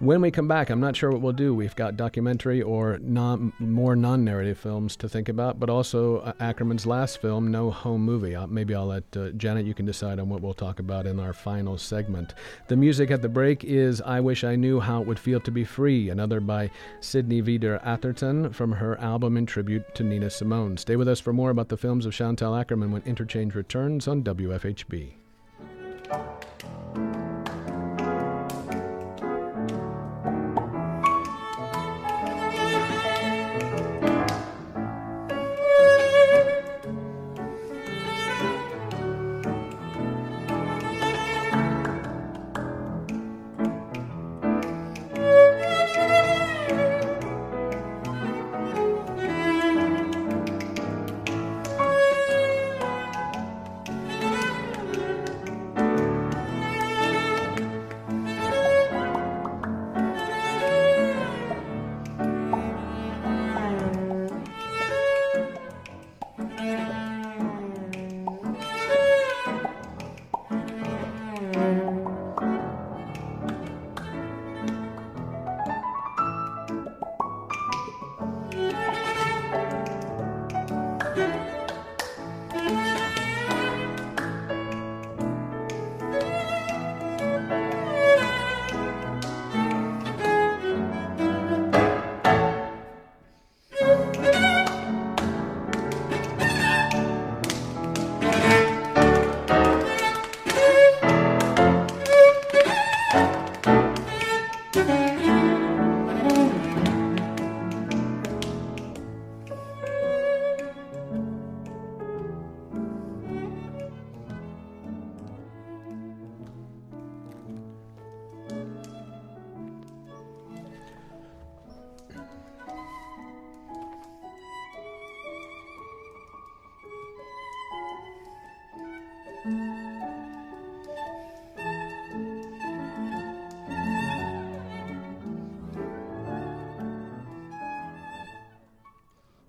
when 0.00 0.20
we 0.20 0.30
come 0.30 0.46
back, 0.46 0.70
I'm 0.70 0.80
not 0.80 0.94
sure 0.94 1.10
what 1.10 1.20
we'll 1.20 1.32
do. 1.32 1.54
We've 1.54 1.74
got 1.74 1.96
documentary 1.96 2.62
or 2.62 2.98
non, 3.00 3.52
more 3.58 3.96
non 3.96 4.24
narrative 4.24 4.58
films 4.58 4.94
to 4.96 5.08
think 5.08 5.28
about, 5.28 5.58
but 5.58 5.68
also 5.68 6.18
uh, 6.18 6.32
Akerman's 6.34 6.86
last 6.86 7.20
film, 7.20 7.50
No 7.50 7.70
Home 7.70 8.04
Movie. 8.04 8.36
Uh, 8.36 8.46
maybe 8.46 8.74
I'll 8.74 8.86
let 8.86 9.04
uh, 9.16 9.30
Janet, 9.30 9.66
you 9.66 9.74
can 9.74 9.86
decide 9.86 10.20
on 10.20 10.28
what 10.28 10.40
we'll 10.40 10.54
talk 10.54 10.78
about 10.78 11.06
in 11.06 11.18
our 11.18 11.32
final 11.32 11.76
segment. 11.76 12.34
The 12.68 12.76
music 12.76 13.10
at 13.10 13.22
the 13.22 13.28
break 13.28 13.64
is 13.64 14.00
I 14.02 14.20
Wish 14.20 14.44
I 14.44 14.54
Knew 14.54 14.78
How 14.78 15.02
It 15.02 15.08
Would 15.08 15.18
Feel 15.18 15.40
to 15.40 15.50
Be 15.50 15.64
Free, 15.64 16.10
another 16.10 16.40
by 16.40 16.70
Sydney 17.00 17.40
Wieder 17.40 17.80
Atherton 17.82 18.52
from 18.52 18.72
her 18.72 18.98
album 19.00 19.36
in 19.36 19.46
tribute 19.46 19.94
to 19.96 20.04
Nina 20.04 20.30
Simone. 20.30 20.76
Stay 20.76 20.96
with 20.96 21.08
us 21.08 21.20
for 21.20 21.32
more 21.32 21.50
about 21.50 21.68
the 21.68 21.76
films 21.76 22.06
of 22.06 22.14
Chantal 22.14 22.52
Akerman 22.52 22.90
when 22.90 23.02
Interchange 23.02 23.54
returns 23.54 24.06
on 24.06 24.22
WFHB. 24.22 25.14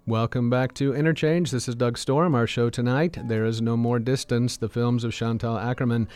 Welcome 0.09 0.49
back 0.49 0.73
to 0.73 0.95
Interchange. 0.95 1.51
This 1.51 1.67
is 1.67 1.75
Doug 1.75 1.95
Storm. 1.95 2.33
Our 2.33 2.47
show 2.47 2.71
tonight, 2.71 3.15
There 3.27 3.45
is 3.45 3.61
No 3.61 3.77
More 3.77 3.99
Distance, 3.99 4.57
the 4.57 4.67
films 4.67 5.03
of 5.03 5.13
Chantal 5.13 5.55
Akerman. 5.55 6.07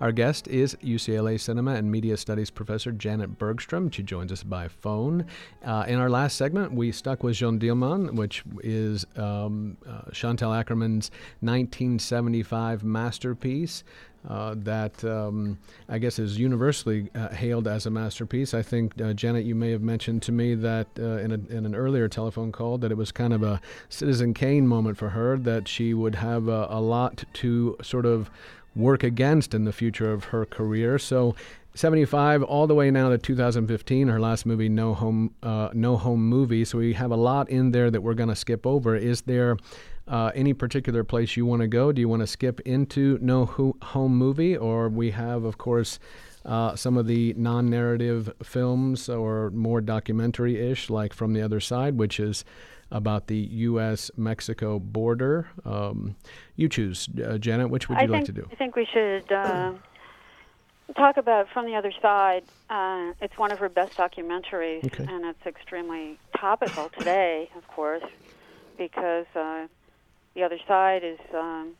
Our 0.00 0.10
guest 0.10 0.48
is 0.48 0.74
UCLA 0.76 1.38
Cinema 1.38 1.74
and 1.74 1.92
Media 1.92 2.16
Studies 2.16 2.48
professor 2.48 2.92
Janet 2.92 3.36
Bergstrom. 3.36 3.90
She 3.90 4.02
joins 4.02 4.32
us 4.32 4.42
by 4.42 4.68
phone. 4.68 5.26
Uh, 5.62 5.84
in 5.86 5.98
our 5.98 6.08
last 6.08 6.38
segment, 6.38 6.72
we 6.72 6.92
stuck 6.92 7.22
with 7.22 7.36
Jeanne 7.36 7.58
Dielman, 7.58 8.14
which 8.14 8.42
is 8.64 9.04
um, 9.16 9.76
uh, 9.86 10.10
Chantal 10.12 10.52
Akerman's 10.52 11.10
1975 11.40 12.82
masterpiece 12.82 13.84
uh, 14.28 14.54
that 14.58 15.04
um, 15.04 15.58
I 15.88 15.98
guess 15.98 16.18
is 16.18 16.38
universally 16.38 17.10
uh, 17.14 17.28
hailed 17.30 17.66
as 17.66 17.86
a 17.86 17.90
masterpiece. 17.90 18.54
I 18.54 18.62
think, 18.62 19.00
uh, 19.00 19.12
Janet, 19.12 19.44
you 19.44 19.54
may 19.54 19.70
have 19.70 19.82
mentioned 19.82 20.22
to 20.22 20.32
me 20.32 20.54
that 20.54 20.86
uh, 20.98 21.16
in, 21.18 21.32
a, 21.32 21.56
in, 21.56 21.66
an 21.66 21.74
earlier 21.74 22.08
telephone 22.08 22.52
call 22.52 22.78
that 22.78 22.92
it 22.92 22.96
was 22.96 23.10
kind 23.10 23.32
of 23.32 23.42
a 23.42 23.60
Citizen 23.88 24.32
Kane 24.34 24.66
moment 24.66 24.96
for 24.96 25.10
her, 25.10 25.36
that 25.38 25.66
she 25.66 25.92
would 25.92 26.14
have 26.16 26.48
a, 26.48 26.66
a 26.70 26.80
lot 26.80 27.24
to 27.34 27.76
sort 27.82 28.06
of 28.06 28.30
work 28.76 29.02
against 29.02 29.54
in 29.54 29.64
the 29.64 29.72
future 29.72 30.12
of 30.12 30.24
her 30.24 30.46
career. 30.46 30.98
So 30.98 31.34
75 31.74 32.42
all 32.42 32.66
the 32.66 32.74
way 32.74 32.90
now 32.90 33.08
to 33.08 33.16
2015 33.16 34.08
her 34.08 34.20
last 34.20 34.44
movie 34.44 34.68
no 34.68 34.92
home 34.92 35.34
uh, 35.42 35.70
no 35.72 35.96
home 35.96 36.28
movie 36.28 36.66
so 36.66 36.76
we 36.76 36.92
have 36.92 37.10
a 37.10 37.16
lot 37.16 37.48
in 37.48 37.70
there 37.72 37.90
that 37.90 38.02
we're 38.02 38.12
going 38.12 38.28
to 38.28 38.36
skip 38.36 38.66
over 38.66 38.94
is 38.94 39.22
there 39.22 39.56
uh, 40.08 40.30
any 40.34 40.52
particular 40.52 41.04
place 41.04 41.36
you 41.36 41.46
want 41.46 41.62
to 41.62 41.68
go? 41.68 41.92
Do 41.92 42.00
you 42.00 42.08
want 42.08 42.20
to 42.20 42.26
skip 42.26 42.60
into 42.60 43.18
No 43.20 43.46
Home 43.46 44.16
Movie? 44.16 44.56
Or 44.56 44.88
we 44.88 45.10
have, 45.12 45.44
of 45.44 45.58
course, 45.58 45.98
uh, 46.44 46.74
some 46.74 46.96
of 46.96 47.06
the 47.06 47.34
non 47.34 47.70
narrative 47.70 48.32
films 48.42 49.08
or 49.08 49.50
more 49.50 49.80
documentary 49.80 50.58
ish, 50.58 50.90
like 50.90 51.12
From 51.12 51.32
the 51.32 51.42
Other 51.42 51.60
Side, 51.60 51.96
which 51.96 52.18
is 52.18 52.44
about 52.90 53.26
the 53.26 53.36
U.S. 53.36 54.10
Mexico 54.16 54.78
border. 54.78 55.48
Um, 55.64 56.16
you 56.56 56.68
choose, 56.68 57.08
uh, 57.24 57.38
Janet. 57.38 57.70
Which 57.70 57.88
would 57.88 57.98
you 57.98 58.04
I 58.04 58.06
like 58.06 58.26
think, 58.26 58.36
to 58.36 58.42
do? 58.42 58.48
I 58.50 58.54
think 58.56 58.76
we 58.76 58.86
should 58.92 59.30
uh, 59.32 59.72
talk 60.96 61.16
about 61.16 61.48
From 61.50 61.66
the 61.66 61.74
Other 61.74 61.92
Side. 62.02 62.44
Uh, 62.68 63.12
it's 63.20 63.36
one 63.38 63.52
of 63.52 63.58
her 63.58 63.68
best 63.68 63.96
documentaries, 63.96 64.84
okay. 64.84 65.06
and 65.08 65.24
it's 65.24 65.46
extremely 65.46 66.18
topical 66.36 66.90
today, 66.98 67.48
of 67.56 67.66
course, 67.68 68.04
because 68.76 69.26
uh, 69.34 69.66
the 70.34 70.42
other 70.44 70.58
side 70.66 71.04
is 71.04 71.18
um, 71.34 71.74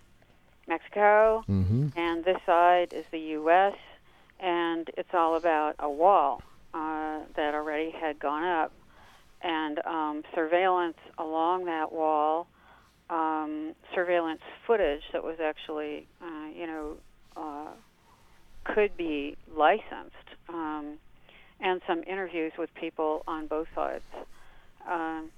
Mexico, 0.68 1.44
mm-hmm. 1.48 1.88
and 1.96 2.24
this 2.24 2.38
side 2.46 2.92
is 2.92 3.04
the 3.10 3.18
U.S. 3.18 3.74
And 4.40 4.90
it's 4.96 5.14
all 5.14 5.36
about 5.36 5.76
a 5.78 5.88
wall 5.88 6.42
uh, 6.74 7.20
that 7.36 7.54
already 7.54 7.90
had 7.90 8.18
gone 8.18 8.44
up, 8.44 8.72
and 9.40 9.78
um, 9.86 10.22
surveillance 10.34 10.98
along 11.18 11.66
that 11.66 11.92
wall, 11.92 12.46
um, 13.10 13.74
surveillance 13.94 14.40
footage 14.66 15.02
that 15.12 15.22
was 15.22 15.36
actually, 15.40 16.06
uh, 16.20 16.48
you 16.54 16.66
know, 16.66 16.96
uh, 17.36 17.70
could 18.64 18.96
be 18.96 19.36
licensed, 19.54 20.16
um, 20.48 20.98
and 21.60 21.80
some 21.86 22.02
interviews 22.04 22.52
with 22.58 22.72
people 22.74 23.22
on 23.26 23.46
both 23.46 23.68
sides. 23.74 24.04
Um, 24.88 25.30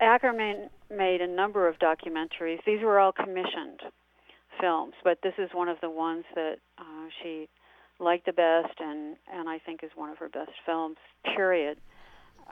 Akerman 0.00 0.68
made 0.90 1.20
a 1.20 1.26
number 1.26 1.68
of 1.68 1.78
documentaries. 1.78 2.58
These 2.66 2.82
were 2.82 2.98
all 2.98 3.12
commissioned 3.12 3.80
films, 4.60 4.94
but 5.02 5.18
this 5.22 5.34
is 5.38 5.50
one 5.52 5.68
of 5.68 5.80
the 5.80 5.90
ones 5.90 6.24
that 6.34 6.56
uh, 6.78 7.08
she 7.22 7.48
liked 7.98 8.26
the 8.26 8.32
best, 8.32 8.74
and 8.80 9.16
and 9.32 9.48
I 9.48 9.58
think 9.58 9.82
is 9.82 9.90
one 9.94 10.10
of 10.10 10.18
her 10.18 10.28
best 10.28 10.52
films. 10.66 10.96
Period. 11.24 11.78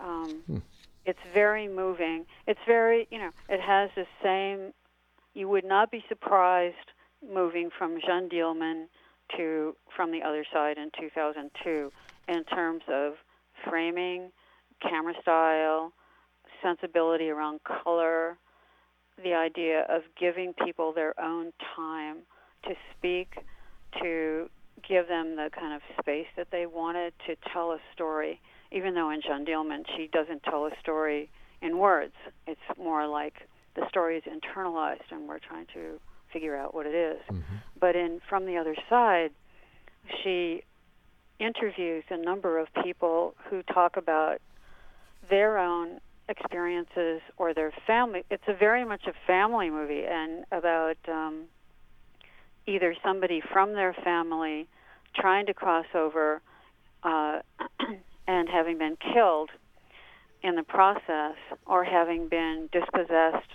Um, 0.01 0.43
hmm. 0.47 0.59
It's 1.07 1.19
very 1.33 1.67
moving. 1.67 2.27
It's 2.47 2.61
very, 2.67 3.09
you 3.11 3.19
know, 3.19 3.31
it 3.49 3.61
has 3.61 3.91
the 3.97 4.07
same. 4.23 4.73
You 5.35 5.49
would 5.49 5.65
not 5.65 5.91
be 5.91 6.05
surprised 6.09 6.77
moving 7.27 7.71
from 7.77 7.99
Jeanne 8.07 8.29
Dielman 8.29 8.87
to 9.37 9.75
From 9.95 10.11
the 10.11 10.23
Other 10.23 10.45
Side 10.53 10.77
in 10.77 10.91
2002 10.99 11.93
in 12.29 12.45
terms 12.45 12.83
of 12.89 13.15
framing, 13.69 14.31
camera 14.83 15.15
style, 15.21 15.93
sensibility 16.63 17.31
around 17.31 17.61
color, 17.65 18.37
the 19.23 19.35
idea 19.35 19.87
of 19.89 20.03
giving 20.19 20.55
people 20.65 20.93
their 20.93 21.19
own 21.21 21.53
time 21.77 22.19
to 22.65 22.75
speak, 22.97 23.35
to 24.03 24.49
give 24.89 25.09
them 25.09 25.37
the 25.37 25.51
kind 25.59 25.75
of 25.75 25.83
space 26.01 26.27
that 26.37 26.49
they 26.51 26.67
wanted 26.67 27.13
to 27.27 27.37
tell 27.53 27.73
a 27.73 27.79
story. 27.93 28.41
Even 28.73 28.95
though 28.95 29.11
in 29.11 29.21
Jeanne 29.21 29.45
Dielman 29.45 29.85
she 29.97 30.09
doesn't 30.13 30.43
tell 30.45 30.67
a 30.67 30.71
story 30.81 31.29
in 31.61 31.79
words, 31.79 32.15
it's 32.47 32.61
more 32.79 33.07
like 33.07 33.35
the 33.75 33.87
story 33.89 34.17
is 34.17 34.25
internalized 34.25 35.11
and 35.11 35.29
we're 35.29 35.39
trying 35.39 35.67
to 35.75 36.01
figure 36.33 36.57
out 36.57 36.75
what 36.75 36.87
it 36.87 36.95
is. 36.95 37.21
Mm-hmm. 37.31 37.57
But 37.81 37.97
in 37.97 38.21
From 38.29 38.47
the 38.47 38.57
Other 38.57 38.77
Side, 38.89 39.31
she 40.23 40.63
interviews 41.39 42.05
a 42.11 42.17
number 42.17 42.59
of 42.59 42.69
people 42.85 43.35
who 43.49 43.63
talk 43.63 43.97
about 43.97 44.41
their 45.29 45.59
own 45.59 46.01
experiences 46.31 47.21
or 47.37 47.53
their 47.53 47.73
family. 47.87 48.25
It's 48.31 48.45
a 48.47 48.55
very 48.55 48.85
much 48.85 49.03
a 49.07 49.13
family 49.27 49.69
movie 49.69 50.05
and 50.09 50.45
about 50.53 50.97
um, 51.09 51.45
either 52.67 52.95
somebody 53.05 53.43
from 53.53 53.75
their 53.75 53.93
family 54.05 54.69
trying 55.15 55.47
to 55.47 55.55
cross 55.55 55.87
over 55.95 56.41
uh, 57.03 57.41
and 58.27 58.49
having 58.49 58.79
been 58.79 58.97
killed 59.13 59.51
in 60.43 60.57
the 60.57 60.63
process, 60.63 61.37
or 61.67 61.85
having 61.85 62.29
been 62.29 62.69
dispossessed 62.73 63.51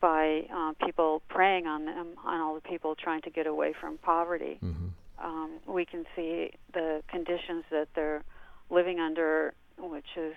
by 0.00 0.46
uh, 0.54 0.72
people 0.84 1.20
preying 1.28 1.66
on 1.66 1.84
them, 1.84 2.14
on 2.24 2.40
all 2.40 2.54
the 2.54 2.62
people 2.62 2.94
trying 2.94 3.20
to 3.22 3.30
get 3.30 3.46
away 3.46 3.74
from 3.78 3.98
poverty. 3.98 4.58
Mm-hmm. 4.64 4.86
Um, 5.22 5.50
we 5.66 5.84
can 5.84 6.06
see 6.16 6.52
the 6.72 7.02
conditions 7.08 7.64
that 7.70 7.88
they're 7.94 8.24
living 8.70 8.98
under, 8.98 9.52
which 9.78 10.06
is, 10.16 10.34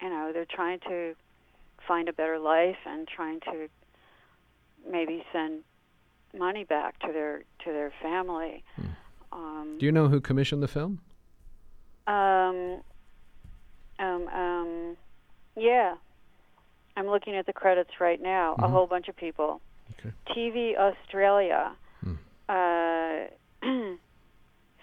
you 0.00 0.08
know, 0.08 0.30
they're 0.32 0.46
trying 0.48 0.78
to 0.88 1.14
find 1.90 2.08
a 2.08 2.12
better 2.12 2.38
life 2.38 2.80
and 2.86 3.08
trying 3.16 3.40
to 3.40 3.56
maybe 4.88 5.16
send 5.32 5.52
money 6.46 6.62
back 6.76 6.92
to 7.00 7.08
their 7.12 7.34
to 7.64 7.68
their 7.78 7.92
family. 8.06 8.62
Hmm. 8.76 8.86
Um, 9.38 9.76
Do 9.80 9.86
you 9.86 9.92
know 9.98 10.06
who 10.12 10.20
commissioned 10.20 10.62
the 10.62 10.68
film? 10.78 10.92
Um, 12.06 12.58
um, 13.98 14.22
um, 14.42 14.96
yeah. 15.56 15.94
I'm 16.96 17.08
looking 17.14 17.34
at 17.40 17.46
the 17.46 17.52
credits 17.62 17.94
right 18.00 18.20
now. 18.22 18.46
Mm-hmm. 18.52 18.64
A 18.64 18.68
whole 18.68 18.86
bunch 18.86 19.08
of 19.08 19.16
people. 19.16 19.60
Okay. 19.92 20.12
TV 20.32 20.56
Australia, 20.86 21.62
Hmm. 22.04 22.14
uh, 22.48 23.18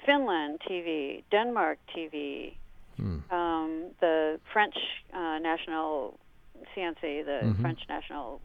Finland 0.06 0.60
TV, 0.70 1.24
Denmark 1.32 1.78
TV, 1.96 2.54
Hmm. 2.98 3.20
um, 3.40 3.72
the 4.02 4.40
French 4.54 4.76
uh, 5.14 5.38
national 5.50 6.20
CNC, 6.76 7.22
the 7.24 7.40
Mhm. 7.44 7.62
French 7.62 7.80
national 7.90 8.42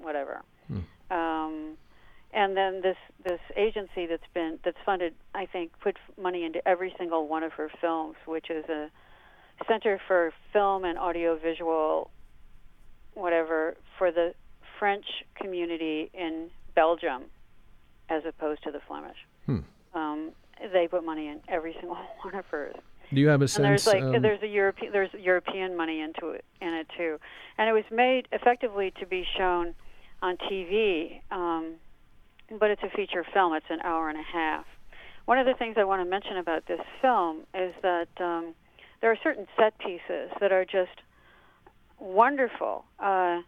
whatever. 0.00 0.42
Hmm. 0.68 0.80
Um, 1.12 1.78
and 2.32 2.56
then 2.56 2.80
this 2.80 2.96
this 3.22 3.40
agency 3.56 4.06
that's 4.06 4.26
been 4.34 4.58
that's 4.64 4.78
funded, 4.84 5.14
I 5.34 5.46
think, 5.46 5.78
put 5.80 5.96
money 6.16 6.44
into 6.44 6.66
every 6.66 6.92
single 6.98 7.28
one 7.28 7.42
of 7.44 7.52
her 7.54 7.68
films, 7.80 8.16
which 8.26 8.50
is 8.50 8.68
a 8.68 8.90
Center 9.68 9.98
for 10.08 10.32
Film 10.52 10.84
and 10.84 10.98
Audiovisual, 10.98 12.10
whatever, 13.14 13.76
for 13.98 14.10
the 14.10 14.34
French 14.78 15.06
community 15.36 16.10
in 16.12 16.50
Belgium, 16.74 17.30
as 18.08 18.24
opposed 18.24 18.62
to 18.64 18.72
the 18.72 18.80
Flemish. 18.80 19.16
Hmm. 19.46 19.58
Um, 19.94 20.32
they 20.72 20.88
put 20.88 21.04
money 21.04 21.28
in 21.28 21.40
every 21.48 21.74
single 21.74 21.94
one 22.22 22.34
of 22.34 22.46
hers 22.46 22.74
Do 23.14 23.20
you 23.20 23.28
have 23.28 23.40
a 23.40 23.44
and 23.44 23.50
sense? 23.50 23.84
there's 23.84 23.86
like 23.86 24.02
um, 24.02 24.22
there's 24.22 24.42
a 24.42 24.46
European 24.46 24.92
there's 24.92 25.10
European 25.14 25.76
money 25.76 26.00
into 26.00 26.30
it 26.30 26.44
in 26.60 26.68
it 26.68 26.88
too, 26.96 27.18
and 27.58 27.68
it 27.68 27.72
was 27.72 27.84
made 27.90 28.28
effectively 28.32 28.92
to 29.00 29.06
be 29.06 29.24
shown 29.36 29.74
on 30.22 30.36
TV, 30.36 31.20
um, 31.30 31.74
but 32.58 32.70
it's 32.70 32.82
a 32.82 32.90
feature 32.90 33.24
film. 33.32 33.54
It's 33.54 33.66
an 33.70 33.80
hour 33.82 34.08
and 34.08 34.18
a 34.18 34.22
half. 34.22 34.64
One 35.26 35.38
of 35.38 35.46
the 35.46 35.54
things 35.54 35.76
I 35.78 35.84
want 35.84 36.04
to 36.04 36.08
mention 36.08 36.36
about 36.36 36.66
this 36.66 36.80
film 37.00 37.40
is 37.54 37.74
that 37.82 38.08
um, 38.18 38.54
there 39.00 39.10
are 39.10 39.18
certain 39.22 39.46
set 39.58 39.78
pieces 39.78 40.30
that 40.40 40.52
are 40.52 40.64
just 40.64 41.00
wonderful. 41.98 42.84
Uh, 42.98 43.40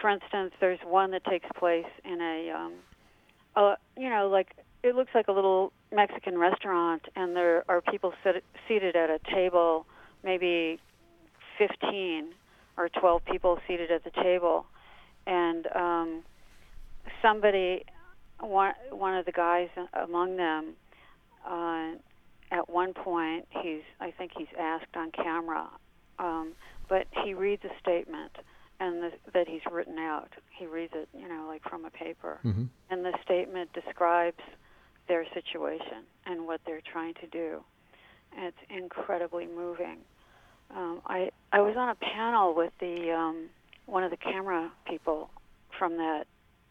for 0.00 0.10
instance, 0.10 0.52
there's 0.60 0.78
one 0.84 1.10
that 1.10 1.24
takes 1.24 1.48
place 1.58 1.86
in 2.04 2.20
a, 2.20 2.50
um, 2.50 2.72
a 3.56 3.76
you 3.96 4.08
know, 4.08 4.28
like 4.28 4.54
it 4.82 4.94
looks 4.94 5.10
like 5.14 5.28
a 5.28 5.32
little 5.32 5.72
Mexican 5.92 6.38
restaurant, 6.38 7.02
and 7.16 7.34
there 7.34 7.64
are 7.68 7.80
people 7.80 8.12
sit, 8.22 8.44
seated 8.66 8.96
at 8.96 9.10
a 9.10 9.18
table, 9.34 9.86
maybe 10.22 10.78
15 11.58 12.28
or 12.76 12.88
12 12.88 13.24
people 13.24 13.58
seated 13.66 13.90
at 13.90 14.04
the 14.04 14.10
table, 14.22 14.66
and 15.26 15.66
um, 15.74 16.22
somebody 17.22 17.84
one 18.40 18.72
one 18.90 19.16
of 19.16 19.26
the 19.26 19.32
guys 19.32 19.68
among 19.94 20.36
them, 20.36 20.74
uh, 21.44 21.92
at 22.52 22.68
one 22.68 22.94
point, 22.94 23.46
he's 23.50 23.82
I 24.00 24.12
think 24.12 24.32
he's 24.36 24.46
asked 24.58 24.94
on 24.96 25.10
camera, 25.10 25.68
um, 26.18 26.52
but 26.88 27.06
he 27.24 27.34
reads 27.34 27.64
a 27.64 27.80
statement 27.80 28.32
and 28.80 29.02
the, 29.02 29.10
that 29.34 29.48
he's 29.48 29.62
written 29.70 29.98
out. 29.98 30.30
He 30.56 30.66
reads 30.66 30.92
it, 30.94 31.08
you 31.12 31.28
know, 31.28 31.46
like 31.48 31.62
from 31.68 31.84
a 31.84 31.90
paper, 31.90 32.38
Mm-hmm. 32.44 32.64
and 32.90 33.04
the 33.04 33.12
statement 33.24 33.72
describes 33.72 34.40
their 35.08 35.24
situation 35.34 36.04
and 36.26 36.46
what 36.46 36.60
they're 36.66 36.82
trying 36.92 37.14
to 37.14 37.26
do. 37.26 37.62
And 38.36 38.46
it's 38.46 38.56
incredibly 38.70 39.46
moving. 39.46 39.98
Um, 40.74 41.00
I 41.06 41.30
I 41.50 41.60
was 41.60 41.76
on 41.76 41.88
a 41.88 41.94
panel 41.94 42.54
with 42.54 42.72
the 42.78 43.10
um, 43.10 43.48
one 43.86 44.04
of 44.04 44.10
the 44.10 44.18
camera 44.18 44.70
people 44.86 45.30
from 45.78 45.96
that 45.96 46.24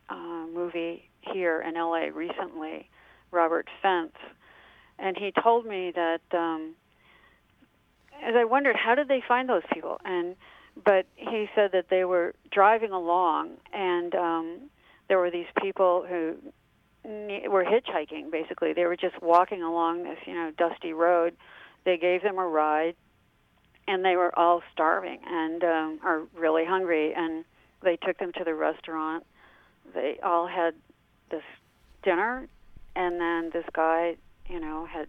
uh, 0.09 0.45
movie 0.53 1.09
here 1.21 1.61
in 1.61 1.73
LA 1.73 2.09
recently, 2.13 2.88
Robert 3.31 3.67
Fenz, 3.81 4.11
and 4.99 5.17
he 5.17 5.31
told 5.43 5.65
me 5.65 5.91
that 5.95 6.21
um, 6.31 6.75
as 8.23 8.35
I 8.35 8.45
wondered 8.45 8.75
how 8.75 8.95
did 8.95 9.07
they 9.07 9.21
find 9.27 9.49
those 9.49 9.63
people 9.73 9.99
and 10.05 10.35
but 10.85 11.07
he 11.15 11.47
said 11.55 11.71
that 11.73 11.85
they 11.89 12.05
were 12.05 12.35
driving 12.51 12.91
along 12.91 13.53
and 13.73 14.13
um, 14.13 14.59
there 15.07 15.17
were 15.17 15.31
these 15.31 15.47
people 15.61 16.05
who 16.07 16.35
were 17.08 17.64
hitchhiking 17.64 18.32
basically. 18.32 18.74
They 18.74 18.86
were 18.86 18.97
just 18.97 19.22
walking 19.22 19.64
along 19.64 20.03
this 20.03 20.18
you 20.26 20.34
know 20.34 20.51
dusty 20.58 20.93
road. 20.93 21.36
They 21.86 21.97
gave 21.97 22.22
them 22.22 22.38
a 22.38 22.45
ride 22.45 22.95
and 23.88 24.03
they 24.03 24.18
were 24.18 24.38
all 24.38 24.62
starving 24.74 25.20
and 25.26 25.64
um, 25.64 25.99
are 26.03 26.24
really 26.36 26.66
hungry 26.66 27.14
and 27.16 27.45
they 27.82 27.95
took 27.95 28.18
them 28.18 28.34
to 28.34 28.43
the 28.43 28.53
restaurant. 28.53 29.26
They 29.93 30.20
all 30.22 30.47
had 30.47 30.74
this 31.32 31.43
dinner 32.03 32.47
and 32.95 33.22
then 33.22 33.51
this 33.53 33.66
guy 33.74 34.18
you 34.49 34.60
know 34.60 34.86
had 34.86 35.08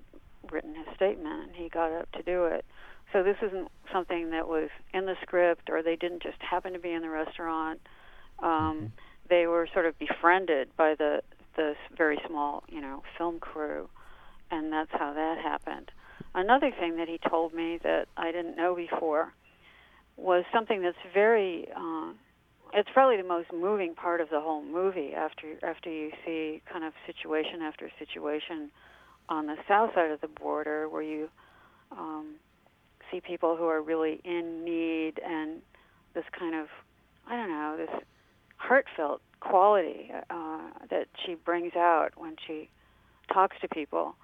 written 0.51 0.75
his 0.75 0.87
statement 0.95 1.49
and 1.49 1.57
he 1.57 1.69
got 1.69 1.93
up 1.93 2.11
to 2.13 2.23
do 2.23 2.45
it. 2.45 2.65
So 3.13 3.23
this 3.23 3.37
isn't 3.43 3.69
something 3.93 4.31
that 4.31 4.47
was 4.47 4.69
in 4.93 5.07
the 5.07 5.17
script 5.23 5.71
or 5.71 5.83
they 5.83 5.97
didn't 5.97 6.23
just 6.23 6.41
happen 6.43 6.75
to 6.75 6.79
be 6.79 6.93
in 6.93 7.03
the 7.03 7.09
restaurant. 7.09 7.81
Um, 8.41 8.93
they 9.29 9.47
were 9.47 9.67
sort 9.73 9.87
of 9.87 9.99
befriended 9.99 10.69
by 10.77 10.95
the 10.95 11.23
the 11.59 11.75
very 11.97 12.19
small 12.27 12.65
you 12.69 12.81
know 12.81 13.03
film 13.19 13.39
crew 13.39 13.89
and 14.51 14.73
that's 14.73 14.91
how 14.93 15.13
that 15.13 15.39
happened. 15.43 15.91
Another 16.35 16.71
thing 16.79 16.97
that 16.97 17.09
he 17.09 17.19
told 17.29 17.53
me 17.53 17.79
that 17.83 18.07
I 18.17 18.33
didn't 18.33 18.57
know 18.57 18.75
before 18.75 19.35
was 20.17 20.45
something 20.53 20.83
that's 20.83 20.97
very 21.13 21.69
uh, 21.77 22.13
it's 22.75 22.89
probably 22.93 23.17
the 23.17 23.29
most 23.29 23.49
moving 23.53 23.95
part 23.95 24.21
of 24.21 24.29
the 24.31 24.41
whole 24.41 24.63
movie 24.63 25.13
after 25.15 25.59
after 25.63 25.91
you 25.91 26.11
see 26.25 26.63
kind 26.71 26.85
of 26.85 26.93
situation 27.07 27.63
after 27.63 27.91
situation 27.99 28.71
on 29.29 29.47
the 29.47 29.57
south 29.67 29.91
side 29.95 30.11
of 30.11 30.21
the 30.21 30.29
border 30.29 30.89
where 30.89 31.03
you 31.03 31.29
um, 31.93 32.35
see 33.11 33.21
people 33.21 33.57
who 33.57 33.65
are 33.65 33.83
really 33.83 34.21
in 34.25 34.65
need 34.65 35.21
and 35.25 35.63
this 36.15 36.25
kind 36.39 36.55
of 36.55 36.67
I 37.27 37.37
don't 37.37 37.51
know 37.51 37.77
this 37.77 38.03
heartfelt 38.57 39.23
quality 39.41 40.11
uh, 40.31 40.59
that 40.91 41.09
she 41.25 41.35
brings 41.35 41.75
out 41.77 42.11
when 42.17 42.37
she 42.47 42.69
talks 43.33 43.57
to 43.61 43.69
people 43.69 44.15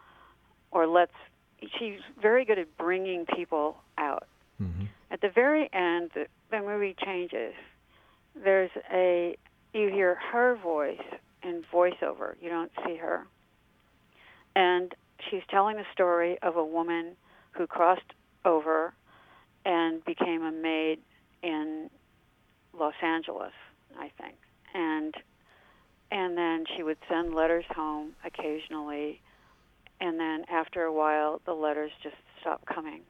or 0.70 0.86
lets 0.86 1.12
she's 1.78 2.00
very 2.20 2.44
good 2.44 2.58
at 2.58 2.76
bringing 2.76 3.26
people 3.26 3.76
out. 3.98 4.26
Mm-hmm. 4.62 4.84
at 5.10 5.20
the 5.20 5.30
very 5.34 5.68
end 5.72 6.12
the, 6.14 6.26
the 6.50 6.60
movie 6.60 6.94
changes. 7.04 7.54
There's 8.36 8.70
a 8.92 9.36
you 9.72 9.88
hear 9.88 10.16
her 10.32 10.56
voice 10.56 11.02
in 11.42 11.64
voiceover. 11.72 12.34
You 12.40 12.50
don't 12.50 12.70
see 12.86 12.96
her. 12.96 13.26
And 14.54 14.94
she's 15.28 15.42
telling 15.50 15.76
the 15.76 15.84
story 15.92 16.38
of 16.42 16.56
a 16.56 16.64
woman 16.64 17.16
who 17.50 17.66
crossed 17.66 18.12
over 18.44 18.94
and 19.64 20.04
became 20.04 20.44
a 20.44 20.52
maid 20.52 21.00
in 21.42 21.90
Los 22.78 22.94
Angeles 23.02 23.52
I 23.98 24.10
think 24.20 24.36
and 24.75 25.14
and 26.11 26.37
then 26.37 26.64
she 26.77 26.83
would 26.83 26.99
send 27.09 27.35
letters 27.35 27.64
home 27.75 28.12
occasionally. 28.25 29.20
And 30.01 30.18
then 30.20 30.45
after 30.51 30.83
a 30.83 30.93
while 30.93 31.41
the 31.47 31.55
letters 31.55 31.91
just 32.03 32.16
stopped 32.41 32.66
coming. 32.66 33.03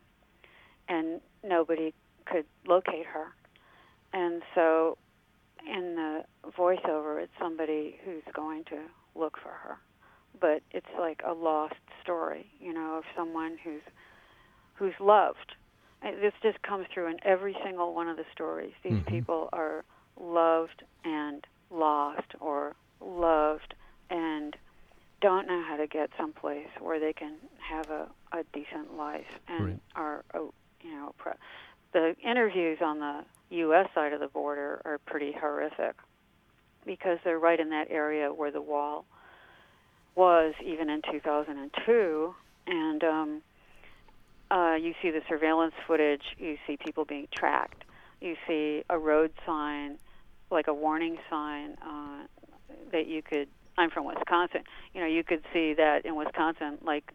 And 0.88 1.20
nobody 1.42 1.92
could 2.26 2.44
locate 2.66 3.06
her. 3.06 3.26
And 4.12 4.42
so 4.54 4.96
in 5.66 5.96
the 5.96 6.24
voiceover 6.56 7.22
it's 7.22 7.32
somebody 7.38 7.98
who's 8.04 8.22
going 8.32 8.64
to 8.64 8.78
look 9.14 9.38
for 9.42 9.50
her. 9.50 9.78
But 10.40 10.62
it's 10.70 10.86
like 10.98 11.20
a 11.26 11.32
lost 11.32 11.74
story 12.02 12.46
you 12.60 12.72
know 12.72 12.96
of 12.96 13.04
someone 13.16 13.58
who's 13.62 13.82
who's 14.74 14.94
loved. 15.00 15.56
And 16.02 16.22
this 16.22 16.34
just 16.42 16.60
comes 16.62 16.86
through 16.92 17.06
in 17.08 17.16
every 17.22 17.56
single 17.64 17.94
one 17.94 18.08
of 18.08 18.16
the 18.16 18.26
stories. 18.32 18.72
These 18.82 18.92
Mhm. 19.00 19.06
people 19.06 19.48
are 19.52 19.84
loved 20.20 20.82
and 21.04 21.46
lost 21.70 22.34
or 22.40 22.74
loved 23.00 23.74
and 24.10 24.56
don't 25.20 25.46
know 25.46 25.62
how 25.66 25.76
to 25.76 25.86
get 25.86 26.10
someplace 26.18 26.68
where 26.80 27.00
they 27.00 27.12
can 27.12 27.34
have 27.58 27.88
a, 27.90 28.06
a 28.32 28.44
decent 28.52 28.96
life 28.96 29.24
and 29.48 29.64
Right. 29.66 29.80
are 29.96 30.24
oh, 30.34 30.52
you 30.82 30.90
know 30.92 31.14
pro- 31.16 31.32
the 31.92 32.14
interviews 32.22 32.78
on 32.82 32.98
the 32.98 33.24
U.S. 33.56 33.88
side 33.94 34.12
of 34.12 34.20
the 34.20 34.28
border 34.28 34.82
are 34.84 34.98
pretty 35.06 35.32
horrific 35.32 35.94
because 36.84 37.18
they're 37.24 37.38
right 37.38 37.58
in 37.58 37.70
that 37.70 37.86
area 37.90 38.32
where 38.32 38.50
the 38.50 38.60
wall 38.60 39.06
was 40.14 40.54
even 40.64 40.90
in 40.90 41.00
2002 41.10 42.34
and 42.66 43.04
um, 43.04 43.42
uh, 44.50 44.74
you 44.74 44.92
see 45.02 45.10
the 45.10 45.22
surveillance 45.28 45.74
footage 45.86 46.22
you 46.38 46.56
see 46.66 46.76
people 46.76 47.04
being 47.04 47.26
tracked 47.34 47.84
you 48.20 48.36
see 48.46 48.82
a 48.90 48.98
road 48.98 49.32
sign 49.46 49.96
like 50.50 50.66
a 50.68 50.74
warning 50.74 51.18
sign 51.30 51.76
uh, 51.82 52.26
that 52.92 53.06
you 53.06 53.22
could 53.22 53.48
I'm 53.76 53.90
from 53.90 54.04
Wisconsin 54.04 54.62
you 54.94 55.00
know 55.00 55.06
you 55.06 55.24
could 55.24 55.42
see 55.52 55.74
that 55.74 56.04
in 56.04 56.14
Wisconsin 56.16 56.78
like 56.82 57.12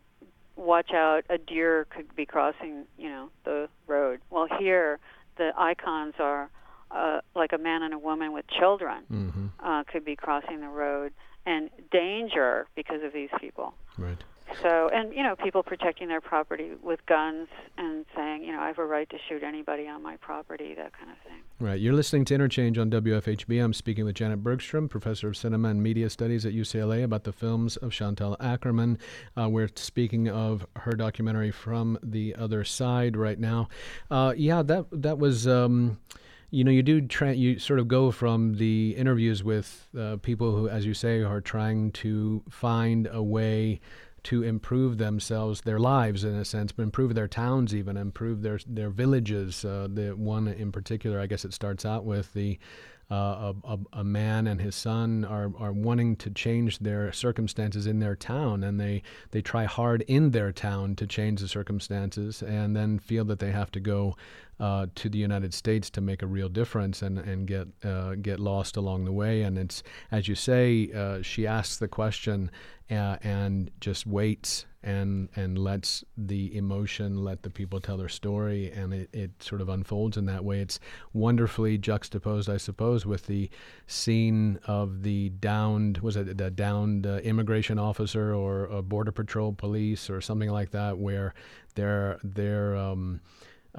watch 0.55 0.91
out 0.93 1.23
a 1.29 1.37
deer 1.37 1.87
could 1.89 2.13
be 2.15 2.25
crossing 2.25 2.85
you 2.97 3.09
know 3.09 3.29
the 3.45 3.69
road 3.87 4.19
well 4.29 4.47
here 4.59 4.99
the 5.37 5.51
icons 5.57 6.15
are 6.19 6.49
uh, 6.91 7.21
like 7.35 7.53
a 7.53 7.57
man 7.57 7.83
and 7.83 7.93
a 7.93 7.99
woman 7.99 8.33
with 8.33 8.45
children 8.47 9.03
Mm-hmm. 9.11 9.47
uh, 9.63 9.83
could 9.85 10.03
be 10.03 10.15
crossing 10.15 10.59
the 10.61 10.67
road 10.67 11.13
and 11.45 11.69
danger 11.91 12.67
because 12.75 13.03
of 13.03 13.13
these 13.13 13.29
people 13.39 13.73
Right. 13.97 14.21
So 14.61 14.89
and 14.93 15.13
you 15.13 15.23
know 15.23 15.35
people 15.35 15.63
protecting 15.63 16.07
their 16.07 16.21
property 16.21 16.71
with 16.81 17.05
guns 17.05 17.47
and 17.77 18.05
saying 18.15 18.43
you 18.43 18.51
know 18.51 18.59
I 18.59 18.67
have 18.67 18.79
a 18.79 18.85
right 18.85 19.09
to 19.09 19.17
shoot 19.27 19.43
anybody 19.43 19.87
on 19.87 20.03
my 20.03 20.17
property 20.17 20.73
that 20.75 20.93
kind 20.93 21.11
of 21.11 21.17
thing 21.19 21.39
Right. 21.61 21.81
You're 21.81 21.93
listening 21.93 22.23
to 22.25 22.35
Interchange 22.35 22.77
on 22.77 22.89
WFHB. 22.89 23.61
I'm 23.61 23.73
speaking 23.73 24.05
with 24.05 24.15
Janet 24.15 24.41
Bergstrom, 24.41 24.87
professor 24.87 25.27
of 25.27 25.35
cinema 25.35 25.67
and 25.67 25.83
media 25.83 26.09
studies 26.09 26.45
at 26.45 26.53
UCLA, 26.53 27.03
about 27.03 27.25
the 27.25 27.33
films 27.33 27.75
of 27.75 27.91
Chantal 27.91 28.37
Akerman. 28.39 28.97
Uh, 29.37 29.49
we're 29.49 29.67
speaking 29.75 30.29
of 30.29 30.65
her 30.77 30.93
documentary 30.93 31.51
from 31.51 31.99
the 32.01 32.33
other 32.39 32.63
side 32.63 33.17
right 33.17 33.37
now. 33.37 33.67
Uh, 34.09 34.33
yeah, 34.37 34.61
that 34.63 34.85
that 34.93 35.19
was. 35.19 35.47
Um, 35.49 35.99
you 36.51 36.63
know, 36.63 36.71
you 36.71 36.81
do 36.81 37.01
tra- 37.01 37.33
you 37.33 37.59
sort 37.59 37.79
of 37.79 37.87
go 37.87 38.09
from 38.09 38.55
the 38.55 38.95
interviews 38.97 39.43
with 39.43 39.87
uh, 39.95 40.15
people 40.21 40.55
who, 40.55 40.67
as 40.67 40.83
you 40.83 40.95
say, 40.95 41.21
are 41.21 41.41
trying 41.41 41.91
to 41.91 42.41
find 42.49 43.07
a 43.11 43.21
way 43.21 43.81
to 44.29 44.43
improve 44.43 44.99
themselves, 44.99 45.61
their 45.61 45.79
lives 45.79 46.23
in 46.23 46.35
a 46.35 46.45
sense, 46.45 46.71
but 46.71 46.83
improve 46.83 47.15
their 47.15 47.27
towns 47.27 47.73
even, 47.73 47.97
improve 47.97 48.43
their 48.43 48.59
their 48.67 48.91
villages. 48.91 49.65
Uh, 49.65 49.87
the 49.91 50.09
one 50.15 50.47
in 50.47 50.71
particular, 50.71 51.19
I 51.19 51.25
guess 51.25 51.45
it 51.45 51.53
starts 51.53 51.83
out 51.83 52.05
with 52.05 52.31
the 52.33 52.59
uh, 53.11 53.53
a, 53.65 53.73
a, 53.73 53.79
a 53.93 54.03
man 54.03 54.45
and 54.45 54.61
his 54.61 54.75
son 54.75 55.25
are, 55.25 55.51
are 55.57 55.71
wanting 55.71 56.15
to 56.15 56.29
change 56.29 56.77
their 56.77 57.11
circumstances 57.11 57.87
in 57.87 57.97
their 57.97 58.15
town, 58.15 58.63
and 58.63 58.79
they, 58.79 59.01
they 59.31 59.41
try 59.41 59.65
hard 59.65 60.03
in 60.07 60.29
their 60.29 60.51
town 60.51 60.95
to 60.95 61.07
change 61.07 61.41
the 61.41 61.47
circumstances, 61.47 62.43
and 62.43 62.75
then 62.75 62.99
feel 62.99 63.25
that 63.25 63.39
they 63.39 63.49
have 63.49 63.71
to 63.71 63.79
go 63.79 64.15
uh, 64.59 64.85
to 64.93 65.09
the 65.09 65.17
United 65.17 65.55
States 65.55 65.89
to 65.89 66.01
make 66.01 66.21
a 66.21 66.27
real 66.27 66.49
difference 66.49 67.01
and 67.01 67.17
and 67.17 67.47
get 67.47 67.67
uh, 67.83 68.13
get 68.15 68.39
lost 68.39 68.77
along 68.77 69.05
the 69.05 69.11
way. 69.11 69.41
And 69.41 69.57
it's 69.57 69.81
as 70.11 70.27
you 70.27 70.35
say, 70.35 70.91
uh, 70.93 71.21
she 71.21 71.47
asks 71.47 71.77
the 71.77 71.87
question 71.87 72.51
uh, 72.89 73.17
and 73.21 73.71
just 73.79 74.05
waits 74.07 74.65
and 74.81 75.27
and 75.35 75.57
lets 75.57 76.05
the 76.17 76.55
emotion, 76.55 77.23
let 77.23 77.43
the 77.43 77.49
people 77.49 77.81
tell 77.81 77.97
their 77.97 78.09
story, 78.09 78.71
and 78.71 78.93
it, 78.93 79.09
it 79.11 79.31
sort 79.43 79.61
of 79.61 79.67
unfolds 79.67 80.15
in 80.15 80.25
that 80.25 80.45
way. 80.45 80.59
It's 80.61 80.79
wonderfully 81.11 81.77
juxtaposed, 81.77 82.49
I 82.49 82.57
suppose, 82.57 83.05
with 83.05 83.25
the 83.25 83.49
scene 83.87 84.59
of 84.65 85.03
the 85.03 85.29
downed 85.29 85.97
was 85.97 86.15
it 86.15 86.37
the 86.37 86.49
downed 86.49 87.05
uh, 87.05 87.17
immigration 87.17 87.77
officer 87.77 88.33
or 88.33 88.65
a 88.65 88.81
border 88.81 89.11
patrol 89.11 89.51
police 89.51 90.09
or 90.09 90.21
something 90.21 90.49
like 90.49 90.71
that, 90.71 90.97
where 90.97 91.33
they're 91.75 92.19
they're 92.23 92.75
um, 92.75 93.19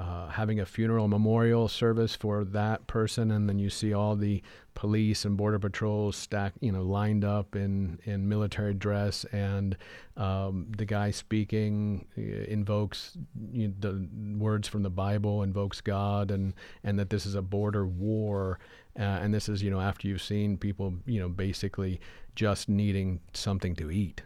uh, 0.01 0.29
having 0.29 0.59
a 0.61 0.65
funeral 0.65 1.09
memorial 1.09 1.69
service 1.69 2.17
for 2.17 2.43
that 2.43 2.87
person, 2.87 3.31
and 3.31 3.47
then 3.47 3.59
you 3.59 3.69
see 3.69 3.93
all 3.93 4.17
the 4.17 4.43
police 4.73 5.27
and 5.27 5.37
border 5.37 5.59
patrols 5.59 6.17
stacked, 6.17 6.57
you 6.63 6.73
know, 6.73 6.81
lined 6.81 7.23
up 7.23 7.55
in, 7.55 7.99
in 8.05 8.27
military 8.27 8.73
dress, 8.73 9.27
and 9.27 9.77
um, 10.17 10.67
the 10.75 10.87
guy 10.87 11.11
speaking 11.11 12.07
uh, 12.17 12.23
invokes 12.51 13.19
you 13.53 13.69
know, 13.69 13.75
the 13.81 14.09
words 14.39 14.67
from 14.67 14.83
the 14.83 14.89
Bible, 14.91 15.43
invokes 15.43 15.83
God, 15.83 16.31
and 16.31 16.55
and 16.83 16.99
that 16.99 17.11
this 17.11 17.27
is 17.27 17.35
a 17.35 17.43
border 17.43 17.87
war, 17.87 18.59
uh, 18.99 19.03
and 19.03 19.35
this 19.35 19.51
is 19.51 19.63
you 19.63 19.71
know 19.71 19.81
after 19.83 20.09
you've 20.09 20.23
seen 20.23 20.57
people 20.57 20.95
you 21.05 21.21
know 21.21 21.29
basically 21.29 22.01
just 22.35 22.71
needing 22.71 23.21
something 23.35 23.77
to 23.77 23.91
eat. 23.91 24.23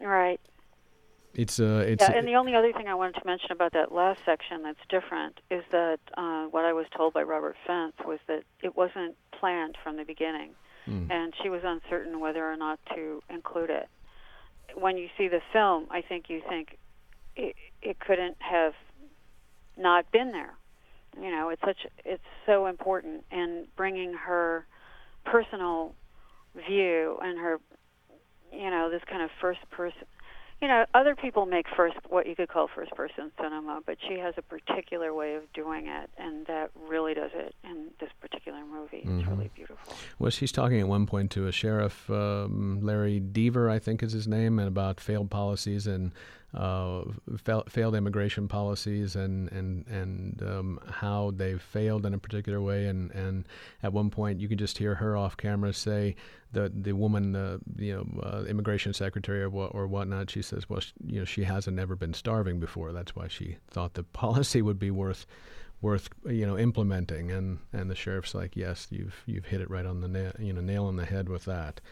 Right. 0.00 0.40
It's 1.38 1.60
uh, 1.60 1.84
it's. 1.86 2.02
Yeah, 2.02 2.18
and 2.18 2.26
the 2.26 2.34
only 2.34 2.56
other 2.56 2.72
thing 2.72 2.88
I 2.88 2.96
wanted 2.96 3.14
to 3.20 3.24
mention 3.24 3.52
about 3.52 3.72
that 3.72 3.92
last 3.92 4.18
section 4.26 4.64
that's 4.64 4.80
different 4.88 5.38
is 5.52 5.62
that 5.70 6.00
uh, 6.16 6.46
what 6.46 6.64
I 6.64 6.72
was 6.72 6.86
told 6.96 7.14
by 7.14 7.22
Robert 7.22 7.54
Fenz 7.64 7.92
was 8.04 8.18
that 8.26 8.42
it 8.60 8.76
wasn't 8.76 9.14
planned 9.30 9.78
from 9.84 9.96
the 9.96 10.02
beginning, 10.02 10.50
mm. 10.88 11.08
and 11.08 11.32
she 11.40 11.48
was 11.48 11.60
uncertain 11.64 12.18
whether 12.18 12.44
or 12.44 12.56
not 12.56 12.80
to 12.92 13.22
include 13.30 13.70
it. 13.70 13.88
When 14.74 14.98
you 14.98 15.06
see 15.16 15.28
the 15.28 15.40
film, 15.52 15.86
I 15.92 16.02
think 16.02 16.28
you 16.28 16.42
think 16.48 16.76
it, 17.36 17.54
it 17.82 18.00
couldn't 18.00 18.38
have 18.40 18.74
not 19.76 20.10
been 20.10 20.32
there. 20.32 20.54
You 21.22 21.30
know, 21.30 21.50
it's 21.50 21.62
such 21.64 21.86
it's 22.04 22.20
so 22.46 22.66
important, 22.66 23.22
and 23.30 23.68
bringing 23.76 24.12
her 24.12 24.66
personal 25.24 25.94
view 26.66 27.16
and 27.22 27.38
her, 27.38 27.60
you 28.52 28.70
know, 28.70 28.90
this 28.90 29.02
kind 29.08 29.22
of 29.22 29.30
first 29.40 29.60
person 29.70 30.02
you 30.60 30.66
know, 30.66 30.84
other 30.92 31.14
people 31.14 31.46
make 31.46 31.66
first 31.76 31.96
what 32.08 32.26
you 32.26 32.34
could 32.34 32.48
call 32.48 32.68
first 32.74 32.90
person 32.92 33.30
cinema, 33.40 33.80
but 33.86 33.96
she 34.06 34.18
has 34.18 34.34
a 34.36 34.42
particular 34.42 35.14
way 35.14 35.34
of 35.34 35.52
doing 35.52 35.86
it, 35.86 36.10
and 36.18 36.46
that 36.46 36.70
really 36.88 37.14
does 37.14 37.30
it 37.32 37.54
in 37.62 37.88
this 38.00 38.10
particular 38.20 38.64
movie. 38.64 39.04
Mm-hmm. 39.06 39.20
It's 39.20 39.28
really 39.28 39.50
beautiful. 39.54 39.94
Well, 40.18 40.30
she's 40.30 40.50
talking 40.50 40.80
at 40.80 40.88
one 40.88 41.06
point 41.06 41.30
to 41.32 41.46
a 41.46 41.52
sheriff, 41.52 42.10
um, 42.10 42.80
Larry 42.82 43.20
Deaver, 43.20 43.70
I 43.70 43.78
think 43.78 44.02
is 44.02 44.12
his 44.12 44.26
name, 44.26 44.58
and 44.58 44.66
about 44.66 45.00
failed 45.00 45.30
policies 45.30 45.86
and 45.86 46.12
uh, 46.54 47.04
failed 47.68 47.94
immigration 47.94 48.48
policies 48.48 49.16
and 49.16 49.52
and 49.52 49.86
and 49.86 50.42
um, 50.42 50.80
how 50.90 51.30
they've 51.36 51.60
failed 51.60 52.06
in 52.06 52.14
a 52.14 52.18
particular 52.18 52.60
way. 52.60 52.86
And, 52.86 53.10
and 53.10 53.46
at 53.82 53.92
one 53.92 54.08
point, 54.08 54.40
you 54.40 54.48
can 54.48 54.56
just 54.56 54.78
hear 54.78 54.94
her 54.94 55.16
off 55.16 55.36
camera 55.36 55.72
say 55.74 56.16
the 56.52 56.72
the 56.74 56.92
woman, 56.92 57.36
uh, 57.36 57.58
you 57.76 57.94
know, 57.94 58.22
uh, 58.22 58.44
immigration 58.44 58.94
secretary 58.94 59.42
or 59.42 59.50
what 59.50 59.74
or 59.74 59.86
whatnot. 59.86 60.30
She 60.30 60.40
says, 60.40 60.68
well, 60.70 60.80
she, 60.80 60.92
you 61.04 61.18
know, 61.18 61.24
she 61.26 61.44
hasn't 61.44 61.76
never 61.76 61.94
been 61.94 62.14
starving 62.14 62.58
before. 62.58 62.92
That's 62.92 63.14
why 63.14 63.28
she 63.28 63.58
thought 63.70 63.94
the 63.94 64.04
policy 64.04 64.62
would 64.62 64.78
be 64.78 64.90
worth 64.90 65.26
worth 65.82 66.08
you 66.26 66.46
know 66.46 66.56
implementing. 66.56 67.30
And 67.30 67.58
and 67.74 67.90
the 67.90 67.94
sheriff's 67.94 68.34
like, 68.34 68.56
yes, 68.56 68.86
you've 68.90 69.22
you've 69.26 69.44
hit 69.44 69.60
it 69.60 69.68
right 69.68 69.84
on 69.84 70.00
the 70.00 70.08
nail, 70.08 70.32
you 70.38 70.54
know 70.54 70.62
nail 70.62 70.86
on 70.86 70.96
the 70.96 71.04
head 71.04 71.28
with 71.28 71.44
that. 71.44 71.82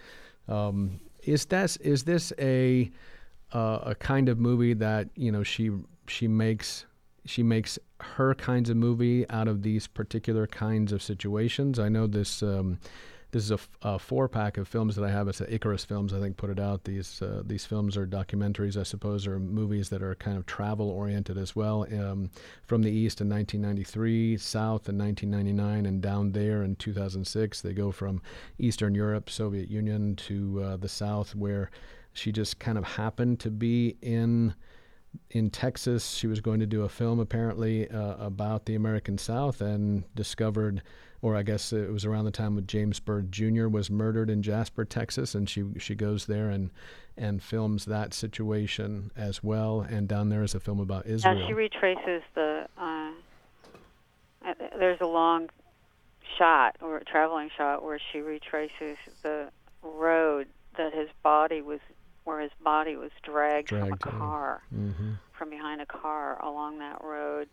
Um, 0.49 1.01
is 1.25 1.45
this 1.47 1.77
is 1.79 2.05
this 2.05 2.33
a 2.39 2.91
uh, 3.53 3.79
a 3.83 3.95
kind 3.95 4.29
of 4.29 4.39
movie 4.39 4.75
that 4.75 5.09
you 5.15 5.31
know 5.31 5.43
she 5.43 5.71
she 6.07 6.29
makes 6.29 6.87
she 7.25 7.43
makes 7.43 7.79
her 8.01 8.35
kinds 8.35 8.71
of 8.71 8.77
movie 8.77 9.29
out 9.31 9.49
of 9.49 9.63
these 9.63 9.87
particular 9.87 10.47
kinds 10.47 10.93
of 10.93 11.03
situations. 11.03 11.79
I 11.79 11.89
know 11.89 12.07
this. 12.07 12.43
Um, 12.43 12.79
this 13.33 13.43
is 13.43 13.51
a, 13.51 13.55
f- 13.55 13.69
a 13.83 13.99
four 13.99 14.29
pack 14.29 14.57
of 14.57 14.69
films 14.69 14.95
that 14.97 15.05
I 15.05 15.11
have. 15.11 15.29
It's 15.29 15.43
Icarus 15.43 15.85
Films, 15.85 16.15
I 16.15 16.21
think, 16.21 16.37
put 16.37 16.49
it 16.49 16.61
out. 16.61 16.85
These 16.85 17.21
uh, 17.21 17.43
these 17.45 17.67
films 17.67 17.97
are 17.97 18.07
documentaries, 18.07 18.79
I 18.79 18.85
suppose, 18.85 19.27
or 19.27 19.39
movies 19.39 19.89
that 19.91 20.03
are 20.03 20.15
kind 20.15 20.39
of 20.39 20.47
travel 20.47 20.89
oriented 20.89 21.37
as 21.37 21.55
well. 21.55 21.87
Um, 21.93 22.31
from 22.65 22.83
the 22.83 22.91
east 22.91 23.21
in 23.21 23.29
1993, 23.29 24.39
south 24.39 24.89
in 24.89 24.97
1999, 24.97 25.87
and 25.87 26.01
down 26.01 26.33
there 26.33 26.63
in 26.63 26.77
2006. 26.77 27.61
They 27.61 27.75
go 27.75 27.91
from 27.91 28.23
Eastern 28.59 28.95
Europe, 28.95 29.29
Soviet 29.29 29.71
Union, 29.71 30.17
to 30.17 30.63
uh, 30.63 30.77
the 30.77 30.89
south, 30.89 31.35
where 31.35 31.71
she 32.17 32.33
just 32.33 32.59
kind 32.59 32.79
of 32.79 32.85
happened 32.85 33.41
to 33.41 33.51
be 33.51 33.97
in 34.03 34.55
in 35.31 35.51
Texas. 35.51 36.15
She 36.15 36.27
was 36.27 36.41
going 36.41 36.61
to 36.61 36.67
do 36.67 36.83
a 36.83 36.89
film 36.89 37.21
apparently 37.21 37.89
uh, 37.91 38.17
about 38.17 38.67
the 38.67 38.75
American 38.75 39.19
South 39.19 39.61
and 39.61 40.05
discovered, 40.15 40.83
or 41.23 41.37
I 41.37 41.43
guess 41.43 41.73
it 41.73 41.91
was 41.91 42.05
around 42.05 42.25
the 42.27 42.31
time 42.31 42.55
when 42.55 42.67
James 42.67 43.01
Byrd 43.01 43.33
Jr. 43.33 43.69
was 43.69 43.91
murdered 43.91 44.31
in 44.31 44.43
Jasper, 44.43 44.85
Texas, 44.85 45.35
and 45.35 45.49
she 45.49 45.65
she 45.79 45.95
goes 45.95 46.27
there 46.27 46.51
and 46.51 46.71
and 47.17 47.43
films 47.43 47.87
that 47.87 48.13
situation 48.13 49.11
as 49.17 49.43
well. 49.43 49.81
And 49.81 50.09
down 50.09 50.29
there 50.29 50.43
is 50.43 50.55
a 50.55 50.61
film 50.61 50.81
about 50.81 51.07
Israel. 51.07 51.39
Yeah, 51.39 51.47
she 51.47 51.53
retraces 51.55 52.23
the. 52.35 52.67
Uh, 52.77 53.11
uh, 54.47 54.55
there's 54.79 55.01
a 55.01 55.07
long 55.07 55.49
shot 56.39 56.77
or 56.81 56.99
a 56.99 57.05
traveling 57.05 57.51
shot 57.57 57.83
where 57.83 57.99
she 58.13 58.21
retraces 58.21 58.97
the 59.23 59.49
road 59.83 60.47
that 60.77 60.93
his 60.95 61.09
body 61.23 61.63
was 61.63 61.81
where 62.27 62.41
his 62.41 62.51
body 62.63 62.97
was 62.97 63.13
dragged, 63.23 63.69
dragged 63.69 64.03
from 64.03 64.15
a 64.15 64.19
car, 64.19 64.63
mm-hmm. 64.75 65.13
from 65.39 65.49
behind 65.49 65.81
a 65.81 65.87
car 65.87 66.43
along 66.45 66.81
that 66.81 67.03
road. 67.03 67.49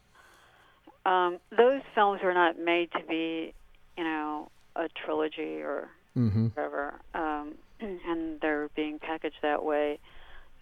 Um, 1.06 1.40
those 1.56 1.82
films 1.94 2.22
were 2.24 2.34
not 2.34 2.58
made 2.58 2.92
to 2.94 3.04
be, 3.08 3.54
you 3.98 4.04
know, 4.04 4.50
a 4.76 4.90
trilogy 4.90 5.62
or 5.62 5.90
mm-hmm. 6.18 6.48
whatever, 6.48 6.96
um, 7.14 7.54
and 7.80 8.42
they're 8.42 8.70
being 8.76 8.98
packaged 8.98 9.38
that 9.44 9.64
way. 9.64 10.00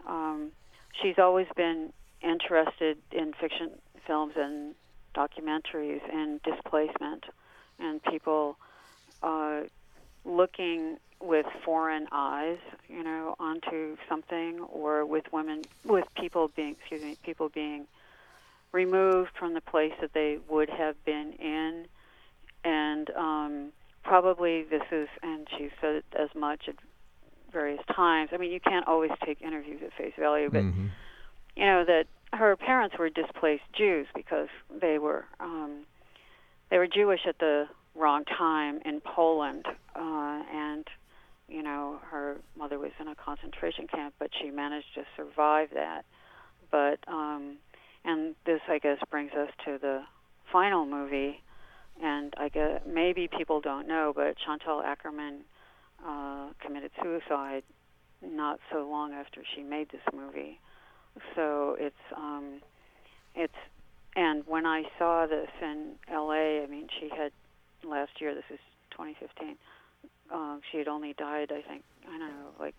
Um, 0.06 0.52
she's 1.02 1.18
always 1.18 1.48
been 1.56 1.94
interested 2.22 2.98
in 3.12 3.34
fiction 3.40 3.72
films 4.06 4.34
and 4.36 4.76
documentaries 5.16 6.02
and 6.12 6.42
displacement 6.44 7.26
and 7.80 8.04
people 8.04 8.58
uh, 9.24 9.62
looking 10.26 10.98
with 11.22 11.46
foreign 11.64 12.08
eyes, 12.12 12.58
you 12.88 13.04
know, 13.04 13.36
onto 13.40 13.98
something, 14.10 14.60
or 14.62 15.06
with 15.06 15.26
women, 15.32 15.62
with 15.86 16.06
people 16.16 16.50
being, 16.56 16.76
excuse 16.80 17.02
me, 17.02 17.18
people 17.24 17.50
being 17.50 17.88
removed 18.72 19.32
from 19.38 19.54
the 19.54 19.62
place 19.62 19.94
that 20.02 20.14
they 20.14 20.40
would 20.50 20.70
have 20.70 20.96
been 21.06 21.34
in, 21.34 21.86
and 22.64 23.10
um, 23.12 23.72
probably 24.04 24.64
this 24.64 24.84
is, 24.92 25.08
and 25.22 25.48
she 25.58 25.70
said 25.80 25.96
it 25.96 26.06
as 26.18 26.30
much 26.36 26.68
at 26.68 26.76
various 27.52 27.82
times. 27.94 28.30
I 28.34 28.38
mean, 28.38 28.52
you 28.52 28.60
can't 28.60 28.88
always 28.88 29.12
take 29.26 29.42
interviews 29.42 29.82
at 29.86 29.94
face 29.94 30.14
value, 30.18 30.50
but 30.50 30.64
mm-hmm. 30.64 30.88
you 31.56 31.66
know 31.66 31.84
that 31.86 32.06
her 32.34 32.56
parents 32.56 32.98
were 32.98 33.10
displaced 33.10 33.64
Jews 33.74 34.08
because 34.16 34.48
they 34.80 34.98
were 34.98 35.26
um, 35.40 35.86
they 36.70 36.78
were 36.78 36.88
Jewish 36.88 37.22
at 37.28 37.40
the 37.40 37.68
wrong 37.96 38.24
time 38.26 38.80
in 38.86 39.02
Poland, 39.02 39.66
uh, 39.96 40.44
and 40.54 40.88
you 41.52 41.62
know, 41.62 42.00
her 42.10 42.38
mother 42.58 42.80
was 42.80 42.92
in 43.00 43.10
a 43.10 43.16
concentration 43.16 43.88
camp, 43.88 44.14
but 44.20 44.30
she 44.42 44.50
managed 44.50 44.94
to 44.96 45.04
survive 45.18 45.70
that. 45.74 46.06
But 46.72 47.00
um, 47.08 47.58
and 48.06 48.36
this, 48.46 48.62
I 48.70 48.80
guess, 48.80 48.98
brings 49.10 49.32
us 49.34 49.50
to 49.66 49.78
the 49.80 50.02
final 50.52 50.86
movie. 50.86 51.42
And 52.02 52.34
I 52.38 52.50
guess 52.50 52.82
maybe 52.88 53.28
people 53.28 53.60
don't 53.60 53.88
know, 53.88 54.14
but 54.16 54.36
Chantal 54.46 54.82
Akerman 54.82 55.40
uh, 56.06 56.54
committed 56.66 56.92
suicide 57.04 57.64
not 58.24 58.60
so 58.72 58.88
long 58.90 59.12
after 59.12 59.42
she 59.56 59.62
made 59.62 59.90
this 59.92 60.02
movie. 60.16 60.60
So 61.36 61.76
it's 61.78 61.96
um, 62.16 62.62
it's 63.36 63.54
and 64.16 64.44
when 64.48 64.66
I 64.66 64.84
saw 64.98 65.28
this 65.28 65.50
in 65.62 65.94
L.A., 66.12 66.64
I 66.64 66.68
mean, 66.68 66.88
she 67.00 67.10
had 67.10 67.32
last 67.84 68.12
year. 68.20 68.34
This 68.34 68.44
is 68.50 68.60
2015 68.92 69.58
uh, 70.34 70.58
she 70.72 70.78
had 70.78 70.88
only 70.88 71.14
died, 71.14 71.52
I 71.52 71.62
think, 71.68 71.84
I 72.08 72.18
don't 72.18 72.20
know, 72.20 72.50
like 72.60 72.76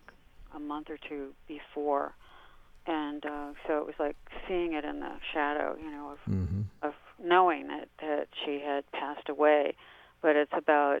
a 0.55 0.59
month 0.59 0.89
or 0.89 0.97
two 0.97 1.33
before, 1.47 2.13
and 2.85 3.25
uh, 3.25 3.51
so 3.67 3.77
it 3.79 3.85
was 3.85 3.95
like 3.99 4.15
seeing 4.47 4.73
it 4.73 4.83
in 4.83 4.99
the 4.99 5.13
shadow, 5.33 5.75
you 5.81 5.89
know, 5.89 6.11
of 6.11 6.31
mm-hmm. 6.31 6.61
of 6.81 6.93
knowing 7.23 7.67
that 7.67 7.87
that 8.01 8.27
she 8.43 8.59
had 8.59 8.89
passed 8.91 9.29
away. 9.29 9.75
But 10.21 10.35
it's 10.35 10.51
about 10.55 10.99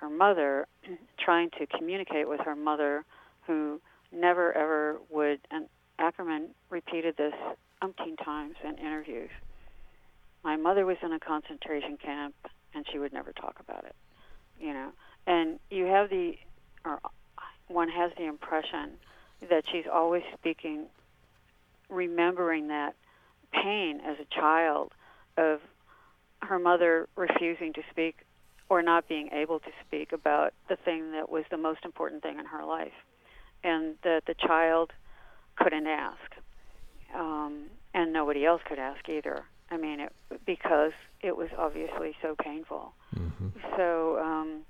her 0.00 0.08
mother 0.08 0.66
trying 1.18 1.50
to 1.58 1.66
communicate 1.66 2.28
with 2.28 2.40
her 2.40 2.54
mother, 2.54 3.04
who 3.46 3.80
never 4.12 4.52
ever 4.52 4.98
would. 5.10 5.40
And 5.50 5.66
Akerman 5.98 6.48
repeated 6.70 7.16
this 7.16 7.34
umpteen 7.82 8.22
times 8.24 8.54
in 8.64 8.78
interviews. 8.78 9.30
My 10.44 10.56
mother 10.56 10.86
was 10.86 10.96
in 11.02 11.12
a 11.12 11.18
concentration 11.18 11.96
camp, 11.96 12.34
and 12.72 12.86
she 12.92 12.98
would 12.98 13.12
never 13.12 13.32
talk 13.32 13.56
about 13.58 13.84
it. 13.84 13.96
You 14.60 14.72
know, 14.72 14.90
and 15.26 15.58
you 15.70 15.86
have 15.86 16.10
the, 16.10 16.36
or 16.84 17.00
one 17.68 17.88
has 17.88 18.12
the 18.16 18.24
impression 18.24 18.92
that 19.48 19.64
she's 19.70 19.86
always 19.92 20.22
speaking, 20.34 20.86
remembering 21.88 22.68
that 22.68 22.94
pain 23.52 24.00
as 24.04 24.16
a 24.18 24.34
child 24.34 24.92
of 25.36 25.60
her 26.42 26.58
mother 26.58 27.08
refusing 27.16 27.72
to 27.72 27.82
speak 27.90 28.18
or 28.68 28.82
not 28.82 29.08
being 29.08 29.28
able 29.32 29.60
to 29.60 29.70
speak 29.86 30.12
about 30.12 30.52
the 30.68 30.76
thing 30.76 31.12
that 31.12 31.28
was 31.30 31.44
the 31.50 31.56
most 31.56 31.84
important 31.84 32.22
thing 32.22 32.38
in 32.38 32.46
her 32.46 32.64
life, 32.64 32.92
and 33.62 33.94
that 34.02 34.22
the 34.26 34.34
child 34.34 34.92
couldn't 35.56 35.86
ask, 35.86 36.34
um, 37.14 37.66
and 37.94 38.12
nobody 38.12 38.44
else 38.44 38.60
could 38.68 38.78
ask 38.78 39.08
either. 39.08 39.44
I 39.70 39.76
mean, 39.76 40.00
it, 40.00 40.12
because 40.44 40.92
it 41.22 41.36
was 41.36 41.48
obviously 41.56 42.16
so 42.22 42.34
painful. 42.40 42.92
Mm-hmm. 43.16 43.48
So 43.76 44.18
um, 44.18 44.62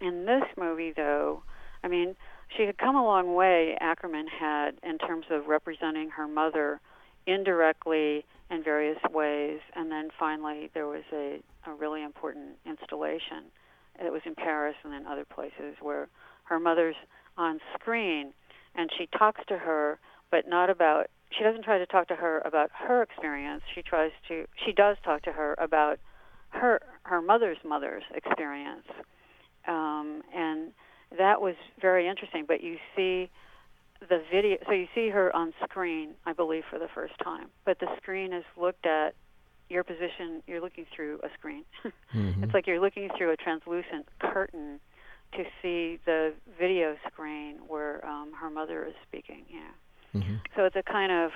in 0.00 0.26
this 0.26 0.44
movie, 0.56 0.92
though, 0.94 1.42
I 1.82 1.88
mean, 1.88 2.16
she 2.56 2.64
had 2.64 2.78
come 2.78 2.96
a 2.96 3.04
long 3.04 3.34
way. 3.34 3.76
Akerman 3.80 4.28
had 4.28 4.72
in 4.82 4.98
terms 4.98 5.26
of 5.30 5.46
representing 5.46 6.10
her 6.10 6.26
mother 6.26 6.80
indirectly 7.26 8.24
in 8.50 8.64
various 8.64 8.98
ways, 9.12 9.60
and 9.74 9.90
then 9.90 10.08
finally 10.18 10.70
there 10.72 10.86
was 10.86 11.04
a, 11.12 11.40
a 11.66 11.74
really 11.74 12.02
important 12.02 12.56
installation. 12.64 13.44
It 14.00 14.12
was 14.12 14.22
in 14.24 14.34
Paris 14.34 14.76
and 14.84 14.92
then 14.92 15.06
other 15.06 15.24
places 15.24 15.76
where 15.80 16.08
her 16.44 16.58
mother's 16.58 16.96
on 17.36 17.60
screen, 17.74 18.32
and 18.74 18.90
she 18.96 19.06
talks 19.18 19.40
to 19.48 19.58
her, 19.58 19.98
but 20.30 20.48
not 20.48 20.70
about. 20.70 21.08
She 21.36 21.44
doesn't 21.44 21.64
try 21.64 21.78
to 21.78 21.86
talk 21.86 22.08
to 22.08 22.16
her 22.16 22.40
about 22.44 22.70
her 22.72 23.02
experience. 23.02 23.62
She 23.74 23.82
tries 23.82 24.12
to. 24.28 24.46
She 24.64 24.72
does 24.72 24.96
talk 25.04 25.22
to 25.22 25.32
her 25.32 25.54
about 25.58 25.98
her 26.50 26.80
her 27.02 27.20
mother's 27.20 27.58
mother's 27.64 28.04
experience, 28.14 28.86
um, 29.68 30.22
and 30.34 30.72
that 31.16 31.40
was 31.40 31.54
very 31.80 32.08
interesting. 32.08 32.44
But 32.46 32.62
you 32.62 32.76
see 32.96 33.30
the 34.00 34.22
video, 34.32 34.58
so 34.66 34.72
you 34.72 34.86
see 34.94 35.08
her 35.08 35.34
on 35.34 35.52
screen, 35.64 36.14
I 36.26 36.32
believe, 36.32 36.64
for 36.70 36.78
the 36.78 36.88
first 36.94 37.14
time. 37.22 37.48
But 37.64 37.78
the 37.78 37.88
screen 38.02 38.32
is 38.32 38.44
looked 38.60 38.86
at. 38.86 39.14
Your 39.70 39.84
position, 39.84 40.42
you're 40.46 40.62
looking 40.62 40.86
through 40.96 41.20
a 41.22 41.28
screen. 41.38 41.64
Mm-hmm. 42.16 42.42
It's 42.42 42.54
like 42.54 42.66
you're 42.66 42.80
looking 42.80 43.10
through 43.18 43.32
a 43.32 43.36
translucent 43.36 44.06
curtain 44.18 44.80
to 45.32 45.44
see 45.60 45.98
the 46.06 46.32
video 46.58 46.96
screen 47.06 47.56
where 47.66 48.02
um, 48.06 48.32
her 48.40 48.48
mother 48.48 48.86
is 48.86 48.94
speaking. 49.06 49.44
Yeah. 49.50 50.20
Mm-hmm. 50.20 50.34
So 50.56 50.64
it's 50.64 50.76
a 50.76 50.82
kind 50.82 51.12
of 51.12 51.30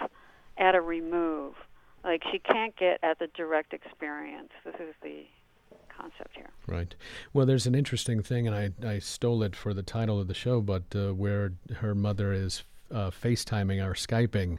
at 0.56 0.74
a 0.74 0.80
remove. 0.80 1.54
Like 2.04 2.22
she 2.32 2.38
can't 2.38 2.74
get 2.76 2.98
at 3.02 3.18
the 3.18 3.28
direct 3.36 3.72
experience. 3.72 4.50
This 4.64 4.74
is 4.76 4.94
the 5.02 5.24
concept 5.94 6.34
here. 6.34 6.41
Right. 6.72 6.94
Well, 7.34 7.44
there's 7.44 7.66
an 7.66 7.74
interesting 7.74 8.22
thing, 8.22 8.46
and 8.46 8.56
I, 8.56 8.70
I 8.86 8.98
stole 8.98 9.42
it 9.42 9.54
for 9.54 9.74
the 9.74 9.82
title 9.82 10.18
of 10.18 10.26
the 10.26 10.34
show, 10.34 10.62
but 10.62 10.84
uh, 10.94 11.12
where 11.12 11.52
her 11.76 11.94
mother 11.94 12.32
is 12.32 12.62
uh, 12.90 13.10
FaceTiming 13.10 13.84
or 13.86 13.92
Skyping 13.92 14.56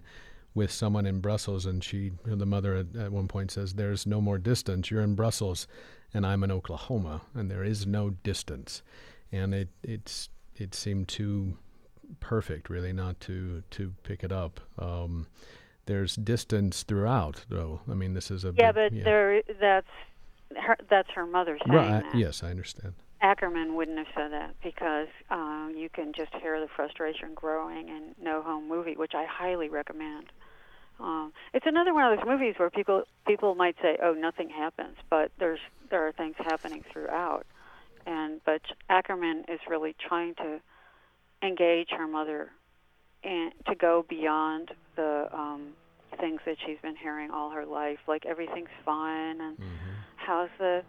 with 0.54 0.72
someone 0.72 1.08
in 1.08 1.22
Brussels, 1.22 1.66
and 1.66 1.84
she, 1.84 2.12
the 2.24 2.46
mother 2.46 2.76
at, 2.76 2.96
at 2.96 3.12
one 3.12 3.28
point 3.28 3.50
says, 3.50 3.74
There's 3.74 4.06
no 4.06 4.22
more 4.22 4.38
distance. 4.38 4.92
You're 4.92 5.02
in 5.02 5.16
Brussels, 5.16 5.68
and 6.14 6.24
I'm 6.24 6.44
in 6.44 6.52
Oklahoma, 6.52 7.22
and 7.34 7.50
there 7.50 7.64
is 7.64 7.88
no 7.88 8.12
distance. 8.12 8.84
And 9.32 9.54
it, 9.56 9.70
it's, 9.82 10.30
it 10.56 10.76
seemed 10.76 11.08
too 11.08 11.58
perfect, 12.20 12.70
really, 12.70 12.94
not 12.94 13.20
to, 13.22 13.64
to 13.72 13.92
pick 14.04 14.24
it 14.24 14.32
up. 14.32 14.60
Um, 14.78 15.26
there's 15.88 16.16
distance 16.16 16.84
throughout, 16.84 17.44
though. 17.50 17.82
I 17.90 17.96
mean, 17.96 18.14
this 18.14 18.30
is 18.30 18.46
a 18.46 18.54
Yeah, 18.56 18.72
big, 18.72 18.94
but 18.94 19.04
there 19.04 19.42
that's 19.60 19.88
her 20.58 20.78
that's 20.90 21.10
her 21.16 21.26
mother 21.26 21.58
saying 21.66 21.74
Right. 21.76 22.04
that. 22.04 22.16
Yes, 22.18 22.44
I 22.44 22.50
understand. 22.50 22.94
Akerman 23.22 23.76
wouldn't 23.76 23.98
have 23.98 24.08
said 24.16 24.32
that 24.34 24.56
because 24.62 25.08
um, 25.30 25.74
you 25.78 25.88
can 25.90 26.12
just 26.14 26.34
hear 26.42 26.60
the 26.60 26.68
frustration 26.76 27.34
growing 27.34 27.88
in 27.88 28.14
No 28.22 28.42
Home 28.42 28.68
Movie, 28.68 28.96
which 28.98 29.14
I 29.16 29.26
highly 29.26 29.70
recommend. 29.70 30.26
Um, 31.00 31.32
it's 31.54 31.66
another 31.66 31.94
one 31.94 32.12
of 32.12 32.20
those 32.20 32.28
movies 32.28 32.56
where 32.58 32.70
people 32.70 33.04
people 33.26 33.56
might 33.56 33.76
say, 33.82 33.98
"Oh, 34.04 34.14
nothing 34.14 34.50
happens," 34.50 34.98
but 35.10 35.32
there's 35.40 35.60
there 35.90 36.06
are 36.08 36.12
things 36.12 36.36
happening 36.38 36.84
throughout, 36.92 37.46
and 38.06 38.42
but 38.46 38.62
Akerman 38.90 39.50
is 39.50 39.60
really 39.70 39.96
trying 40.08 40.36
to 40.36 40.60
engage 41.42 41.90
her 41.92 42.08
mother 42.08 42.52
and 43.24 43.54
to 43.68 43.76
go 43.76 44.06
beyond 44.08 44.72
the 44.96 45.30
um, 45.34 45.70
things 46.20 46.42
that 46.46 46.58
she's 46.66 46.78
been 46.82 46.96
hearing 46.96 47.32
all 47.32 47.50
her 47.52 47.66
life, 47.66 48.00
like 48.08 48.26
everything's 48.26 48.70
fine 48.86 49.40
and 49.42 49.58
Mm-hmm. 49.58 49.93
How's 50.26 50.50
the 50.60 50.84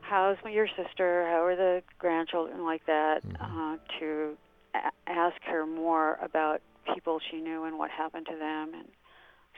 how's 0.00 0.36
your 0.50 0.66
sister 0.68 1.26
how 1.30 1.42
are 1.44 1.56
the 1.56 1.82
grandchildren 1.98 2.64
like 2.64 2.84
that 2.86 3.22
uh, 3.40 3.76
to 3.98 4.36
a- 4.74 5.10
ask 5.10 5.36
her 5.44 5.66
more 5.66 6.18
about 6.22 6.60
people 6.94 7.18
she 7.30 7.40
knew 7.40 7.64
and 7.64 7.78
what 7.78 7.90
happened 7.90 8.26
to 8.26 8.36
them 8.36 8.74
and 8.74 8.88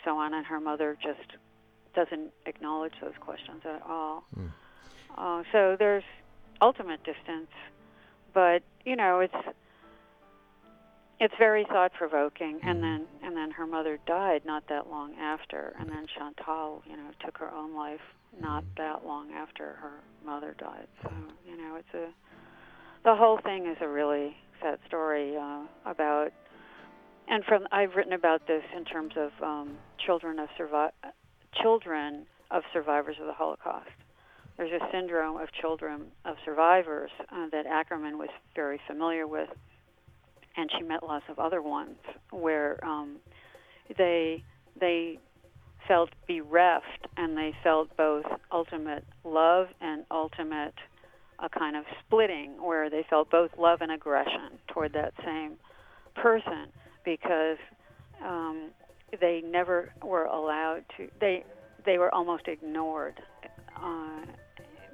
so 0.04 0.16
on 0.16 0.32
and 0.34 0.46
her 0.46 0.60
mother 0.60 0.96
just 1.02 1.28
doesn't 1.94 2.30
acknowledge 2.46 2.92
those 3.00 3.14
questions 3.20 3.62
at 3.64 3.82
all 3.88 4.24
Mm. 4.38 4.50
uh, 5.18 5.42
so 5.52 5.76
there's 5.78 6.04
ultimate 6.62 7.02
distance 7.04 7.50
but 8.34 8.62
you 8.84 8.94
know 8.96 9.20
it's 9.20 9.34
it's 11.18 11.34
very 11.38 11.64
thought 11.64 11.92
provoking 11.94 12.60
and 12.62 12.78
Mhm. 12.78 12.82
then 12.82 13.06
and 13.22 13.36
then 13.36 13.50
her 13.52 13.66
mother 13.66 13.98
died 14.06 14.44
not 14.44 14.66
that 14.68 14.88
long 14.88 15.14
after 15.16 15.74
and 15.78 15.88
then 15.90 16.06
Chantal 16.06 16.82
you 16.86 16.96
know 16.96 17.10
took 17.24 17.38
her 17.38 17.50
own 17.52 17.74
life 17.74 18.00
not 18.40 18.64
that 18.76 19.04
long 19.04 19.32
after 19.32 19.74
her 19.74 20.00
mother 20.24 20.54
died. 20.58 20.88
So 21.02 21.10
you 21.48 21.56
know 21.56 21.76
it's 21.76 21.94
a 21.94 22.12
the 23.04 23.14
whole 23.14 23.38
thing 23.42 23.66
is 23.66 23.76
a 23.80 23.88
really 23.88 24.36
sad 24.60 24.78
story 24.86 25.36
uh, 25.36 25.64
about 25.84 26.30
and 27.28 27.44
from 27.44 27.66
I've 27.72 27.94
written 27.94 28.12
about 28.12 28.46
this 28.46 28.62
in 28.76 28.84
terms 28.84 29.14
of 29.16 29.30
um, 29.42 29.76
children 30.04 30.38
of 30.38 30.48
survi- 30.58 30.90
children 31.62 32.26
of 32.50 32.62
survivors 32.72 33.16
of 33.20 33.26
the 33.26 33.32
Holocaust. 33.32 33.88
There's 34.56 34.72
a 34.72 34.86
syndrome 34.90 35.36
of 35.40 35.48
children 35.60 36.06
of 36.24 36.36
survivors 36.44 37.10
uh, 37.30 37.46
that 37.52 37.66
Akerman 37.66 38.16
was 38.16 38.28
very 38.54 38.80
familiar 38.86 39.26
with 39.26 39.50
and 40.56 40.70
she 40.76 40.82
met 40.82 41.02
lots 41.02 41.24
of 41.28 41.38
other 41.38 41.62
ones 41.62 41.96
where 42.30 42.82
um, 42.84 43.16
they 43.96 44.42
they 44.80 45.18
felt 45.86 46.10
bereft 46.26 47.06
and 47.16 47.36
they 47.36 47.52
felt 47.62 47.94
both 47.96 48.24
ultimate 48.52 49.04
love 49.24 49.68
and 49.80 50.04
ultimate 50.10 50.74
a 51.38 51.48
kind 51.48 51.76
of 51.76 51.84
splitting 52.00 52.52
where 52.62 52.88
they 52.88 53.04
felt 53.08 53.30
both 53.30 53.50
love 53.58 53.80
and 53.82 53.92
aggression 53.92 54.58
toward 54.68 54.92
that 54.94 55.12
same 55.24 55.52
person 56.14 56.68
because 57.04 57.58
um, 58.24 58.70
they 59.20 59.42
never 59.44 59.92
were 60.02 60.24
allowed 60.24 60.82
to 60.96 61.08
they 61.20 61.44
they 61.84 61.98
were 61.98 62.12
almost 62.14 62.48
ignored 62.48 63.20
uh, 63.80 64.22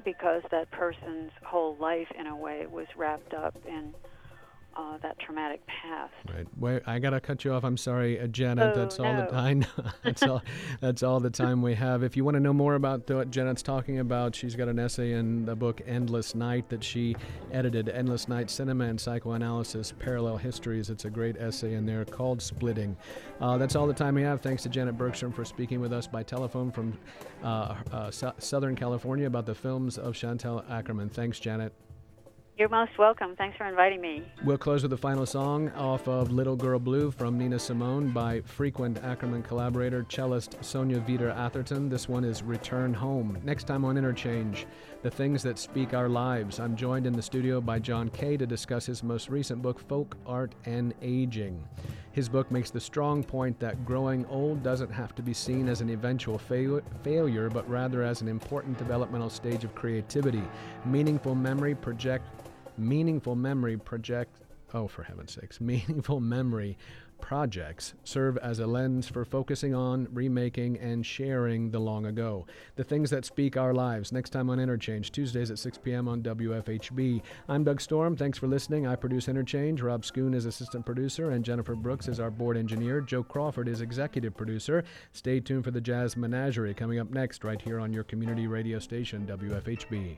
because 0.05 0.43
that 0.51 0.71
person's 0.73 1.31
whole 1.45 1.77
life 1.77 2.09
in 2.19 2.27
a 2.27 2.37
way 2.37 2.67
was 2.67 2.87
wrapped 2.97 3.33
up 3.35 3.55
in 3.67 3.95
uh, 4.77 4.99
that 4.99 5.19
traumatic 5.19 5.61
past. 5.67 6.13
Right. 6.61 6.83
I 6.87 6.99
gotta 6.99 7.21
cut 7.21 7.45
you 7.45 7.53
off. 7.53 7.65
I'm 7.65 7.77
sorry, 7.77 8.21
uh, 8.21 8.27
Janet. 8.27 8.73
Oh, 8.75 8.81
that's 8.81 8.99
all 8.99 9.15
the 9.17 9.25
no. 9.25 9.31
time. 9.31 9.65
that's 10.05 10.23
all. 10.23 10.43
That's 10.81 11.03
all 11.03 11.21
the 11.21 11.31
time 11.31 11.63
we 11.63 11.75
have. 11.75 12.03
If 12.03 12.17
you 12.17 12.25
want 12.25 12.35
to 12.35 12.41
know 12.41 12.53
more 12.53 12.75
about 12.75 13.09
what 13.09 13.31
Janet's 13.31 13.63
talking 13.63 14.01
about, 14.01 14.35
she's 14.35 14.57
got 14.57 14.69
an 14.69 14.79
essay 14.79 15.13
in 15.13 15.45
the 15.45 15.55
book 15.55 15.81
"Endless 15.87 16.35
Night" 16.35 16.69
that 16.71 16.83
she 16.83 17.15
edited. 17.53 17.89
"Endless 17.89 18.29
Night: 18.29 18.51
Cinema 18.51 18.85
and 18.85 19.01
Psychoanalysis: 19.01 19.93
Parallel 19.99 20.37
Histories." 20.39 20.91
It's 20.91 21.05
a 21.05 21.11
great 21.11 21.37
essay 21.37 21.75
in 21.75 21.87
there 21.87 22.05
called 22.05 22.43
"Splitting." 22.43 22.97
Uh, 23.41 23.59
that's 23.59 23.77
all 23.77 23.87
the 23.87 23.95
time 23.95 24.15
we 24.15 24.23
have. 24.23 24.41
Thanks 24.41 24.63
to 24.65 24.69
Janet 24.69 24.97
Bergstrom 24.97 25.33
for 25.33 25.45
speaking 25.45 25.81
with 25.81 25.93
us 25.93 26.07
by 26.07 26.23
telephone 26.23 26.71
from 26.71 26.99
uh, 27.43 27.77
uh, 27.93 28.11
Sou- 28.11 28.33
Southern 28.39 28.75
California 28.77 29.27
about 29.27 29.47
the 29.47 29.55
films 29.55 29.99
of 29.99 30.15
Chantal 30.15 30.63
Akerman. 30.71 31.11
Thanks, 31.11 31.39
Janet. 31.41 31.73
You're 32.59 32.69
most 32.69 32.99
welcome. 32.99 33.35
Thanks 33.35 33.57
for 33.57 33.67
inviting 33.67 34.03
me. 34.03 34.23
We'll 34.45 34.59
close 34.59 34.83
with 34.83 34.91
the 34.91 34.97
final 34.97 35.25
song 35.25 35.71
off 35.71 36.07
of 36.07 36.31
Little 36.31 36.55
Girl 36.55 36.79
Blue 36.79 37.11
from 37.11 37.39
Nina 37.39 37.59
Simone 37.59 38.11
by 38.11 38.43
frequent 38.43 39.01
Akerman 39.03 39.43
collaborator 39.43 40.05
cellist 40.11 40.63
Sonia 40.63 41.01
Wieder 41.01 41.31
Atherton. 41.31 41.89
This 41.89 42.11
one 42.11 42.25
is 42.25 42.43
Return 42.43 42.93
Home. 42.93 43.39
Next 43.43 43.65
time 43.65 43.87
on 43.87 43.97
Interchange, 43.97 44.67
the 45.03 45.11
things 45.11 45.43
that 45.45 45.59
speak 45.59 45.95
our 45.95 46.11
lives. 46.11 46.61
I'm 46.61 46.77
joined 46.77 47.07
in 47.07 47.15
the 47.15 47.23
studio 47.23 47.59
by 47.59 47.79
Jon 47.79 48.11
Kay 48.11 48.37
to 48.37 48.47
discuss 48.47 48.85
his 48.85 49.03
most 49.03 49.31
recent 49.31 49.63
book, 49.63 49.81
Folk, 49.89 50.15
Art, 50.27 50.55
and 50.67 50.93
Aging. 51.01 51.67
His 52.13 52.29
book 52.29 52.51
makes 52.51 52.71
the 52.71 52.81
strong 52.81 53.25
point 53.25 53.59
that 53.61 53.85
growing 53.85 54.27
old 54.27 54.63
doesn't 54.63 54.91
have 54.91 55.15
to 55.15 55.23
be 55.23 55.33
seen 55.33 55.69
as 55.69 55.81
an 55.81 55.89
eventual 55.91 56.39
fail- 56.39 56.83
failure, 57.03 57.49
but 57.49 57.69
rather 57.69 58.03
as 58.03 58.21
an 58.21 58.29
important 58.29 58.77
developmental 58.77 59.31
stage 59.31 59.65
of 59.65 59.75
creativity. 59.75 60.43
Meaningful 60.85 61.35
memory 61.35 61.75
project 61.75 62.27
meaningful 62.79 63.37
memory 63.37 63.77
project 63.77 64.41
oh 64.75 64.89
for 64.89 65.03
heaven's 65.03 65.35
sakes 65.35 65.61
meaningful 65.73 66.21
memory 66.21 66.77
projects 67.23 67.95
serve 68.05 68.37
as 68.39 68.59
a 68.59 68.67
lens 68.67 69.09
for 69.09 69.25
focusing 69.25 69.75
on 69.75 70.07
remaking 70.13 70.77
and 70.79 71.07
sharing 71.07 71.71
the 71.71 71.79
long 71.79 72.05
ago. 72.05 72.45
The 72.77 72.85
things 72.85 73.09
that 73.09 73.25
speak 73.25 73.57
our 73.57 73.73
lives. 73.73 74.13
Next 74.13 74.31
time 74.31 74.51
on 74.51 74.61
interchange 74.61 75.13
tuesdays 75.13 75.51
at 75.51 75.59
6 75.59 75.79
p.m 75.79 76.09
on 76.09 76.21
wfhb 76.23 77.23
i'm 77.49 77.65
doug 77.65 77.81
storm. 77.81 78.17
Thanks 78.17 78.37
for 78.37 78.49
listening. 78.49 78.87
I 78.87 78.97
produce 78.97 79.29
interchange. 79.29 79.81
Rob 79.81 80.03
schoon 80.03 80.35
is 80.35 80.45
assistant 80.45 80.85
producer 80.85 81.31
and 81.31 81.45
jennifer 81.45 81.75
brooks 81.75 82.09
is 82.09 82.21
our 82.21 82.31
board 82.31 82.59
engineer. 82.59 83.01
Joe 83.01 83.23
crawford 83.23 83.69
is 83.69 83.81
executive 83.81 84.37
producer. 84.37 84.85
Stay 85.13 85.41
tuned 85.41 85.65
for 85.65 85.71
the 85.71 85.81
jazz 85.81 86.17
menagerie 86.17 86.75
coming 86.75 86.99
up 86.99 87.11
next 87.11 87.45
right 87.45 87.63
here 87.63 87.79
on 87.81 87.93
your 87.93 88.05
community 88.05 88.47
radio 88.47 88.79
station 88.79 89.27
wfhb 89.27 90.17